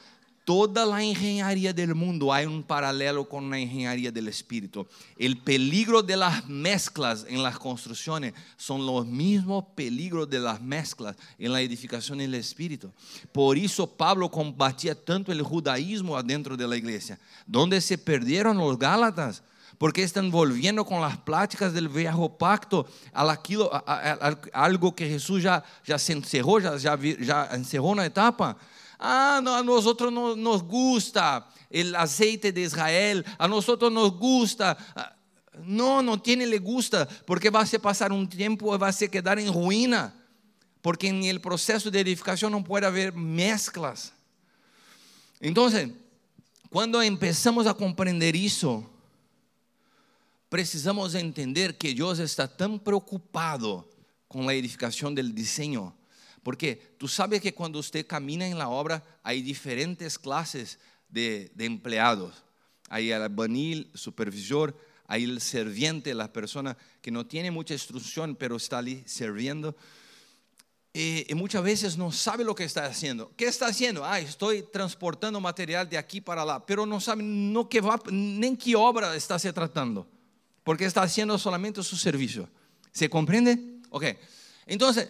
toda 0.48 0.86
la 0.86 1.04
ingeniería 1.04 1.74
del 1.74 1.94
mundo 1.94 2.32
hay 2.32 2.46
un 2.46 2.62
paralelo 2.62 3.28
con 3.28 3.50
la 3.50 3.58
ingeniería 3.58 4.10
del 4.10 4.28
espíritu. 4.28 4.86
El 5.18 5.36
peligro 5.36 6.02
de 6.02 6.16
las 6.16 6.48
mezclas 6.48 7.26
en 7.28 7.42
las 7.42 7.58
construcciones 7.58 8.32
son 8.56 8.86
los 8.86 9.04
mismos 9.04 9.66
peligros 9.74 10.26
de 10.30 10.38
las 10.38 10.58
mezclas 10.58 11.16
en 11.38 11.52
la 11.52 11.60
edificación 11.60 12.16
del 12.16 12.32
espíritu. 12.32 12.90
Por 13.30 13.58
eso 13.58 13.86
Pablo 13.86 14.30
combatía 14.30 14.94
tanto 14.94 15.32
el 15.32 15.42
judaísmo 15.42 16.16
adentro 16.16 16.56
de 16.56 16.66
la 16.66 16.78
iglesia, 16.78 17.18
donde 17.46 17.78
se 17.82 17.98
perdieron 17.98 18.56
los 18.56 18.78
gálatas 18.78 19.42
porque 19.76 20.02
están 20.02 20.30
volviendo 20.30 20.82
con 20.82 21.02
las 21.02 21.18
pláticas 21.18 21.74
del 21.74 21.90
viejo 21.90 22.38
pacto 22.38 22.86
a, 23.12 24.34
algo 24.54 24.94
que 24.94 25.10
Jesús 25.10 25.42
ya, 25.42 25.62
ya 25.84 25.98
se 25.98 26.14
encerró, 26.14 26.58
ya, 26.58 26.74
ya, 26.78 26.98
ya 27.20 27.50
encerró 27.52 28.02
etapa. 28.02 28.56
Ah, 28.98 29.38
a 29.38 29.62
nosotros 29.62 30.12
no, 30.12 30.34
nos 30.34 30.62
gusta 30.62 31.48
el 31.70 31.94
aceite 31.94 32.50
de 32.52 32.62
Israel, 32.62 33.24
a 33.38 33.46
nosotros 33.46 33.92
nos 33.92 34.12
gusta. 34.18 34.76
Ah, 34.94 35.14
no, 35.64 36.02
no 36.02 36.20
tiene 36.20 36.46
le 36.46 36.58
gusta, 36.58 37.08
porque 37.26 37.50
va 37.50 37.62
a 37.62 37.78
pasar 37.78 38.12
un 38.12 38.28
tiempo 38.28 38.74
y 38.74 38.78
va 38.78 38.88
a 38.88 38.92
se 38.92 39.10
quedar 39.10 39.38
en 39.38 39.52
ruina, 39.52 40.14
porque 40.82 41.08
en 41.08 41.24
el 41.24 41.40
proceso 41.40 41.90
de 41.90 42.00
edificación 42.00 42.52
no 42.52 42.62
puede 42.62 42.86
haber 42.86 43.12
mezclas. 43.12 44.12
Entonces, 45.40 45.90
cuando 46.70 47.02
empezamos 47.02 47.66
a 47.66 47.74
comprender 47.74 48.36
eso, 48.36 48.88
precisamos 50.48 51.14
entender 51.14 51.76
que 51.76 51.94
Dios 51.94 52.18
está 52.18 52.48
tan 52.48 52.78
preocupado 52.78 53.88
con 54.26 54.46
la 54.46 54.54
edificación 54.54 55.14
del 55.14 55.34
diseño 55.34 55.97
Porque 56.42 56.94
tú 56.98 57.08
sabes 57.08 57.40
que 57.40 57.54
cuando 57.54 57.78
usted 57.78 58.06
camina 58.06 58.46
en 58.46 58.58
la 58.58 58.68
obra 58.68 59.02
hay 59.22 59.42
diferentes 59.42 60.18
clases 60.18 60.78
de, 61.08 61.50
de 61.54 61.64
empleados. 61.64 62.44
Hay 62.88 63.10
el 63.10 63.22
albanil, 63.22 63.90
supervisor, 63.94 64.76
hay 65.06 65.24
el 65.24 65.40
serviente, 65.40 66.14
la 66.14 66.32
persona 66.32 66.76
que 67.00 67.10
no 67.10 67.26
tiene 67.26 67.50
mucha 67.50 67.74
instrucción, 67.74 68.36
pero 68.36 68.56
está 68.56 68.78
allí 68.78 69.02
sirviendo. 69.06 69.74
Eh, 70.94 71.26
y 71.28 71.34
muchas 71.34 71.62
veces 71.62 71.96
no 71.96 72.10
sabe 72.10 72.44
lo 72.44 72.54
que 72.54 72.64
está 72.64 72.84
haciendo. 72.86 73.32
¿Qué 73.36 73.46
está 73.46 73.68
haciendo? 73.68 74.04
Ah, 74.04 74.20
estoy 74.20 74.62
transportando 74.62 75.40
material 75.40 75.88
de 75.88 75.96
aquí 75.96 76.20
para 76.20 76.42
allá, 76.42 76.64
pero 76.64 76.86
no 76.86 77.00
sabe 77.00 77.22
no 77.22 77.68
que 77.68 77.80
va, 77.80 78.00
ni 78.10 78.56
qué 78.56 78.74
obra 78.74 79.14
está 79.14 79.38
se 79.38 79.52
tratando, 79.52 80.08
porque 80.64 80.84
está 80.84 81.02
haciendo 81.02 81.38
solamente 81.38 81.82
su 81.82 81.96
servicio. 81.96 82.48
¿Se 82.90 83.08
comprende? 83.08 83.80
Ok. 83.90 84.04
Entonces, 84.66 85.08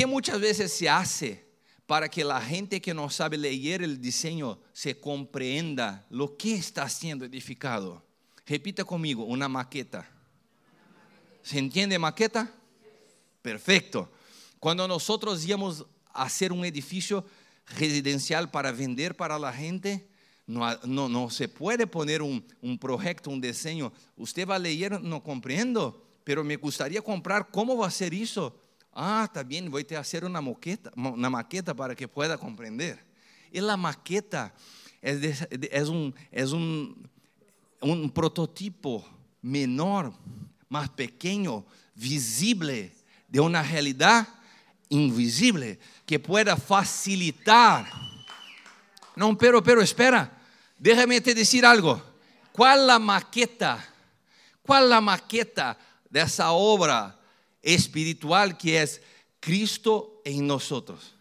¿qué 0.00 0.06
muchas 0.06 0.40
veces 0.40 0.72
se 0.72 0.88
hace 0.88 1.44
para 1.86 2.08
que 2.08 2.24
la 2.24 2.40
gente 2.40 2.80
que 2.80 2.94
no 2.94 3.10
sabe 3.10 3.36
leer 3.36 3.82
el 3.82 4.00
diseño 4.00 4.58
se 4.72 4.98
comprenda 4.98 6.06
lo 6.08 6.38
que 6.38 6.54
está 6.54 6.88
siendo 6.88 7.26
edificado? 7.26 8.02
Repita 8.46 8.82
conmigo, 8.82 9.24
una 9.24 9.46
maqueta. 9.46 10.08
¿Se 11.42 11.58
entiende 11.58 11.98
maqueta? 11.98 12.50
Perfecto. 13.42 14.10
Cuando 14.58 14.88
nosotros 14.88 15.44
íbamos 15.44 15.84
a 16.14 16.22
hacer 16.22 16.50
un 16.50 16.64
edificio 16.64 17.26
residencial 17.66 18.50
para 18.50 18.72
vender 18.72 19.14
para 19.14 19.38
la 19.38 19.52
gente, 19.52 20.08
no, 20.46 20.78
no, 20.84 21.10
no 21.10 21.28
se 21.28 21.46
puede 21.46 21.86
poner 21.86 22.22
un, 22.22 22.42
un, 22.62 22.78
proyecto, 22.78 23.28
un 23.28 23.42
diseño. 23.42 23.92
Usted 24.16 24.48
va 24.48 24.54
a 24.54 24.58
leer, 24.58 24.98
no 25.02 25.22
comprendo, 25.22 26.02
pero 26.24 26.42
me 26.42 26.56
gustaría 26.56 27.02
comprar 27.02 27.50
cómo 27.50 27.76
va 27.76 27.88
a 27.88 27.90
ser 27.90 28.14
eso. 28.14 28.58
Ah, 28.92 29.28
también 29.32 29.70
voy 29.70 29.86
a 29.94 30.00
hacer 30.00 30.24
una 30.24 30.40
maqueta, 30.40 31.74
para 31.74 31.94
que 31.94 32.08
pueda 32.08 32.36
comprender. 32.36 33.04
Y 33.52 33.60
la 33.60 33.76
maqueta 33.76 34.52
es 35.00 35.88
un, 35.88 36.14
un 37.80 38.10
prototipo 38.10 39.04
menor, 39.42 40.12
más 40.68 40.88
pequeño, 40.90 41.64
visible 41.94 42.92
de 43.28 43.40
una 43.40 43.62
realidad 43.62 44.26
invisible 44.88 45.78
que 46.04 46.18
pueda 46.18 46.56
facilitar. 46.56 47.86
No, 49.16 49.36
pero, 49.36 49.62
pero 49.62 49.80
espera, 49.80 50.30
déjame 50.78 51.20
te 51.20 51.34
decir 51.34 51.64
algo. 51.64 52.02
¿Cuál 52.52 52.86
la 52.86 52.98
maqueta? 52.98 53.84
¿Cuál 54.62 54.90
la 54.90 55.00
maqueta 55.00 55.78
de 56.08 56.20
esa 56.20 56.50
obra 56.52 57.19
espiritual 57.62 58.56
que 58.56 58.82
es 58.82 59.00
Cristo 59.38 60.20
en 60.24 60.46
nosotros? 60.46 61.14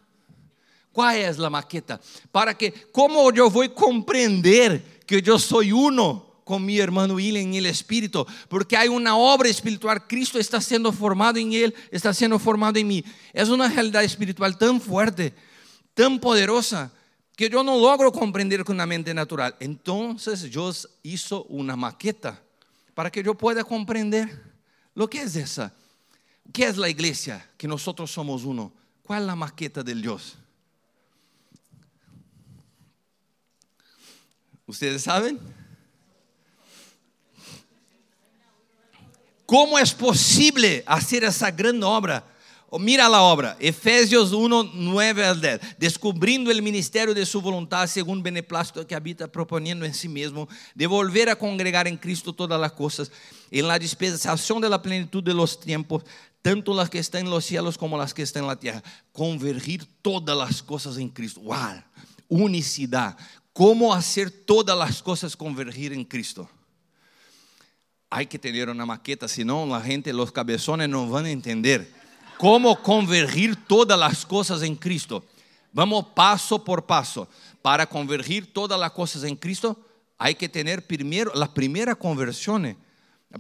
¿Cuál 0.92 1.18
es 1.18 1.38
la 1.38 1.50
maqueta? 1.50 2.00
Para 2.32 2.58
que, 2.58 2.74
¿cómo 2.92 3.32
yo 3.32 3.50
voy 3.50 3.68
a 3.68 3.74
comprender 3.74 5.02
que 5.06 5.22
yo 5.22 5.40
soy 5.40 5.72
uno? 5.72 6.30
con 6.50 6.66
mi 6.66 6.80
hermano 6.80 7.14
William 7.14 7.46
en 7.46 7.54
el 7.54 7.68
Espíritu, 7.68 8.26
porque 8.48 8.76
hay 8.76 8.88
una 8.88 9.16
obra 9.16 9.48
espiritual, 9.48 10.08
Cristo 10.08 10.40
está 10.40 10.60
siendo 10.60 10.92
formado 10.92 11.38
en 11.38 11.54
él, 11.54 11.76
está 11.92 12.12
siendo 12.12 12.40
formado 12.40 12.80
en 12.80 12.88
mí. 12.88 13.06
Es 13.34 13.50
una 13.50 13.70
realidad 13.70 14.04
espiritual 14.04 14.58
tan 14.58 14.82
fuerte, 14.82 15.32
tan 15.94 16.20
poderosa, 16.20 16.92
que 17.36 17.52
yo 17.52 17.64
no 17.64 17.78
logro 17.78 18.12
comprender 18.12 18.66
con 18.66 18.78
la 18.78 18.88
mente 18.88 19.14
natural. 19.14 19.56
Entonces 19.60 20.42
Dios 20.50 20.90
hizo 21.04 21.44
una 21.44 21.76
maqueta 21.76 22.42
para 22.96 23.12
que 23.12 23.22
yo 23.22 23.36
pueda 23.36 23.64
comprender 23.64 24.42
lo 24.96 25.08
que 25.08 25.22
es 25.22 25.36
esa. 25.36 25.72
¿Qué 26.52 26.66
es 26.66 26.78
la 26.78 26.90
iglesia? 26.90 27.48
Que 27.58 27.68
nosotros 27.68 28.12
somos 28.12 28.44
uno. 28.44 28.74
¿Cuál 29.04 29.22
es 29.22 29.28
la 29.28 29.36
maqueta 29.36 29.84
del 29.84 30.02
Dios? 30.02 30.38
¿Ustedes 34.66 35.04
saben? 35.04 35.40
¿Cómo 39.46 39.80
es 39.80 39.94
posible 39.96 40.84
hacer 40.86 41.24
esa 41.24 41.50
gran 41.50 41.82
obra? 41.82 42.24
Mira 42.78 43.10
la 43.10 43.24
obra, 43.24 43.58
Efesios 43.60 44.32
1, 44.32 44.72
9 44.76 45.26
al 45.26 45.42
10. 45.42 45.60
Descubrindo 45.80 46.52
el 46.52 46.62
ministerio 46.62 47.16
de 47.16 47.26
su 47.26 47.42
voluntad 47.42 47.88
según 47.88 48.22
beneplácito 48.22 48.86
que 48.86 48.94
habita 48.94 49.32
proponiendo 49.32 49.86
en 49.86 49.94
sí 49.94 50.08
mismo, 50.08 50.48
de 50.76 50.86
volver 50.86 51.30
a 51.30 51.36
congregar 51.36 51.88
en 51.88 51.98
Cristo 51.98 52.32
todas 52.32 52.62
las 52.62 52.74
cosas, 52.74 53.12
en 53.50 53.68
la 53.68 53.80
dispensación 53.80 54.62
de 54.62 54.70
la 54.70 54.82
plenitud 54.84 55.24
de 55.24 55.34
los 55.34 55.60
tiempos, 55.60 56.04
tanto 56.44 56.76
las 56.76 56.92
que 56.92 57.00
están 57.00 57.22
en 57.22 57.32
los 57.32 57.44
cielos 57.44 57.76
como 57.76 57.98
las 57.98 58.14
que 58.14 58.22
están 58.22 58.44
en 58.44 58.50
la 58.50 58.60
tierra. 58.60 58.84
Convergir 59.12 59.88
todas 60.04 60.38
las 60.38 60.62
cosas 60.62 60.98
en 60.98 61.10
Cristo. 61.10 61.42
¡Wow! 61.42 61.82
Unicidad. 62.28 63.18
¿Cómo 63.52 63.92
hacer 63.96 64.30
todas 64.30 64.78
las 64.78 65.02
cosas 65.02 65.36
convergir 65.36 65.92
en 65.92 66.06
Cristo? 66.06 66.48
hay 68.12 68.26
que 68.26 68.40
tener 68.40 68.70
una 68.70 68.88
maqueta, 68.88 69.28
si 69.28 69.46
no 69.46 69.68
la 69.68 69.82
gente, 69.82 70.12
los 70.14 70.32
cabezones 70.32 70.90
van 70.90 71.26
a 71.26 71.30
entender 71.30 71.99
cómo 72.40 72.82
convergir 72.82 73.68
todas 73.68 74.00
las 74.00 74.26
cosas 74.26 74.62
en 74.62 74.74
Cristo. 74.74 75.26
Vamos 75.74 76.06
paso 76.16 76.64
por 76.64 76.86
paso. 76.86 77.28
Para 77.62 77.86
convergir 77.86 78.54
todas 78.54 78.80
las 78.80 78.92
cosas 78.94 79.26
en 79.26 79.36
Cristo, 79.36 79.78
hay 80.18 80.36
que 80.36 80.48
tener 80.48 80.88
primero 80.88 81.34
la 81.36 81.54
primera 81.54 81.96
conversión. 81.96 82.78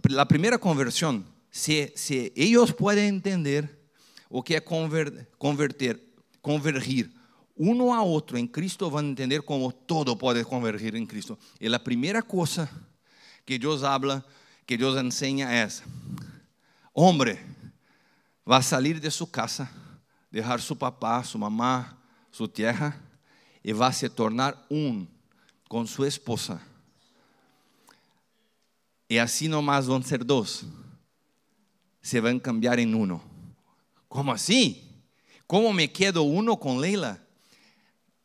La 0.03 0.27
primera 0.27 0.57
conversión, 0.57 1.25
si, 1.49 1.93
si 1.95 2.33
ellos 2.35 2.73
pueden 2.73 3.05
entender 3.05 3.89
o 4.27 4.43
que 4.43 4.57
es 4.57 4.61
convertir, 4.61 6.13
convergir 6.41 7.13
uno 7.55 7.95
a 7.95 8.03
otro 8.03 8.37
en 8.37 8.47
Cristo, 8.47 8.91
van 8.91 9.05
a 9.05 9.09
entender 9.09 9.45
cómo 9.45 9.71
todo 9.71 10.17
puede 10.17 10.43
convergir 10.43 10.97
en 10.97 11.05
Cristo. 11.05 11.39
Y 11.57 11.69
la 11.69 11.81
primera 11.81 12.21
cosa 12.21 12.69
que 13.45 13.57
Dios 13.57 13.81
habla 13.81 14.25
que 14.65 14.77
Dios 14.77 14.97
enseña 14.97 15.63
es, 15.63 15.83
hombre, 16.91 17.39
va 18.49 18.57
a 18.57 18.63
salir 18.63 18.99
de 18.99 19.11
su 19.11 19.29
casa, 19.29 19.71
dejar 20.31 20.61
su 20.61 20.77
papá, 20.77 21.23
su 21.23 21.37
mamá, 21.37 21.97
su 22.31 22.47
tierra, 22.47 22.99
y 23.61 23.71
va 23.73 23.87
a 23.87 23.93
se 23.93 24.09
tornar 24.09 24.65
un 24.69 25.07
con 25.67 25.85
su 25.85 26.03
esposa. 26.03 26.61
Y 29.07 29.17
así 29.17 29.47
nomás 29.47 29.87
van 29.87 30.01
a 30.01 30.05
ser 30.05 30.25
dos. 30.25 30.65
Se 32.01 32.19
van 32.19 32.37
a 32.37 32.41
cambiar 32.41 32.79
en 32.79 32.95
uno. 32.95 33.21
¿Cómo 34.07 34.31
así? 34.31 35.03
¿Cómo 35.45 35.73
me 35.73 35.91
quedo 35.91 36.23
uno 36.23 36.59
con 36.59 36.79
Leila? 36.79 37.23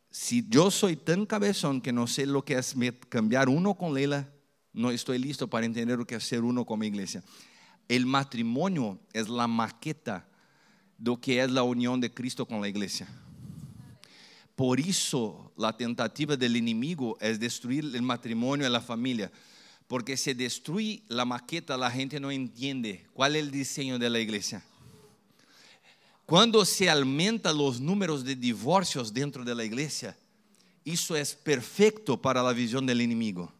Si 0.09 0.47
yo 0.47 0.71
soy 0.71 0.95
tan 0.95 1.25
cabezón 1.25 1.81
que 1.81 1.91
no 1.91 2.07
sé 2.07 2.25
lo 2.25 2.43
que 2.45 2.57
es 2.57 2.75
cambiar 3.09 3.49
uno 3.49 3.73
con 3.73 3.93
Leila, 3.93 4.29
no 4.73 4.91
estoy 4.91 5.19
listo 5.19 5.47
para 5.47 5.65
entender 5.65 5.97
lo 5.97 6.07
que 6.07 6.15
es 6.15 6.23
ser 6.23 6.43
uno 6.43 6.65
como 6.65 6.83
iglesia. 6.83 7.23
El 7.87 8.05
matrimonio 8.05 8.99
es 9.13 9.29
la 9.29 9.47
maqueta 9.47 10.27
de 10.97 11.11
lo 11.11 11.19
que 11.19 11.41
es 11.43 11.51
la 11.51 11.63
unión 11.63 11.99
de 11.99 12.13
Cristo 12.13 12.45
con 12.45 12.61
la 12.61 12.67
iglesia. 12.67 13.07
Por 14.55 14.79
eso 14.79 15.51
la 15.57 15.75
tentativa 15.75 16.37
del 16.37 16.55
enemigo 16.55 17.17
es 17.19 17.39
destruir 17.39 17.83
el 17.93 18.01
matrimonio 18.01 18.65
y 18.65 18.69
la 18.71 18.81
familia. 18.81 19.31
Porque 19.87 20.17
si 20.17 20.33
destruye 20.33 21.03
la 21.07 21.25
maqueta, 21.25 21.77
la 21.77 21.91
gente 21.91 22.19
no 22.19 22.31
entiende 22.31 23.05
cuál 23.13 23.35
es 23.35 23.43
el 23.43 23.51
diseño 23.51 23.99
de 23.99 24.09
la 24.09 24.19
iglesia. 24.19 24.63
Cuando 26.25 26.65
se 26.65 26.89
aumenta 26.89 27.53
los 27.53 27.79
números 27.79 28.23
de 28.23 28.35
divorcios 28.35 29.13
dentro 29.13 29.43
de 29.43 29.53
la 29.53 29.63
iglesia, 29.63 30.17
eso 30.83 31.15
es 31.15 31.35
perfecto 31.35 32.19
para 32.19 32.41
la 32.41 32.53
visión 32.53 32.85
del 32.85 33.01
enemigo 33.01 33.51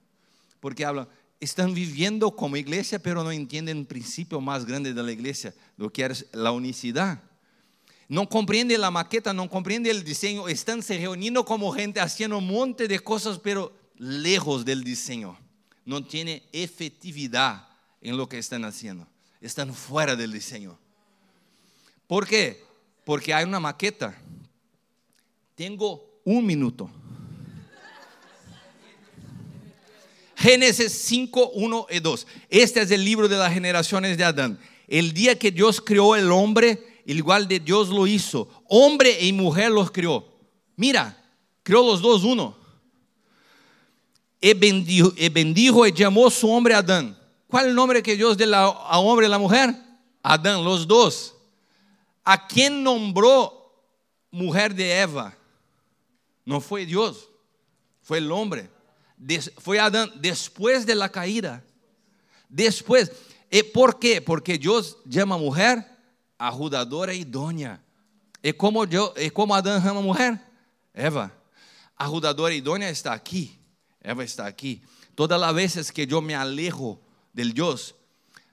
porque 0.65 0.83
hablan, 0.83 1.07
están 1.39 1.73
viviendo 1.73 2.35
como 2.35 2.57
iglesia, 2.57 2.99
pero 2.99 3.23
no 3.23 3.31
entienden 3.31 3.79
el 3.79 3.85
principio 3.85 4.41
más 4.41 4.65
grande 4.65 4.93
de 4.93 5.03
la 5.03 5.11
iglesia, 5.11 5.53
lo 5.77 5.91
que 5.91 6.05
es 6.05 6.25
la 6.31 6.51
unicidad. 6.51 7.21
No 8.07 8.29
comprende 8.29 8.77
la 8.77 8.91
maqueta, 8.91 9.33
no 9.33 9.49
comprende 9.49 9.89
el 9.89 10.03
diseño, 10.03 10.47
están 10.47 10.83
se 10.83 10.97
reuniendo 10.97 11.43
como 11.43 11.71
gente 11.71 11.99
haciendo 11.99 12.37
un 12.37 12.47
monte 12.47 12.87
de 12.87 12.99
cosas, 12.99 13.39
pero 13.39 13.73
lejos 13.97 14.63
del 14.63 14.83
diseño. 14.83 15.37
No 15.85 16.03
tiene 16.03 16.43
efectividad 16.51 17.67
en 18.01 18.17
lo 18.17 18.29
que 18.29 18.37
están 18.37 18.65
haciendo. 18.65 19.07
Están 19.41 19.73
fuera 19.73 20.15
del 20.15 20.31
diseño. 20.31 20.77
¿Por 22.07 22.27
qué? 22.27 22.63
Porque 23.03 23.33
hay 23.33 23.45
una 23.45 23.59
maqueta. 23.59 24.19
Tengo 25.55 26.21
un 26.23 26.45
minuto. 26.45 26.89
Génesis 30.45 30.91
5, 30.91 31.53
1 31.55 31.87
y 31.89 31.99
2. 31.99 32.27
Este 32.51 32.79
es 32.83 32.91
el 32.91 33.03
libro 33.03 33.27
de 33.27 33.35
las 33.35 33.51
generaciones 33.51 34.15
de 34.15 34.23
Adán. 34.23 34.59
El 34.87 35.11
día 35.11 35.39
que 35.39 35.49
Dios 35.49 35.81
creó 35.81 36.15
el 36.15 36.31
hombre, 36.31 37.01
igual 37.07 37.47
de 37.47 37.59
Dios 37.59 37.89
lo 37.89 38.05
hizo. 38.05 38.47
Hombre 38.69 39.17
y 39.25 39.33
mujer 39.33 39.71
los 39.71 39.89
creó. 39.89 40.23
Mira, 40.75 41.19
creó 41.63 41.83
los 41.83 41.99
dos 41.99 42.23
uno. 42.23 42.55
Y 44.39 44.53
bendijo, 44.53 45.87
y 45.87 45.91
llamó 45.91 46.29
su 46.29 46.47
hombre 46.51 46.75
Adán. 46.75 47.17
¿Cuál 47.47 47.65
es 47.65 47.69
el 47.71 47.75
nombre 47.75 48.03
que 48.03 48.15
Dios 48.15 48.37
dio 48.37 48.53
a 48.55 48.99
hombre 48.99 49.25
y 49.25 49.29
a 49.29 49.31
la 49.31 49.39
mujer? 49.39 49.73
Adán, 50.21 50.63
los 50.63 50.87
dos. 50.87 51.33
¿A 52.23 52.45
quién 52.45 52.83
nombró 52.83 53.83
mujer 54.29 54.75
de 54.75 54.99
Eva 54.99 55.35
no 56.45 56.61
fue 56.61 56.85
Dios, 56.85 57.29
fue 58.03 58.19
el 58.19 58.31
hombre. 58.31 58.74
Des- 59.17 59.51
fue 59.57 59.79
Adán 59.79 60.11
después 60.15 60.85
de 60.85 60.95
la 60.95 61.09
caída. 61.09 61.63
Después. 62.49 63.11
¿Y 63.49 63.63
por 63.63 63.99
qué? 63.99 64.21
Porque 64.21 64.57
Dios 64.57 64.97
llama 65.05 65.37
mujer 65.37 65.85
ajudadora 66.37 67.13
idônea. 67.13 67.81
¿Y 68.41 68.53
como, 68.53 68.85
yo, 68.85 69.13
¿Y 69.19 69.29
como 69.29 69.55
Adán 69.55 69.83
llama 69.83 70.01
mujer? 70.01 70.39
Eva. 70.93 71.31
Ajudadora 71.95 72.53
idônea 72.53 72.89
está 72.89 73.13
aquí. 73.13 73.57
Eva 74.01 74.23
está 74.23 74.45
aquí. 74.45 74.81
Todas 75.15 75.39
las 75.39 75.53
veces 75.53 75.91
que 75.91 76.05
yo 76.05 76.21
me 76.21 76.35
alejo 76.35 76.99
del 77.33 77.53
Dios, 77.53 77.95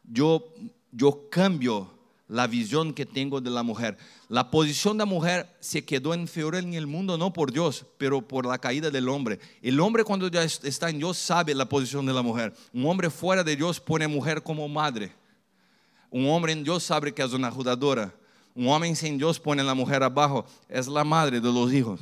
yo, 0.05 0.55
yo 0.93 1.29
cambio 1.31 1.91
la 2.33 2.47
visión 2.47 2.95
que 2.95 3.05
tengo 3.05 3.43
de 3.43 3.51
la 3.51 3.63
mujer. 3.63 3.99
La 4.31 4.51
posición 4.51 4.97
de 4.97 5.03
la 5.03 5.07
mujer 5.07 5.55
se 5.61 5.85
quedó 5.85 6.15
inferior 6.15 6.55
en 6.57 6.73
el 6.73 6.87
mundo 6.87 7.19
no 7.19 7.31
por 7.31 7.53
Dios, 7.53 7.85
pero 7.99 8.27
por 8.27 8.47
la 8.47 8.57
caída 8.57 8.91
del 8.91 9.11
hombre. 9.11 9.39
El 9.61 9.79
hombre 9.81 10.03
cuando 10.03 10.29
ya 10.29 10.43
es- 10.43 10.65
está 10.65 10.89
en 10.89 10.97
Dios 10.99 11.19
sabe 11.19 11.55
la 11.55 11.69
posición 11.69 12.07
de 12.07 12.15
la 12.15 12.23
mujer. 12.23 12.55
Un 12.73 12.87
hombre 12.87 13.11
fuera 13.11 13.45
de 13.45 13.55
Dios 13.55 13.79
pone 13.79 14.07
a 14.07 14.09
mujer 14.09 14.43
como 14.43 14.67
madre. 14.67 15.13
Un 16.11 16.27
hombre 16.31 16.53
en 16.53 16.65
Dios 16.65 16.83
sabe 16.85 17.13
que 17.13 17.23
es 17.23 17.33
una 17.35 17.49
ajudadora. 17.49 18.15
Un 18.55 18.67
hombre 18.69 18.95
sin 18.97 19.19
Dios 19.19 19.39
pone 19.39 19.61
a 19.61 19.65
la 19.65 19.75
mujer 19.75 20.03
abajo, 20.03 20.47
es 20.71 20.89
la 20.89 21.05
madre 21.05 21.39
de 21.39 21.53
los 21.53 21.71
hijos. 21.71 22.01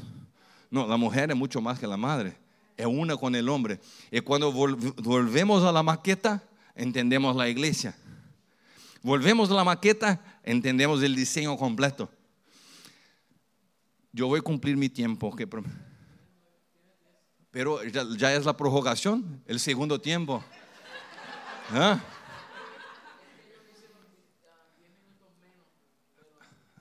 No, 0.70 0.86
la 0.86 0.96
mujer 0.96 1.32
es 1.32 1.36
mucho 1.36 1.60
más 1.60 1.78
que 1.80 1.88
la 1.88 1.96
madre. 1.96 2.36
Es 2.76 2.86
una 2.86 3.16
con 3.16 3.34
el 3.34 3.48
hombre. 3.48 3.80
Y 4.12 4.20
cuando 4.20 4.52
vol- 4.52 4.94
volvemos 5.02 5.64
a 5.64 5.72
la 5.72 5.82
maqueta, 5.82 6.40
entendemos 6.76 7.34
la 7.34 7.48
iglesia. 7.48 7.96
Volvemos 9.02 9.50
a 9.50 9.54
la 9.54 9.64
maqueta, 9.64 10.20
entendemos 10.42 11.02
el 11.02 11.14
diseño 11.14 11.56
completo. 11.56 12.10
Yo 14.12 14.26
voy 14.26 14.40
a 14.40 14.42
cumplir 14.42 14.76
mi 14.76 14.88
tiempo. 14.88 15.34
que 15.34 15.48
Pero 17.50 17.82
ya, 17.84 18.34
es 18.34 18.44
la 18.44 18.56
prorrogación, 18.56 19.42
el 19.46 19.58
segundo 19.58 20.00
tiempo. 20.00 20.44
¿Ah? 21.70 22.00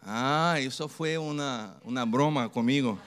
Ah, 0.01 0.55
eso 0.59 0.89
fue 0.89 1.17
una, 1.17 1.77
una 1.83 2.03
broma 2.03 2.49
conmigo. 2.49 2.99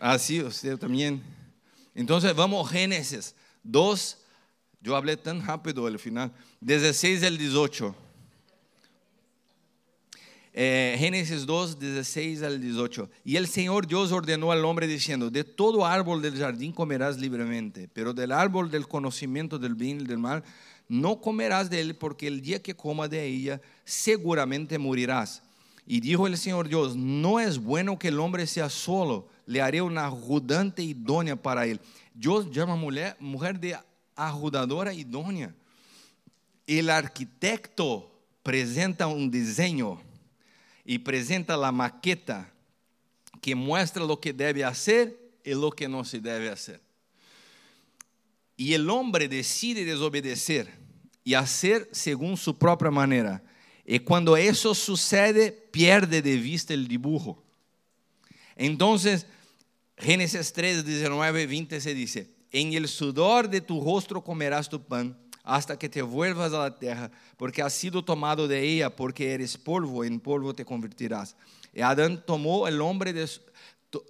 Así 0.00 0.42
usted 0.42 0.78
también. 0.78 1.22
Entonces 1.94 2.34
vamos 2.36 2.70
Génesis 2.70 3.34
2. 3.62 4.17
Yo 4.80 4.96
hablé 4.96 5.16
tan 5.16 5.44
rápido 5.44 5.86
al 5.86 5.98
final. 5.98 6.32
16 6.60 7.24
al 7.24 7.36
18. 7.36 7.94
Eh, 10.54 10.96
Génesis 10.98 11.46
2, 11.46 11.78
16 11.78 12.42
al 12.42 12.60
18. 12.60 13.10
Y 13.24 13.36
el 13.36 13.46
Señor 13.46 13.86
Dios 13.86 14.10
ordenó 14.12 14.50
al 14.50 14.64
hombre 14.64 14.86
diciendo, 14.86 15.30
de 15.30 15.44
todo 15.44 15.86
árbol 15.86 16.20
del 16.22 16.36
jardín 16.36 16.72
comerás 16.72 17.18
libremente, 17.18 17.88
pero 17.92 18.12
del 18.12 18.32
árbol 18.32 18.70
del 18.70 18.88
conocimiento 18.88 19.58
del 19.58 19.74
bien 19.74 20.00
y 20.00 20.04
del 20.04 20.18
mal 20.18 20.42
no 20.88 21.20
comerás 21.20 21.68
de 21.68 21.80
él, 21.80 21.96
porque 21.96 22.26
el 22.26 22.40
día 22.40 22.62
que 22.62 22.74
coma 22.74 23.08
de 23.08 23.24
ella 23.24 23.60
seguramente 23.84 24.78
morirás. 24.78 25.42
Y 25.86 26.00
dijo 26.00 26.26
el 26.26 26.36
Señor 26.36 26.68
Dios, 26.68 26.96
no 26.96 27.40
es 27.40 27.58
bueno 27.58 27.98
que 27.98 28.08
el 28.08 28.18
hombre 28.18 28.46
sea 28.46 28.68
solo, 28.68 29.28
le 29.46 29.62
haré 29.62 29.80
una 29.80 30.06
ajudante 30.06 30.82
idónea 30.82 31.36
para 31.36 31.66
él. 31.66 31.80
Dios 32.14 32.50
llama 32.50 32.74
mujer, 32.76 33.16
mujer 33.20 33.60
de 33.60 33.78
ajudadora 34.18 34.92
idónea. 34.92 35.54
El 36.66 36.90
arquitecto 36.90 38.10
presenta 38.42 39.06
un 39.06 39.30
diseño 39.30 40.00
y 40.84 40.98
presenta 40.98 41.56
la 41.56 41.72
maqueta 41.72 42.52
que 43.40 43.54
muestra 43.54 44.04
lo 44.04 44.20
que 44.20 44.32
debe 44.32 44.64
hacer 44.64 45.16
y 45.44 45.54
lo 45.54 45.70
que 45.70 45.88
no 45.88 46.04
se 46.04 46.18
debe 46.18 46.50
hacer. 46.50 46.80
Y 48.56 48.74
el 48.74 48.90
hombre 48.90 49.28
decide 49.28 49.84
desobedecer 49.84 50.68
y 51.22 51.34
hacer 51.34 51.88
según 51.92 52.36
su 52.36 52.58
propia 52.58 52.90
manera. 52.90 53.42
Y 53.86 54.00
cuando 54.00 54.36
eso 54.36 54.74
sucede, 54.74 55.52
pierde 55.52 56.20
de 56.20 56.36
vista 56.36 56.74
el 56.74 56.88
dibujo. 56.88 57.42
Entonces, 58.56 59.26
Génesis 59.96 60.52
3, 60.52 60.84
19, 60.84 61.46
20 61.46 61.80
se 61.80 61.94
dice, 61.94 62.37
en 62.52 62.72
el 62.72 62.88
sudor 62.88 63.48
de 63.48 63.60
tu 63.60 63.82
rostro 63.82 64.22
comerás 64.22 64.68
tu 64.68 64.82
pan 64.82 65.16
hasta 65.42 65.78
que 65.78 65.88
te 65.88 66.02
vuelvas 66.02 66.52
a 66.52 66.58
la 66.58 66.78
tierra, 66.78 67.10
porque 67.36 67.62
has 67.62 67.72
sido 67.72 68.04
tomado 68.04 68.46
de 68.46 68.62
ella, 68.62 68.94
porque 68.94 69.32
eres 69.32 69.56
polvo, 69.56 70.04
en 70.04 70.20
polvo 70.20 70.54
te 70.54 70.64
convertirás. 70.64 71.34
Y 71.72 71.80
Adán 71.80 72.22
tomó 72.26 72.68
el 72.68 72.76
nombre 72.76 73.12
de 73.12 73.26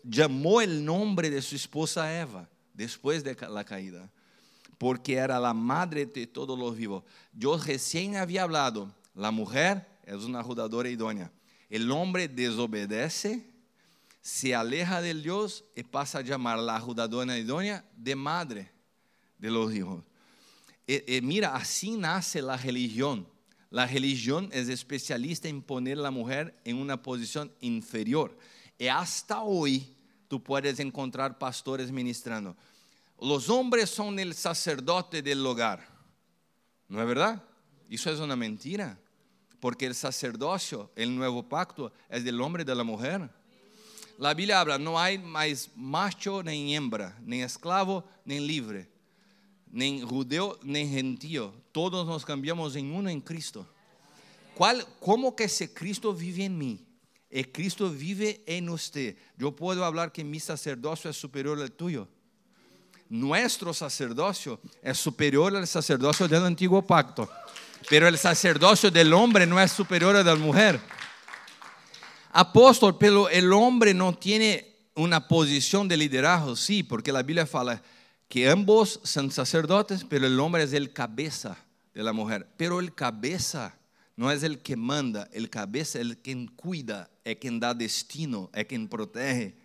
llamó 0.03 0.61
el 0.61 0.85
nombre 0.85 1.31
de 1.31 1.41
su 1.41 1.55
esposa 1.55 2.21
Eva, 2.21 2.49
después 2.75 3.23
de 3.23 3.37
la 3.49 3.65
caída, 3.65 4.11
porque 4.77 5.15
era 5.15 5.39
la 5.39 5.55
madre 5.55 6.07
de 6.07 6.27
todos 6.27 6.59
los 6.59 6.77
vivos. 6.77 7.05
Yo 7.33 7.57
recién 7.57 8.17
había 8.17 8.43
hablado, 8.43 8.93
la 9.15 9.31
mujer 9.31 9.87
es 10.05 10.25
una 10.25 10.41
ajudadora 10.41 10.89
idónea. 10.89 11.31
El 11.69 11.91
hombre 11.91 12.29
desobedece, 12.29 13.48
se 14.29 14.55
aleja 14.55 15.01
del 15.01 15.23
Dios 15.23 15.65
y 15.75 15.83
pasa 15.85 16.19
a 16.19 16.23
llamar 16.23 16.59
la 16.59 16.77
ajudadora 16.77 17.39
idónea 17.39 17.83
de 17.97 18.15
madre 18.15 18.71
de 19.39 19.51
los 19.51 19.73
hijos. 19.75 20.05
Eh, 20.87 21.03
eh, 21.09 21.23
mira, 21.23 21.57
así 21.57 21.97
nace 21.97 22.43
la 22.43 22.59
religión. 22.59 23.27
La 23.71 23.87
religión 23.87 24.51
es 24.53 24.69
especialista 24.69 25.49
en 25.49 25.63
poner 25.63 25.97
a 25.97 26.03
la 26.03 26.11
mujer 26.11 26.55
en 26.67 26.77
una 26.77 27.01
posición 27.01 27.51
inferior. 27.61 28.37
Y 28.79 28.89
hasta 28.89 29.41
hoy 29.41 29.97
tú 30.29 30.43
puedes 30.43 30.79
encontrar 30.79 31.39
pastores 31.39 31.91
ministrando. 31.91 32.55
Los 33.19 33.49
hombres 33.49 33.89
son 33.89 34.19
el 34.19 34.35
sacerdote 34.35 35.23
del 35.23 35.45
hogar. 35.47 35.89
¿No 36.87 37.01
es 37.01 37.07
verdad? 37.09 37.43
Eso 37.89 38.11
es 38.11 38.21
una 38.21 38.37
mentira. 38.37 38.99
Porque 39.59 39.87
el 39.87 39.95
sacerdocio, 39.95 40.93
el 40.97 41.17
nuevo 41.17 41.49
pacto, 41.49 41.91
es 42.11 42.25
del 42.25 42.43
hombre 42.43 42.63
y 42.63 42.67
de 42.67 42.75
la 42.75 42.85
mujer. 42.85 43.38
La 44.19 44.35
Biblia 44.35 44.61
habla, 44.61 44.79
no 44.79 44.99
hay 44.99 45.17
más 45.17 45.71
macho 45.75 46.43
ni 46.43 46.75
hembra, 46.75 47.17
ni 47.25 47.41
esclavo 47.43 48.05
ni 48.25 48.41
libre 48.41 48.89
nem 49.73 50.01
judeu, 50.01 50.59
nem 50.63 50.87
gentío. 50.89 51.53
Todos 51.73 52.07
nos 52.07 52.25
cambiamos 52.25 52.77
en 52.77 52.91
uno 52.93 53.09
en 53.09 53.21
Cristo. 53.21 53.67
¿Cuál, 54.55 54.85
¿Cómo 55.01 55.37
que 55.37 55.45
ese 55.45 55.73
Cristo 55.73 56.13
vive 56.13 56.45
en 56.45 56.59
mí? 56.59 56.85
El 57.31 57.53
Cristo 57.53 57.91
vive 57.91 58.43
en 58.47 58.69
usted. 58.71 59.17
Yo 59.37 59.55
puedo 59.55 59.85
hablar 59.85 60.11
que 60.11 60.25
mi 60.25 60.41
sacerdocio 60.41 61.11
es 61.11 61.17
superior 61.17 61.61
al 61.61 61.71
tuyo. 61.71 62.09
Nuestro 63.09 63.73
sacerdocio 63.73 64.61
es 64.83 64.99
superior 64.99 65.55
al 65.55 65.67
sacerdocio 65.67 66.27
del 66.27 66.45
antiguo 66.45 66.83
pacto. 66.83 67.31
Pero 67.89 68.09
el 68.09 68.19
sacerdocio 68.19 68.91
del 68.91 69.13
hombre 69.13 69.47
no 69.47 69.61
es 69.61 69.71
superior 69.71 70.17
al 70.17 70.25
de 70.25 70.31
la 70.31 70.37
mujer. 70.37 70.81
Apóstol, 72.41 72.97
pero 72.99 73.29
el 73.29 73.53
hombre 73.53 73.93
no 73.93 74.15
tiene 74.15 74.77
una 74.95 75.27
posición 75.27 75.89
de 75.89 75.97
liderazgo, 75.97 76.55
sí, 76.55 76.85
porque 76.85 77.11
la 77.11 77.25
Biblia 77.25 77.47
fala 77.47 77.83
que 78.29 78.49
ambos 78.49 79.01
son 79.03 79.33
sacerdotes, 79.33 80.07
pero 80.09 80.25
el 80.25 80.39
hombre 80.39 80.63
es 80.63 80.73
el 80.73 80.93
cabeza 80.93 81.59
de 81.93 82.01
la 82.05 82.13
mujer. 82.13 82.49
Pero 82.57 82.79
el 82.79 82.95
cabeza 82.95 83.77
no 84.15 84.31
es 84.31 84.45
el 84.45 84.61
que 84.61 84.77
manda, 84.77 85.29
el 85.33 85.51
cabeza 85.51 85.99
es 85.99 86.07
el 86.07 86.19
quien 86.19 86.47
cuida, 86.47 87.11
es 87.25 87.39
quien 87.39 87.59
da 87.59 87.75
destino, 87.75 88.51
es 88.55 88.67
quien 88.67 88.87
protege. 88.87 89.57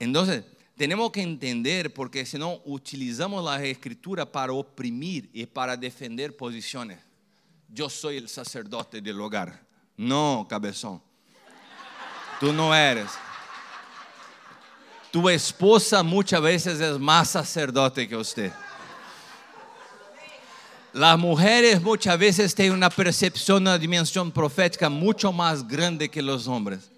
Entonces, 0.00 0.44
tenemos 0.76 1.10
que 1.12 1.22
entender, 1.22 1.94
porque 1.94 2.26
si 2.26 2.36
no 2.36 2.60
utilizamos 2.66 3.42
la 3.42 3.64
escritura 3.64 4.30
para 4.30 4.52
oprimir 4.52 5.30
y 5.32 5.46
para 5.46 5.78
defender 5.78 6.36
posiciones. 6.36 6.98
Yo 7.70 7.88
soy 7.88 8.18
el 8.18 8.28
sacerdote 8.28 9.00
del 9.00 9.18
hogar. 9.18 9.66
No, 9.96 10.46
cabezón. 10.46 11.00
Tú 12.42 12.52
no 12.52 12.74
eres. 12.74 13.08
Tu 15.12 15.28
esposa 15.28 16.02
muchas 16.02 16.42
veces 16.42 16.80
es 16.80 16.98
más 16.98 17.30
sacerdote 17.30 18.08
que 18.08 18.16
usted. 18.16 18.52
Las 20.92 21.16
mujeres 21.16 21.80
muchas 21.80 22.18
veces 22.18 22.52
tienen 22.52 22.74
una 22.74 22.90
percepción, 22.90 23.62
una 23.62 23.78
dimensión 23.78 24.32
profética 24.32 24.88
mucho 24.88 25.30
más 25.30 25.68
grande 25.68 26.08
que 26.08 26.20
los 26.20 26.48
hombres. 26.48 26.90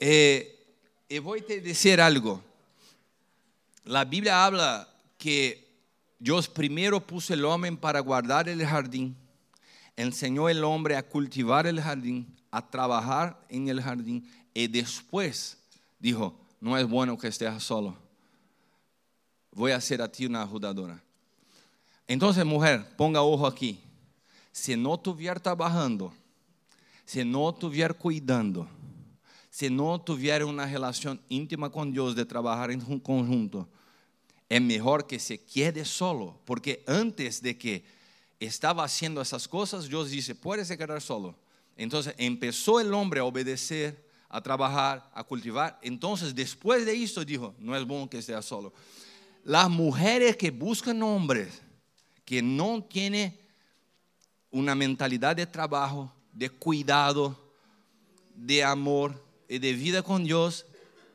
Eh, 0.00 0.58
y 1.08 1.20
voy 1.20 1.44
a 1.48 1.60
decir 1.60 2.00
algo. 2.00 2.42
La 3.84 4.04
Biblia 4.04 4.44
habla 4.44 4.88
que 5.16 5.68
Dios 6.18 6.48
primero 6.48 6.98
puso 6.98 7.32
el 7.32 7.44
hombre 7.44 7.70
para 7.76 8.00
guardar 8.00 8.48
el 8.48 8.66
jardín, 8.66 9.16
enseñó 9.94 10.48
al 10.48 10.64
hombre 10.64 10.96
a 10.96 11.04
cultivar 11.04 11.68
el 11.68 11.80
jardín, 11.80 12.37
a 12.50 12.66
trabajar 12.66 13.38
en 13.48 13.68
el 13.68 13.80
jardín 13.80 14.28
y 14.54 14.66
después 14.66 15.58
dijo, 15.98 16.38
no 16.60 16.76
es 16.76 16.88
bueno 16.88 17.16
que 17.16 17.28
estés 17.28 17.62
solo. 17.62 17.96
Voy 19.52 19.72
a 19.72 19.76
hacer 19.76 20.02
a 20.02 20.10
ti 20.10 20.26
una 20.26 20.42
ajudadora. 20.42 21.02
Entonces, 22.06 22.44
mujer, 22.44 22.96
ponga 22.96 23.22
ojo 23.22 23.46
aquí. 23.46 23.80
Si 24.52 24.76
no 24.76 24.94
estuviera 24.94 25.38
trabajando, 25.38 26.12
se 27.04 27.24
no 27.24 27.50
estuviera 27.50 27.94
cuidando, 27.94 28.68
si 29.50 29.70
no 29.70 30.00
tuviera 30.00 30.44
una 30.44 30.66
relación 30.66 31.20
íntima 31.28 31.70
con 31.70 31.92
Dios 31.92 32.14
de 32.14 32.24
trabajar 32.24 32.70
en 32.70 32.82
un 32.86 33.00
conjunto, 33.00 33.68
es 34.48 34.60
mejor 34.60 35.06
que 35.06 35.18
se 35.18 35.42
quede 35.42 35.84
solo, 35.84 36.38
porque 36.44 36.82
antes 36.86 37.42
de 37.42 37.56
que 37.56 37.84
estaba 38.40 38.84
haciendo 38.84 39.20
esas 39.20 39.46
cosas, 39.46 39.88
Dios 39.88 40.10
dice, 40.10 40.34
puedes 40.34 40.68
quedar 40.68 41.00
solo. 41.00 41.34
Entonces 41.78 42.12
empezó 42.18 42.80
el 42.80 42.92
hombre 42.92 43.20
a 43.20 43.24
obedecer, 43.24 44.04
a 44.28 44.42
trabajar, 44.42 45.08
a 45.14 45.24
cultivar. 45.24 45.78
Entonces 45.80 46.34
después 46.34 46.84
de 46.84 47.02
esto 47.02 47.24
dijo, 47.24 47.54
no 47.58 47.74
es 47.74 47.86
bueno 47.86 48.10
que 48.10 48.20
sea 48.20 48.42
solo. 48.42 48.74
Las 49.44 49.70
mujeres 49.70 50.36
que 50.36 50.50
buscan 50.50 51.02
hombres 51.02 51.62
que 52.24 52.42
no 52.42 52.82
tienen 52.82 53.38
una 54.50 54.74
mentalidad 54.74 55.36
de 55.36 55.46
trabajo, 55.46 56.12
de 56.32 56.50
cuidado, 56.50 57.38
de 58.34 58.64
amor 58.64 59.24
y 59.48 59.58
de 59.58 59.72
vida 59.72 60.02
con 60.02 60.24
Dios, 60.24 60.66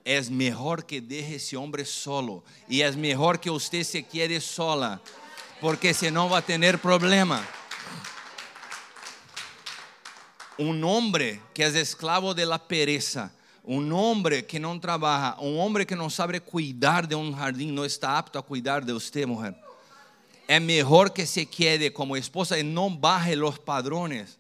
es 0.05 0.31
mejor 0.31 0.85
que 0.85 1.01
deje 1.01 1.35
ese 1.35 1.57
hombre 1.57 1.83
solo. 1.83 2.43
Y 2.69 2.81
es 2.81 2.95
mejor 2.95 3.39
que 3.39 3.51
usted 3.51 3.83
se 3.83 4.03
quede 4.03 4.39
sola, 4.39 5.01
porque 5.59 5.93
si 5.93 6.09
no 6.09 6.29
va 6.29 6.37
a 6.37 6.41
tener 6.41 6.79
problema. 6.79 7.45
Un 10.57 10.83
hombre 10.83 11.41
que 11.53 11.63
es 11.63 11.75
esclavo 11.75 12.33
de 12.33 12.45
la 12.45 12.59
pereza, 12.67 13.31
un 13.63 13.91
hombre 13.91 14.45
que 14.45 14.59
no 14.59 14.79
trabaja, 14.79 15.37
un 15.39 15.59
hombre 15.59 15.85
que 15.85 15.95
no 15.95 16.09
sabe 16.09 16.39
cuidar 16.41 17.07
de 17.07 17.15
un 17.15 17.33
jardín, 17.33 17.73
no 17.73 17.85
está 17.85 18.17
apto 18.17 18.37
a 18.37 18.41
cuidar 18.41 18.85
de 18.85 18.93
usted, 18.93 19.25
mujer. 19.25 19.55
Es 20.47 20.61
mejor 20.61 21.13
que 21.13 21.25
se 21.25 21.45
quede 21.45 21.93
como 21.93 22.15
esposa 22.15 22.59
y 22.59 22.63
no 22.63 22.89
baje 22.89 23.35
los 23.35 23.57
padrones. 23.57 24.37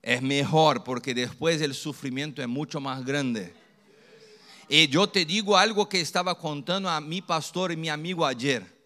Es 0.00 0.22
mejor 0.22 0.84
porque 0.84 1.12
después 1.12 1.60
el 1.60 1.74
sufrimiento 1.74 2.40
es 2.40 2.48
mucho 2.48 2.80
más 2.80 3.04
grande. 3.04 3.52
Y 4.68 4.86
yo 4.88 5.08
te 5.08 5.24
digo 5.24 5.56
algo 5.56 5.88
que 5.88 6.00
estaba 6.00 6.38
contando 6.38 6.88
a 6.88 7.00
mi 7.00 7.20
pastor 7.20 7.72
y 7.72 7.76
mi 7.76 7.88
amigo 7.88 8.24
ayer. 8.24 8.77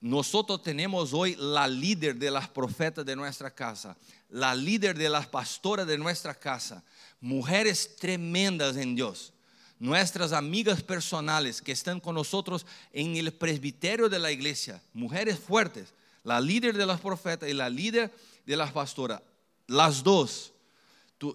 Nosotros 0.00 0.62
tenemos 0.62 1.12
hoy 1.12 1.36
la 1.38 1.68
líder 1.68 2.16
de 2.16 2.30
las 2.30 2.48
profetas 2.48 3.04
de 3.04 3.16
nuestra 3.16 3.50
casa 3.50 3.96
la 4.30 4.54
líder 4.54 4.96
de 4.96 5.08
las 5.08 5.26
pastoras 5.26 5.86
de 5.86 5.98
nuestra 5.98 6.34
casa, 6.34 6.82
mujeres 7.20 7.96
tremendas 7.96 8.76
en 8.76 8.94
Dios, 8.94 9.32
nuestras 9.78 10.32
amigas 10.32 10.82
personales 10.82 11.60
que 11.60 11.72
están 11.72 12.00
con 12.00 12.14
nosotros 12.14 12.64
en 12.92 13.16
el 13.16 13.32
presbiterio 13.32 14.08
de 14.08 14.18
la 14.18 14.30
iglesia, 14.30 14.80
mujeres 14.92 15.38
fuertes, 15.38 15.92
la 16.22 16.40
líder 16.40 16.76
de 16.76 16.86
las 16.86 17.00
profetas 17.00 17.48
y 17.48 17.54
la 17.54 17.68
líder 17.68 18.12
de 18.46 18.56
las 18.56 18.72
pastoras, 18.72 19.20
las 19.66 20.02
dos 20.02 20.52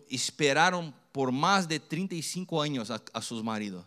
esperaron 0.10 0.94
por 1.12 1.32
más 1.32 1.68
de 1.68 1.80
35 1.80 2.62
años 2.62 2.92
a, 2.92 3.22
sus 3.22 3.44
maridos. 3.44 3.86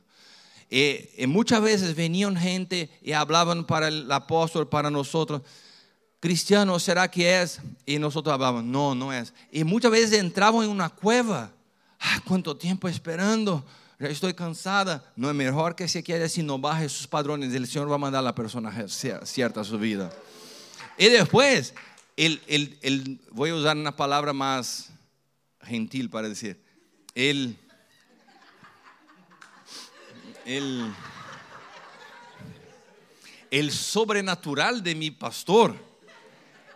Y, 0.71 1.09
y 1.17 1.27
muchas 1.27 1.63
veces 1.63 1.95
venían 1.95 2.37
gente 2.37 2.91
y 3.03 3.13
hablaban 3.13 3.65
para 3.65 3.89
el 3.89 4.11
apóstol, 4.11 4.69
para 4.69 4.91
nosotros 4.91 5.43
cristiano 6.21 6.79
será 6.79 7.11
que 7.11 7.43
es? 7.43 7.61
Y 7.87 7.99
nosotros 7.99 8.33
hablábamos, 8.33 8.65
no, 8.65 8.95
no 8.95 9.13
es. 9.13 9.33
Y 9.51 9.65
muchas 9.65 9.91
veces 9.91 10.19
entraban 10.19 10.65
en 10.65 10.71
una 10.71 10.89
cueva. 10.89 11.53
Ah, 12.01 12.21
¿Cuánto 12.27 12.57
tiempo 12.57 12.89
esperando? 12.89 13.65
Ya 13.99 14.09
estoy 14.09 14.35
cansada. 14.35 15.13
No 15.17 15.29
es 15.29 15.35
mejor 15.35 15.75
que 15.75 15.89
se 15.89 16.03
quede 16.03 16.29
si 16.29 16.43
no 16.43 16.59
baje 16.59 16.89
sus 16.89 17.07
padrones. 17.07 17.53
El 17.55 17.67
Señor 17.67 17.91
va 17.91 17.97
a 17.97 17.99
mandar 17.99 18.21
a 18.21 18.23
la 18.23 18.35
persona 18.35 18.73
cierta 18.89 19.61
a 19.61 19.65
su 19.65 19.79
vida. 19.79 20.13
Y 20.97 21.09
después, 21.09 21.75
el, 22.17 22.41
el, 22.47 22.79
el, 22.83 23.21
voy 23.31 23.51
a 23.51 23.55
usar 23.55 23.77
una 23.77 23.97
palabra 23.97 24.33
más 24.33 24.91
gentil 25.63 26.11
para 26.11 26.29
decir, 26.29 26.63
el, 27.15 27.57
el, 30.49 30.93
el 33.51 33.71
sobrenatural 33.71 34.83
de 34.83 34.95
mi 34.95 35.11
pastor 35.11 35.89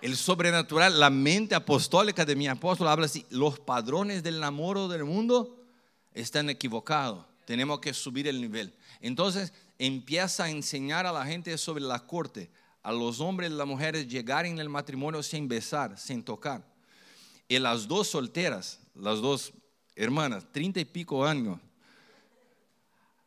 el 0.03 0.17
sobrenatural, 0.17 0.99
la 0.99 1.11
mente 1.11 1.55
apostólica 1.55 2.25
de 2.25 2.35
mi 2.35 2.49
apóstol 2.49 2.89
habla 2.89 3.07
así, 3.07 3.25
los 3.31 3.61
padrones 3.61 4.25
del 4.25 4.39
enamoro 4.39 4.89
del 4.89 5.05
mundo 5.05 5.57
están 6.13 6.51
equivocados, 6.51 7.25
tenemos 7.45 7.79
que 7.79 7.95
subir 7.95 8.27
el 8.27 8.41
nivel. 8.41 8.75
Entonces 9.01 9.53
empieza 9.79 10.45
a 10.45 10.51
enseñar 10.51 11.07
a 11.07 11.13
la 11.13 11.25
gente 11.25 11.57
sobre 11.57 11.85
la 11.85 12.01
corte, 12.01 12.51
a 12.83 12.91
los 12.91 13.21
hombres 13.21 13.53
y 13.53 13.55
las 13.55 13.67
mujeres 13.67 14.09
llegar 14.09 14.45
en 14.45 14.59
el 14.59 14.69
matrimonio 14.69 15.23
sin 15.23 15.47
besar, 15.47 15.97
sin 15.97 16.25
tocar. 16.25 16.67
Y 17.47 17.61
las 17.61 17.87
dos 17.87 18.09
solteras, 18.09 18.81
las 18.97 19.21
dos 19.21 19.53
hermanas, 19.95 20.45
treinta 20.51 20.81
y 20.81 20.85
pico 20.85 21.25
años, 21.25 21.61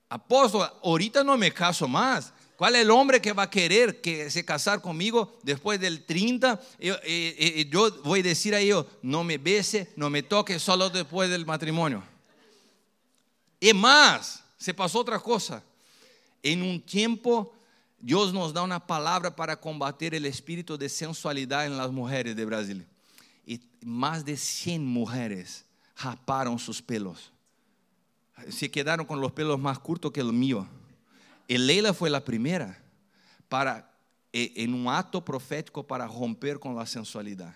apóstol, 0.09 0.69
ahorita 0.83 1.23
no 1.23 1.37
me 1.37 1.51
caso 1.51 1.87
más, 1.87 2.33
¿Cuál 2.55 2.75
es 2.75 2.83
el 2.83 2.91
hombre 2.91 3.21
que 3.21 3.33
va 3.33 3.43
a 3.43 3.49
querer 3.49 3.99
que 3.99 4.29
se 4.29 4.45
casar 4.45 4.81
conmigo 4.81 5.37
después 5.43 5.79
del 5.79 6.05
30? 6.05 6.61
Yo, 6.79 8.01
voy 8.03 8.21
a 8.21 8.23
decir 8.23 8.55
a 8.55 8.59
ellos, 8.59 8.85
no 9.01 9.23
me 9.25 9.37
bese, 9.37 9.91
no 9.97 10.09
me 10.09 10.23
toque, 10.23 10.57
solo 10.57 10.89
después 10.89 11.29
del 11.29 11.45
matrimonio. 11.45 12.01
Y 13.59 13.73
más, 13.73 14.41
se 14.57 14.73
pasó 14.73 14.99
otra 14.99 15.19
cosa. 15.19 15.63
En 16.41 16.61
un 16.61 16.81
tiempo, 16.81 17.53
Dios 17.99 18.33
nos 18.33 18.53
da 18.53 18.61
una 18.61 18.85
palabra 18.85 19.35
para 19.35 19.59
combatir 19.59 20.15
el 20.15 20.25
espíritu 20.25 20.77
de 20.77 20.87
sensualidad 20.87 21.65
en 21.65 21.75
las 21.75 21.91
mujeres 21.91 22.37
de 22.37 22.45
Brasil. 22.45 22.87
Y 23.45 23.59
más 23.81 24.23
de 24.23 24.37
100 24.37 24.85
mujeres 24.85 25.65
raparon 25.97 26.57
sus 26.57 26.81
pelos. 26.81 27.33
Se 28.49 28.69
quedaron 28.69 29.05
con 29.05 29.21
los 29.21 29.31
pelos 29.31 29.59
más 29.59 29.79
cortos 29.79 30.11
que 30.11 30.21
el 30.21 30.33
mío. 30.33 30.67
E 31.47 31.57
Leila 31.57 31.93
foi 31.93 32.13
a 32.13 32.19
primeira 32.19 32.75
para, 33.47 33.88
em 34.33 34.73
um 34.73 34.89
ato 34.89 35.21
profético 35.21 35.83
para 35.83 36.05
romper 36.05 36.57
com 36.57 36.77
a 36.79 36.86
sensualidade. 36.86 37.55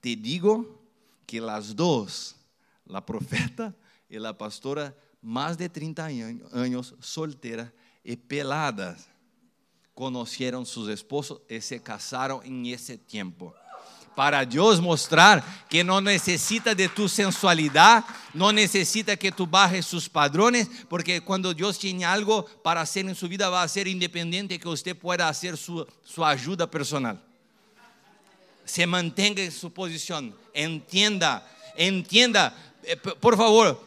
Te 0.00 0.14
digo 0.14 0.80
que 1.26 1.40
as 1.40 1.74
duas, 1.74 2.36
a 2.88 3.02
profeta 3.02 3.74
e 4.08 4.16
a 4.16 4.32
pastora, 4.32 4.96
mais 5.20 5.56
de 5.56 5.68
30 5.68 6.06
anos, 6.52 6.94
solteira 7.00 7.74
e 8.04 8.16
peladas, 8.16 9.08
conheceram 9.92 10.64
seus 10.64 10.88
esposos 10.88 11.40
e 11.48 11.60
se 11.60 11.80
casaram 11.80 12.40
em 12.44 12.70
esse 12.70 12.96
tempo 12.96 13.52
para 14.16 14.46
Dios 14.46 14.80
mostrar 14.80 15.44
que 15.68 15.84
no 15.84 16.00
necesita 16.00 16.74
de 16.74 16.88
tu 16.88 17.06
sensualidad, 17.06 18.02
no 18.32 18.50
necesita 18.50 19.14
que 19.14 19.30
tú 19.30 19.46
bajes 19.46 19.84
sus 19.84 20.08
padrones, 20.08 20.68
porque 20.88 21.20
cuando 21.20 21.52
Dios 21.52 21.78
tiene 21.78 22.06
algo 22.06 22.46
para 22.64 22.80
hacer 22.80 23.06
en 23.06 23.14
su 23.14 23.28
vida 23.28 23.50
va 23.50 23.62
a 23.62 23.68
ser 23.68 23.86
independiente 23.86 24.58
que 24.58 24.68
usted 24.70 24.96
pueda 24.96 25.28
hacer 25.28 25.58
su, 25.58 25.86
su 26.02 26.24
ayuda 26.24 26.68
personal. 26.68 27.22
Se 28.64 28.86
mantenga 28.86 29.42
en 29.42 29.52
su 29.52 29.70
posición, 29.70 30.34
entienda, 30.54 31.46
entienda, 31.76 32.56
eh, 32.82 32.96
por 32.96 33.36
favor, 33.36 33.86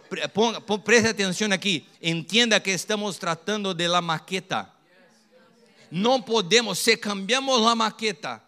preste 0.86 1.10
atención 1.10 1.52
aquí, 1.52 1.88
entienda 2.00 2.62
que 2.62 2.76
estamos 2.76 3.18
tratando 3.18 3.74
de 3.74 3.88
la 3.88 4.00
maqueta. 4.00 4.76
No 5.90 6.24
podemos, 6.24 6.78
si 6.78 6.96
cambiamos 6.98 7.60
la 7.62 7.74
maqueta, 7.74 8.44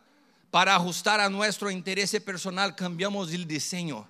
para 0.51 0.75
ajustar 0.75 1.21
a 1.21 1.29
nuestro 1.29 1.71
interés 1.71 2.11
personal, 2.23 2.75
cambiamos 2.75 3.31
el 3.31 3.47
diseño. 3.47 4.05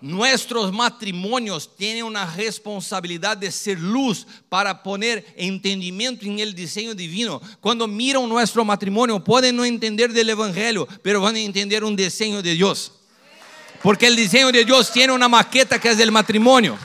Nuestros 0.00 0.72
matrimonios 0.72 1.74
tienen 1.74 2.04
una 2.04 2.26
responsabilidad 2.26 3.36
de 3.36 3.50
ser 3.50 3.78
luz 3.78 4.26
para 4.48 4.82
poner 4.82 5.24
entendimiento 5.36 6.26
en 6.26 6.38
el 6.38 6.54
diseño 6.54 6.94
divino. 6.94 7.40
Cuando 7.60 7.86
miran 7.86 8.28
nuestro 8.28 8.64
matrimonio, 8.64 9.22
pueden 9.22 9.56
no 9.56 9.64
entender 9.64 10.12
del 10.12 10.28
Evangelio, 10.28 10.86
pero 11.02 11.22
van 11.22 11.36
a 11.36 11.40
entender 11.40 11.82
un 11.82 11.96
diseño 11.96 12.42
de 12.42 12.52
Dios. 12.52 12.92
Porque 13.82 14.06
el 14.06 14.16
diseño 14.16 14.52
de 14.52 14.64
Dios 14.64 14.92
tiene 14.92 15.12
una 15.12 15.28
maqueta 15.28 15.80
que 15.80 15.90
es 15.90 16.00
el 16.00 16.10
matrimonio. 16.10 16.76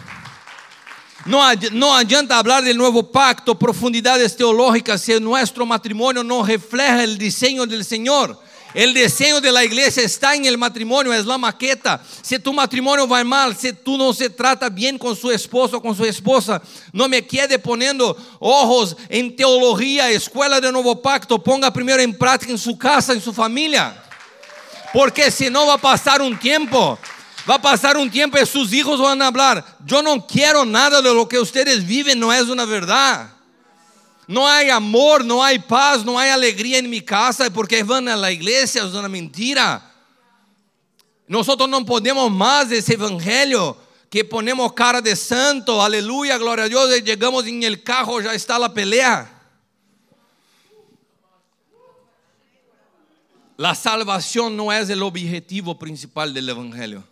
No, 1.26 1.42
no 1.74 1.96
adianta 1.96 2.38
hablar 2.38 2.64
del 2.64 2.78
nuevo 2.78 3.12
pacto, 3.12 3.58
profundidades 3.58 4.36
teológicas, 4.38 5.02
si 5.02 5.20
nuestro 5.20 5.66
matrimonio 5.66 6.24
no 6.24 6.46
refleja 6.46 7.04
el 7.04 7.18
diseño 7.18 7.66
del 7.66 7.84
Señor. 7.84 8.51
El 8.74 8.94
diseño 8.94 9.42
de 9.42 9.52
la 9.52 9.66
iglesia 9.66 10.04
está 10.04 10.34
en 10.34 10.46
el 10.46 10.58
matrimonio, 10.58 11.12
es 11.14 11.26
la 11.26 11.38
maqueta. 11.38 12.02
Si 12.22 12.40
tu 12.40 12.54
matrimonio 12.54 13.08
va 13.08 13.24
mal, 13.24 13.56
si 13.56 13.74
tú 13.74 13.98
no 13.98 14.14
se 14.14 14.30
trata 14.30 14.70
bien 14.70 14.98
con 14.98 15.16
su 15.16 15.30
esposo 15.30 15.78
o 15.78 15.82
con 15.82 15.96
su 15.96 16.06
esposa, 16.06 16.62
no 16.94 17.10
me 17.10 17.26
quede 17.26 17.60
poniendo 17.60 18.16
ojos 18.40 18.96
en 19.10 19.36
teología, 19.36 20.10
escuela 20.10 20.62
de 20.62 20.72
nuevo 20.72 21.02
pacto. 21.02 21.42
Ponga 21.44 21.72
primero 21.72 22.02
en 22.02 22.18
práctica 22.18 22.54
en 22.54 22.58
su 22.58 22.78
casa, 22.78 23.12
en 23.12 23.22
su 23.22 23.34
familia. 23.34 24.02
Porque 24.94 25.32
si 25.32 25.50
no 25.50 25.68
va 25.68 25.74
a 25.74 25.78
pasar 25.78 26.22
un 26.22 26.40
tiempo, 26.40 26.98
va 27.50 27.56
a 27.56 27.62
pasar 27.62 27.98
un 27.98 28.10
tiempo 28.10 28.38
y 28.40 28.46
sus 28.46 28.72
hijos 28.72 29.02
van 29.02 29.22
a 29.22 29.28
hablar. 29.28 29.66
Yo 29.86 30.02
no 30.02 30.26
quiero 30.26 30.64
nada 30.64 31.02
de 31.02 31.14
lo 31.14 31.28
que 31.28 31.40
ustedes 31.40 31.86
viven, 31.86 32.20
no 32.20 32.32
es 32.32 32.44
una 32.44 32.64
verdad. 32.64 33.32
No 34.32 34.48
hay 34.48 34.70
amor, 34.70 35.26
no 35.26 35.44
hay 35.44 35.60
paz, 35.60 36.06
no 36.06 36.18
hay 36.18 36.30
alegría 36.30 36.78
en 36.78 36.90
mi 36.90 37.02
casa 37.02 37.52
porque 37.52 37.84
van 37.84 38.08
a 38.08 38.16
la 38.16 38.32
iglesia, 38.32 38.82
es 38.82 38.94
una 38.94 39.10
mentira. 39.10 39.94
Nosotros 41.28 41.68
no 41.68 41.86
podemos 41.86 42.32
más 42.32 42.70
de 42.70 42.78
ese 42.78 42.94
evangelio 42.94 43.78
que 44.10 44.24
ponemos 44.24 44.72
cara 44.72 45.02
de 45.02 45.18
santo, 45.18 45.84
aleluya, 45.84 46.38
gloria 46.38 46.64
a 46.64 46.70
Dios, 46.70 46.98
y 46.98 47.02
llegamos 47.02 47.46
en 47.46 47.62
el 47.64 47.84
carro, 47.84 48.22
ya 48.22 48.34
está 48.34 48.58
la 48.58 48.74
pelea. 48.74 49.38
La 53.58 53.76
salvación 53.76 54.56
no 54.56 54.72
es 54.72 54.90
el 54.90 55.04
objetivo 55.04 55.78
principal 55.78 56.34
del 56.34 56.48
evangelio. 56.48 57.04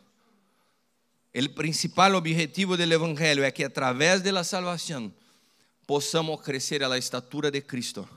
El 1.33 1.53
principal 1.53 2.15
objetivo 2.15 2.77
del 2.77 2.93
evangelio 2.93 3.43
es 3.43 3.53
que 3.53 3.65
a 3.65 3.73
través 3.73 4.23
de 4.23 4.31
la 4.31 4.45
salvación 4.45 5.13
possamos 5.89 6.39
crecer 6.43 6.83
a 6.83 6.87
la 6.87 6.97
estatura 6.97 7.49
de 7.49 7.65
Cristo. 7.65 8.07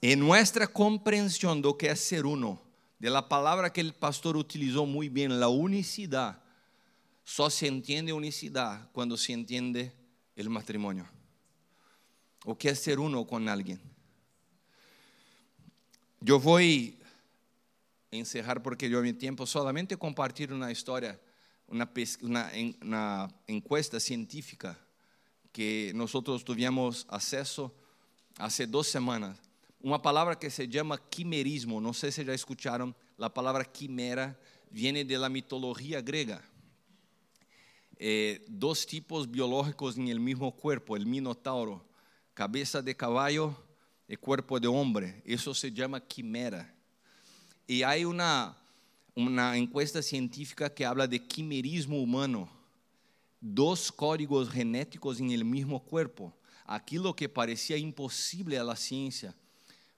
En 0.00 0.18
nuestra 0.18 0.66
comprensión 0.66 1.62
de 1.62 1.68
lo 1.68 1.78
que 1.78 1.88
es 1.88 2.00
ser 2.00 2.26
uno, 2.26 2.60
de 2.98 3.08
la 3.08 3.28
palabra 3.28 3.72
que 3.72 3.80
el 3.80 3.94
pastor 3.94 4.36
utilizó 4.36 4.84
muy 4.84 5.08
bien, 5.08 5.38
la 5.38 5.46
unicidad, 5.46 6.42
solo 7.22 7.50
se 7.50 7.68
entiende 7.68 8.12
unicidad 8.12 8.90
cuando 8.90 9.16
se 9.16 9.32
entiende 9.32 9.92
el 10.34 10.50
matrimonio. 10.50 11.08
O 12.44 12.58
que 12.58 12.70
es 12.70 12.80
ser 12.80 12.98
uno 12.98 13.24
con 13.28 13.48
alguien. 13.48 13.80
Yo 16.20 16.40
voy 16.40 16.98
encerrar 18.12 18.62
porque 18.62 18.88
yo 18.88 19.02
mi 19.02 19.12
tiempo 19.12 19.46
solamente 19.46 19.96
compartir 19.96 20.52
una 20.52 20.70
historia, 20.70 21.18
una, 21.66 21.90
una, 22.20 22.52
una 22.80 23.28
encuesta 23.48 23.98
científica 23.98 24.78
que 25.50 25.90
nosotros 25.94 26.44
tuvimos 26.44 27.06
acceso 27.08 27.74
hace 28.38 28.66
dos 28.66 28.86
semanas 28.86 29.38
uma 29.82 29.98
palavra 29.98 30.36
que 30.36 30.48
se 30.48 30.66
chama 30.66 30.96
quimerismo. 30.96 31.80
Não 31.80 31.92
sei 31.92 32.12
se 32.12 32.24
já 32.24 32.34
escutaram. 32.34 32.94
A 33.18 33.28
palavra 33.28 33.64
quimera 33.64 34.38
vem 34.70 35.04
da 35.04 35.28
mitologia 35.28 36.00
grega. 36.00 36.42
Eh, 37.98 38.42
dos 38.48 38.84
tipos 38.84 39.26
biológicos 39.26 39.96
en 39.96 40.08
el 40.08 40.18
mismo 40.18 40.50
cuerpo, 40.50 40.96
el 40.96 41.06
minotauro, 41.06 41.84
cabeza 42.34 42.82
de 42.82 42.96
caballo 42.96 43.54
y 44.08 44.16
cuerpo 44.16 44.58
de 44.58 44.66
hombre. 44.66 45.22
Eso 45.24 45.54
se 45.54 45.70
llama 45.70 46.00
quimera. 46.00 46.71
Y 47.66 47.82
hay 47.82 48.04
una, 48.04 48.56
una 49.14 49.56
encuesta 49.56 50.02
científica 50.02 50.72
que 50.72 50.84
habla 50.84 51.06
de 51.06 51.24
quimerismo 51.24 52.00
humano. 52.00 52.48
Dos 53.40 53.90
códigos 53.90 54.50
genéticos 54.50 55.20
en 55.20 55.30
el 55.30 55.44
mismo 55.44 55.82
cuerpo. 55.82 56.32
Aquilo 56.64 57.14
que 57.14 57.28
parecía 57.28 57.76
imposible 57.76 58.58
a 58.58 58.64
la 58.64 58.76
ciencia 58.76 59.34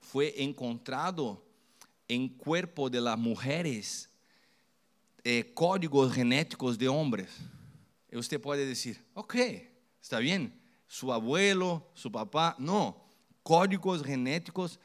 fue 0.00 0.42
encontrado 0.42 1.44
en 2.08 2.28
cuerpo 2.28 2.90
de 2.90 3.00
las 3.00 3.18
mujeres 3.18 4.08
eh, 5.22 5.52
códigos 5.54 6.12
genéticos 6.12 6.76
de 6.78 6.88
hombres. 6.88 7.30
Y 8.10 8.16
usted 8.16 8.40
puede 8.40 8.66
decir, 8.66 9.02
ok, 9.14 9.34
está 10.00 10.18
bien, 10.18 10.60
su 10.86 11.12
abuelo, 11.12 11.90
su 11.94 12.12
papá, 12.12 12.54
no, 12.58 13.04
códigos 13.42 14.04
genéticos 14.04 14.78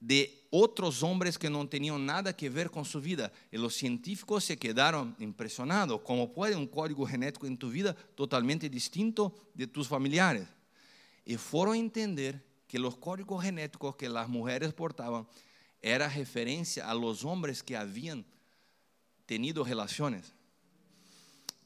de 0.00 0.43
otros 0.56 1.02
hombres 1.02 1.36
que 1.36 1.50
no 1.50 1.68
tenían 1.68 2.06
nada 2.06 2.36
que 2.36 2.48
ver 2.48 2.70
con 2.70 2.84
su 2.84 3.00
vida. 3.00 3.32
Y 3.50 3.56
los 3.56 3.74
científicos 3.74 4.44
se 4.44 4.56
quedaron 4.56 5.16
impresionados. 5.18 6.00
¿Cómo 6.02 6.32
puede 6.32 6.54
un 6.54 6.68
código 6.68 7.04
genético 7.04 7.48
en 7.48 7.58
tu 7.58 7.70
vida 7.70 7.92
totalmente 8.14 8.68
distinto 8.68 9.34
de 9.52 9.66
tus 9.66 9.88
familiares? 9.88 10.46
Y 11.24 11.36
fueron 11.38 11.74
a 11.74 11.78
entender 11.78 12.40
que 12.68 12.78
los 12.78 12.96
códigos 12.96 13.42
genéticos 13.42 13.96
que 13.96 14.08
las 14.08 14.28
mujeres 14.28 14.72
portaban 14.72 15.26
era 15.82 16.08
referencia 16.08 16.88
a 16.88 16.94
los 16.94 17.24
hombres 17.24 17.60
que 17.60 17.76
habían 17.76 18.24
tenido 19.26 19.64
relaciones. 19.64 20.34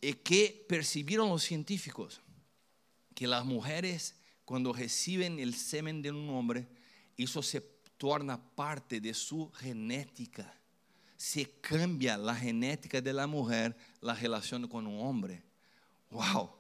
Y 0.01 0.15
que 0.15 0.65
percibieron 0.67 1.29
los 1.29 1.43
científicos 1.43 2.23
que 3.15 3.27
las 3.27 3.45
mujeres 3.45 4.15
cuando 4.47 4.73
reciben 4.73 5.39
el 5.41 5.55
semen 5.55 6.01
de 6.01 6.11
un 6.11 6.31
hombre, 6.31 6.67
eso 7.19 7.43
se 7.43 7.61
torna 7.99 8.41
parte 8.41 9.01
de 9.01 9.13
su 9.13 9.51
genética. 9.53 10.55
Se 11.17 11.51
cambia 11.61 12.17
la 12.17 12.35
genética 12.35 13.01
de 13.01 13.13
la 13.13 13.27
mujer, 13.27 13.77
la 14.01 14.15
relación 14.15 14.67
con 14.67 14.87
un 14.87 15.07
hombre. 15.07 15.43
Wow. 16.11 16.51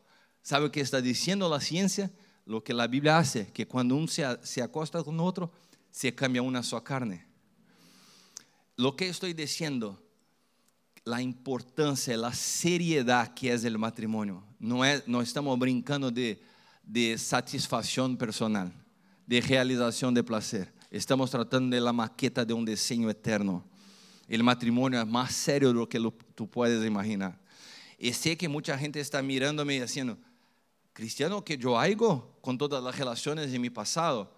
¿Sabe 0.43 0.71
qué 0.71 0.81
está 0.81 1.01
diciendo 1.01 1.49
la 1.49 1.61
ciencia? 1.61 2.11
lo 2.49 2.65
que 2.65 2.73
la 2.73 2.87
Biblia 2.87 3.19
hace, 3.19 3.53
que 3.53 3.69
cuando 3.69 3.95
uno 3.95 4.09
se, 4.09 4.25
se 4.43 4.63
acosta 4.63 5.03
con 5.05 5.21
otro, 5.21 5.53
se 5.91 6.15
cambia 6.15 6.41
una 6.41 6.63
sola 6.63 6.83
carne. 6.83 7.27
Lo 8.75 8.97
que 8.97 9.07
estoy 9.07 9.35
diciendo, 9.35 10.03
la 11.05 11.21
importancia, 11.21 12.17
la 12.17 12.33
seriedad 12.33 13.35
que 13.35 13.53
es 13.53 13.65
el 13.65 13.77
matrimonio. 13.77 14.43
No, 14.59 14.83
es, 14.83 15.07
no 15.07 15.21
estamos 15.21 15.59
brincando 15.59 16.11
de, 16.11 16.43
de 16.83 17.19
satisfacción 17.19 18.17
personal, 18.17 18.73
de 19.27 19.43
realización 19.43 20.15
de 20.15 20.25
placer. 20.25 20.73
Estamos 20.91 21.31
tratando 21.31 21.75
de 21.75 21.83
la 21.83 21.93
maqueta 21.93 22.45
de 22.45 22.55
un 22.55 22.65
diseño 22.65 23.11
eterno. 23.11 23.63
El 24.27 24.43
matrimonio 24.43 25.01
es 25.01 25.07
más 25.07 25.35
serio 25.35 25.69
de 25.69 25.75
lo 25.75 25.89
que 25.89 26.01
tú 26.35 26.49
puedes 26.49 26.85
imaginar. 26.87 27.39
Y 27.99 28.13
sé 28.13 28.37
que 28.39 28.49
mucha 28.49 28.79
gente 28.79 28.99
está 28.99 29.21
mirándome 29.21 29.75
y 29.75 29.81
diciendo, 29.81 30.17
cristiano 30.95 31.45
que 31.45 31.59
yo 31.59 31.79
hago 31.79 32.39
con 32.41 32.57
todas 32.57 32.83
las 32.83 32.97
relaciones 32.97 33.53
de 33.53 33.59
mi 33.59 33.69
pasado. 33.69 34.35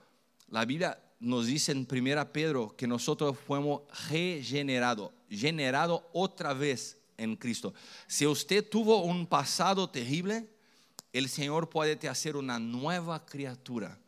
La 0.48 0.64
Biblia 0.64 1.01
nos 1.20 1.46
dice 1.46 1.70
en 1.70 1.86
1 1.88 2.32
Pedro 2.32 2.74
que 2.76 2.88
nosotros 2.88 3.36
fuimos 3.46 3.82
regenerados, 4.09 5.12
generado 5.30 6.09
otra 6.12 6.53
vez 6.53 6.98
en 7.16 7.36
Cristo. 7.36 7.74
Si 8.09 8.26
usted 8.26 8.68
tuvo 8.68 9.05
un 9.05 9.24
pasado 9.24 9.88
terrible, 9.88 10.48
el 11.12 11.28
Señor 11.28 11.70
puede 11.70 11.94
te 11.94 12.09
hacer 12.09 12.34
una 12.34 12.59
nueva 12.59 13.24
criatura. 13.24 13.99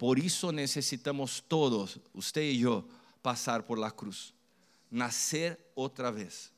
Por 0.00 0.18
eso 0.18 0.50
necesitamos 0.50 1.44
todos, 1.46 2.00
usted 2.14 2.40
y 2.40 2.60
yo, 2.60 2.88
pasar 3.20 3.66
por 3.66 3.78
la 3.78 3.90
cruz, 3.90 4.32
nacer 4.90 5.60
otra 5.74 6.10
vez, 6.10 6.50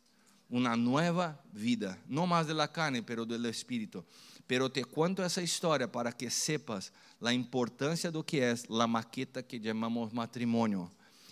una 0.49 0.77
nueva 0.77 1.43
vida, 1.53 1.99
no 2.07 2.25
más 2.25 2.47
de 2.47 2.55
la 2.55 2.71
carne, 2.71 3.03
pero 3.03 3.27
del 3.27 3.45
Espíritu. 3.47 4.05
pero 4.47 4.71
te 4.71 4.85
cuento 4.85 5.25
essa 5.25 5.43
história 5.43 5.91
para 5.91 6.13
que 6.13 6.31
sepas 6.31 6.93
a 7.21 7.33
importância 7.33 8.13
do 8.13 8.23
que 8.23 8.39
é 8.39 8.55
a 8.69 8.87
maqueta 8.87 9.43
que 9.43 9.59
chamamos 9.59 10.13
matrimônio 10.13 10.89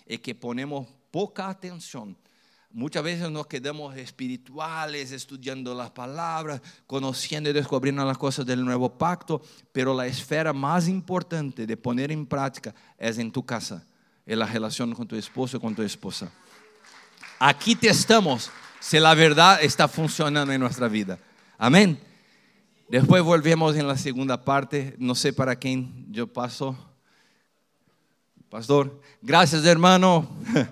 e 0.07 0.17
que 0.17 0.33
ponemos 0.33 0.87
pouca 1.11 1.45
atenção. 1.45 2.13
Muitas 2.73 3.03
vezes 3.03 3.29
nos 3.29 3.47
quedamos 3.47 3.97
espirituales, 3.97 5.11
estudando 5.11 5.79
as 5.79 5.89
palavras, 5.89 6.61
conhecendo 6.87 7.49
e 7.49 7.53
descobrindo 7.53 8.01
as 8.01 8.17
coisas 8.17 8.45
do 8.45 8.55
novo 8.55 8.89
pacto, 8.89 9.41
pero 9.73 9.99
a 9.99 10.07
esfera 10.07 10.53
mais 10.53 10.87
importante 10.87 11.65
de 11.65 11.75
poner 11.75 12.11
em 12.11 12.23
prática 12.23 12.73
é 12.97 13.09
em 13.09 13.29
tu 13.29 13.43
casa, 13.43 13.85
em 14.25 14.35
la 14.35 14.45
relação 14.45 14.89
com 14.93 15.05
tu 15.05 15.17
esposo 15.17 15.59
com 15.59 15.73
tu 15.73 15.83
esposa. 15.83 16.31
Aqui 17.37 17.75
testamos 17.75 18.49
se 18.79 18.97
a 18.97 19.13
verdade 19.13 19.65
está 19.65 19.87
funcionando 19.87 20.53
em 20.53 20.57
nossa 20.57 20.87
vida. 20.87 21.19
Amém? 21.57 21.97
Después 22.89 23.23
volvemos 23.23 23.75
en 23.75 23.87
la 23.87 23.97
segunda 23.97 24.43
parte. 24.43 24.95
No 24.97 25.15
sé 25.15 25.33
para 25.33 25.55
quién 25.55 26.07
yo 26.11 26.27
paso. 26.27 26.75
Pastor, 28.49 29.01
gracias 29.21 29.65
hermano. 29.65 30.27